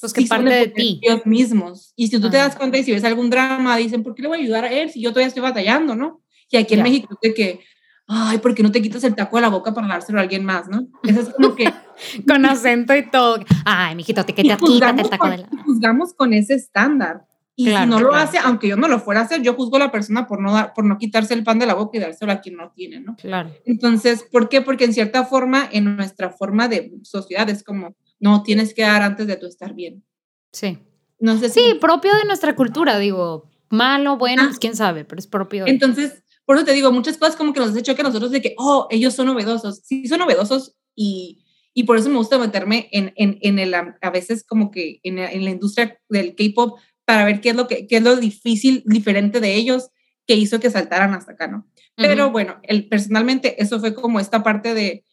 pues 0.00 0.12
que 0.12 0.26
parte 0.26 0.50
de 0.50 0.68
ti. 0.68 1.00
Ellos 1.02 1.24
mismos. 1.24 1.92
Y 1.96 2.08
si 2.08 2.20
tú 2.20 2.30
te 2.30 2.36
das 2.36 2.56
cuenta 2.56 2.78
y 2.78 2.84
si 2.84 2.92
ves 2.92 3.04
algún 3.04 3.30
drama, 3.30 3.76
dicen, 3.76 4.02
¿por 4.02 4.14
qué 4.14 4.22
le 4.22 4.28
voy 4.28 4.38
a 4.38 4.42
ayudar 4.42 4.64
a 4.64 4.72
él 4.72 4.90
si 4.90 5.00
yo 5.00 5.10
todavía 5.10 5.28
estoy 5.28 5.42
batallando, 5.42 5.94
no? 5.94 6.22
Y 6.50 6.56
aquí 6.56 6.74
en 6.74 6.82
México 6.82 7.18
de 7.22 7.34
que, 7.34 7.60
ay, 8.06 8.38
¿por 8.38 8.54
qué 8.54 8.62
no 8.62 8.72
te 8.72 8.82
quitas 8.82 9.04
el 9.04 9.14
taco 9.14 9.36
de 9.36 9.42
la 9.42 9.48
boca 9.48 9.72
para 9.72 9.86
dárselo 9.86 10.18
a 10.18 10.22
alguien 10.22 10.44
más, 10.44 10.68
no? 10.68 10.88
Eso 11.04 11.20
es 11.20 11.28
como 11.30 11.54
que... 11.54 11.72
con 12.26 12.44
acento 12.46 12.94
y 12.94 13.08
todo. 13.10 13.40
Ay, 13.64 13.94
mijito, 13.94 14.24
te 14.24 14.34
quita, 14.34 14.56
quítate 14.56 15.02
el 15.02 15.10
taco 15.10 15.28
de 15.30 15.38
la... 15.38 15.48
Juzgamos 15.64 16.14
con 16.14 16.32
ese 16.32 16.54
estándar. 16.54 17.26
Y 17.56 17.66
si 17.66 17.86
no 17.86 17.98
lo 17.98 18.14
hace, 18.14 18.38
aunque 18.38 18.68
yo 18.68 18.76
no 18.76 18.86
lo 18.86 19.00
fuera 19.00 19.20
a 19.20 19.24
hacer, 19.24 19.42
yo 19.42 19.54
juzgo 19.54 19.76
a 19.76 19.80
la 19.80 19.90
persona 19.90 20.28
por 20.28 20.40
no, 20.40 20.52
dar, 20.52 20.72
por 20.74 20.84
no 20.84 20.96
quitarse 20.96 21.34
el 21.34 21.42
pan 21.42 21.58
de 21.58 21.66
la 21.66 21.74
boca 21.74 21.96
y 21.96 22.00
dárselo 22.00 22.30
a 22.30 22.40
quien 22.40 22.56
no 22.56 22.70
tiene, 22.70 23.00
¿no? 23.00 23.16
Claro. 23.16 23.50
Entonces, 23.64 24.24
¿por 24.30 24.48
qué? 24.48 24.60
Porque 24.60 24.84
en 24.84 24.92
cierta 24.92 25.24
forma, 25.24 25.68
en 25.72 25.96
nuestra 25.96 26.30
forma 26.30 26.68
de 26.68 26.92
sociedad 27.02 27.50
es 27.50 27.64
como, 27.64 27.96
no, 28.20 28.44
tienes 28.44 28.74
que 28.74 28.82
dar 28.82 29.02
antes 29.02 29.26
de 29.26 29.36
tú 29.36 29.46
estar 29.46 29.74
bien. 29.74 30.04
Sí. 30.52 30.78
No 31.18 31.36
sé 31.36 31.48
Sí, 31.48 31.76
propio 31.80 32.14
de 32.14 32.26
nuestra 32.26 32.54
cultura, 32.54 32.96
digo, 32.96 33.50
malo, 33.70 34.16
bueno, 34.18 34.44
pues, 34.46 34.60
quién 34.60 34.76
sabe, 34.76 35.04
pero 35.04 35.18
es 35.18 35.26
propio. 35.26 35.66
Entonces, 35.66 36.22
por 36.44 36.56
eso 36.56 36.64
te 36.64 36.74
digo, 36.74 36.92
muchas 36.92 37.16
cosas 37.18 37.34
como 37.34 37.52
que 37.52 37.58
nos 37.58 37.70
hace 37.70 37.82
choque 37.82 38.02
a 38.02 38.04
nosotros 38.04 38.30
de 38.30 38.40
que, 38.40 38.54
oh, 38.56 38.86
ellos 38.90 39.14
son 39.14 39.26
novedosos. 39.26 39.80
Sí, 39.84 40.06
son 40.06 40.20
novedosos 40.20 40.76
y, 40.94 41.44
y 41.78 41.84
por 41.84 41.96
eso 41.96 42.08
me 42.08 42.16
gusta 42.16 42.38
meterme 42.38 42.88
en, 42.90 43.12
en, 43.14 43.38
en 43.40 43.60
el, 43.60 43.72
a 43.72 44.10
veces 44.12 44.42
como 44.42 44.72
que 44.72 44.98
en, 45.04 45.20
en 45.20 45.44
la 45.44 45.50
industria 45.50 45.96
del 46.08 46.34
K-pop 46.34 46.76
para 47.04 47.24
ver 47.24 47.40
qué 47.40 47.50
es 47.50 47.54
lo 47.54 47.68
que 47.68 47.86
qué 47.86 47.98
es 47.98 48.02
lo 48.02 48.16
difícil, 48.16 48.82
diferente 48.84 49.38
de 49.38 49.54
ellos 49.54 49.90
que 50.26 50.34
hizo 50.34 50.58
que 50.58 50.70
saltaran 50.70 51.14
hasta 51.14 51.34
acá, 51.34 51.46
¿no? 51.46 51.68
Pero 51.94 52.32
bueno, 52.32 52.56
el, 52.64 52.88
personalmente 52.88 53.62
eso 53.62 53.78
fue 53.78 53.94
como 53.94 54.18
esta 54.18 54.42
parte 54.42 54.74
de 54.74 55.04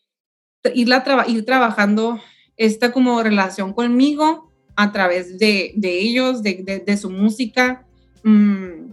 irla 0.73 1.03
ir 1.27 1.45
trabajando 1.45 2.19
esta 2.57 2.91
como 2.91 3.21
relación 3.21 3.71
conmigo 3.71 4.51
a 4.75 4.91
través 4.91 5.37
de, 5.37 5.71
de 5.75 5.99
ellos, 5.99 6.41
de, 6.41 6.63
de, 6.63 6.79
de, 6.79 6.97
su 6.97 7.11
música. 7.11 7.85
Mm, 8.23 8.89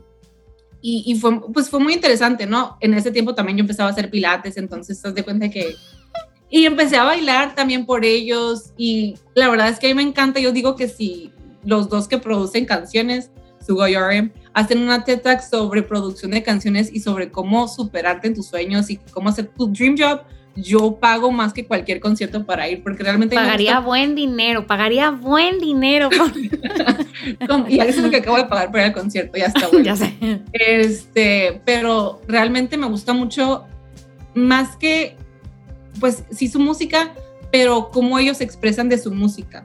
y, 0.82 1.04
y, 1.06 1.18
fue, 1.18 1.40
pues 1.50 1.70
fue 1.70 1.80
muy 1.80 1.94
interesante, 1.94 2.44
¿no? 2.44 2.76
En 2.82 2.92
ese 2.92 3.10
tiempo 3.10 3.34
también 3.34 3.56
yo 3.56 3.62
empezaba 3.62 3.88
a 3.88 3.92
hacer 3.92 4.10
pilates, 4.10 4.58
entonces 4.58 5.00
te 5.00 5.08
das 5.08 5.14
de 5.14 5.22
cuenta 5.22 5.48
que... 5.48 5.74
Y 6.52 6.66
empecé 6.66 6.98
a 6.98 7.04
bailar 7.04 7.54
también 7.54 7.86
por 7.86 8.04
ellos 8.04 8.74
y 8.76 9.14
la 9.34 9.48
verdad 9.48 9.70
es 9.70 9.78
que 9.78 9.86
a 9.86 9.88
mí 9.88 9.94
me 9.94 10.02
encanta, 10.02 10.38
yo 10.38 10.52
digo 10.52 10.76
que 10.76 10.86
si 10.86 11.32
los 11.64 11.88
dos 11.88 12.08
que 12.08 12.18
producen 12.18 12.66
canciones, 12.66 13.30
Sugo 13.66 13.88
y 13.88 13.94
RM, 13.94 14.30
hacen 14.52 14.82
una 14.82 15.02
TED 15.02 15.22
Talk 15.22 15.40
sobre 15.40 15.82
producción 15.82 16.32
de 16.32 16.42
canciones 16.42 16.92
y 16.92 17.00
sobre 17.00 17.30
cómo 17.30 17.68
superarte 17.68 18.26
en 18.26 18.34
tus 18.34 18.48
sueños 18.48 18.90
y 18.90 18.98
cómo 19.12 19.30
hacer 19.30 19.46
tu 19.46 19.68
dream 19.68 19.96
job, 19.98 20.20
yo 20.54 20.98
pago 21.00 21.32
más 21.32 21.54
que 21.54 21.64
cualquier 21.64 22.00
concierto 22.00 22.44
para 22.44 22.68
ir, 22.68 22.82
porque 22.82 23.02
realmente... 23.02 23.34
Pagaría 23.34 23.80
buen 23.80 24.14
dinero, 24.14 24.66
pagaría 24.66 25.10
buen 25.10 25.58
dinero. 25.58 26.10
y 27.68 27.80
eso 27.80 27.88
es 27.88 27.96
lo 27.98 28.10
que 28.10 28.16
acabo 28.16 28.36
de 28.36 28.44
pagar 28.44 28.70
para 28.70 28.86
el 28.86 28.92
concierto, 28.92 29.38
ya 29.38 29.46
está 29.46 29.68
bueno. 29.72 29.86
ya 29.86 29.96
sé. 29.96 30.12
Este, 30.52 31.62
pero 31.64 32.20
realmente 32.28 32.76
me 32.76 32.88
gusta 32.88 33.14
mucho, 33.14 33.64
más 34.34 34.76
que, 34.76 35.16
pues 36.00 36.24
sí 36.30 36.48
su 36.48 36.58
música, 36.58 37.14
pero 37.50 37.90
cómo 37.90 38.18
ellos 38.18 38.40
expresan 38.40 38.88
de 38.88 38.98
su 38.98 39.12
música. 39.12 39.64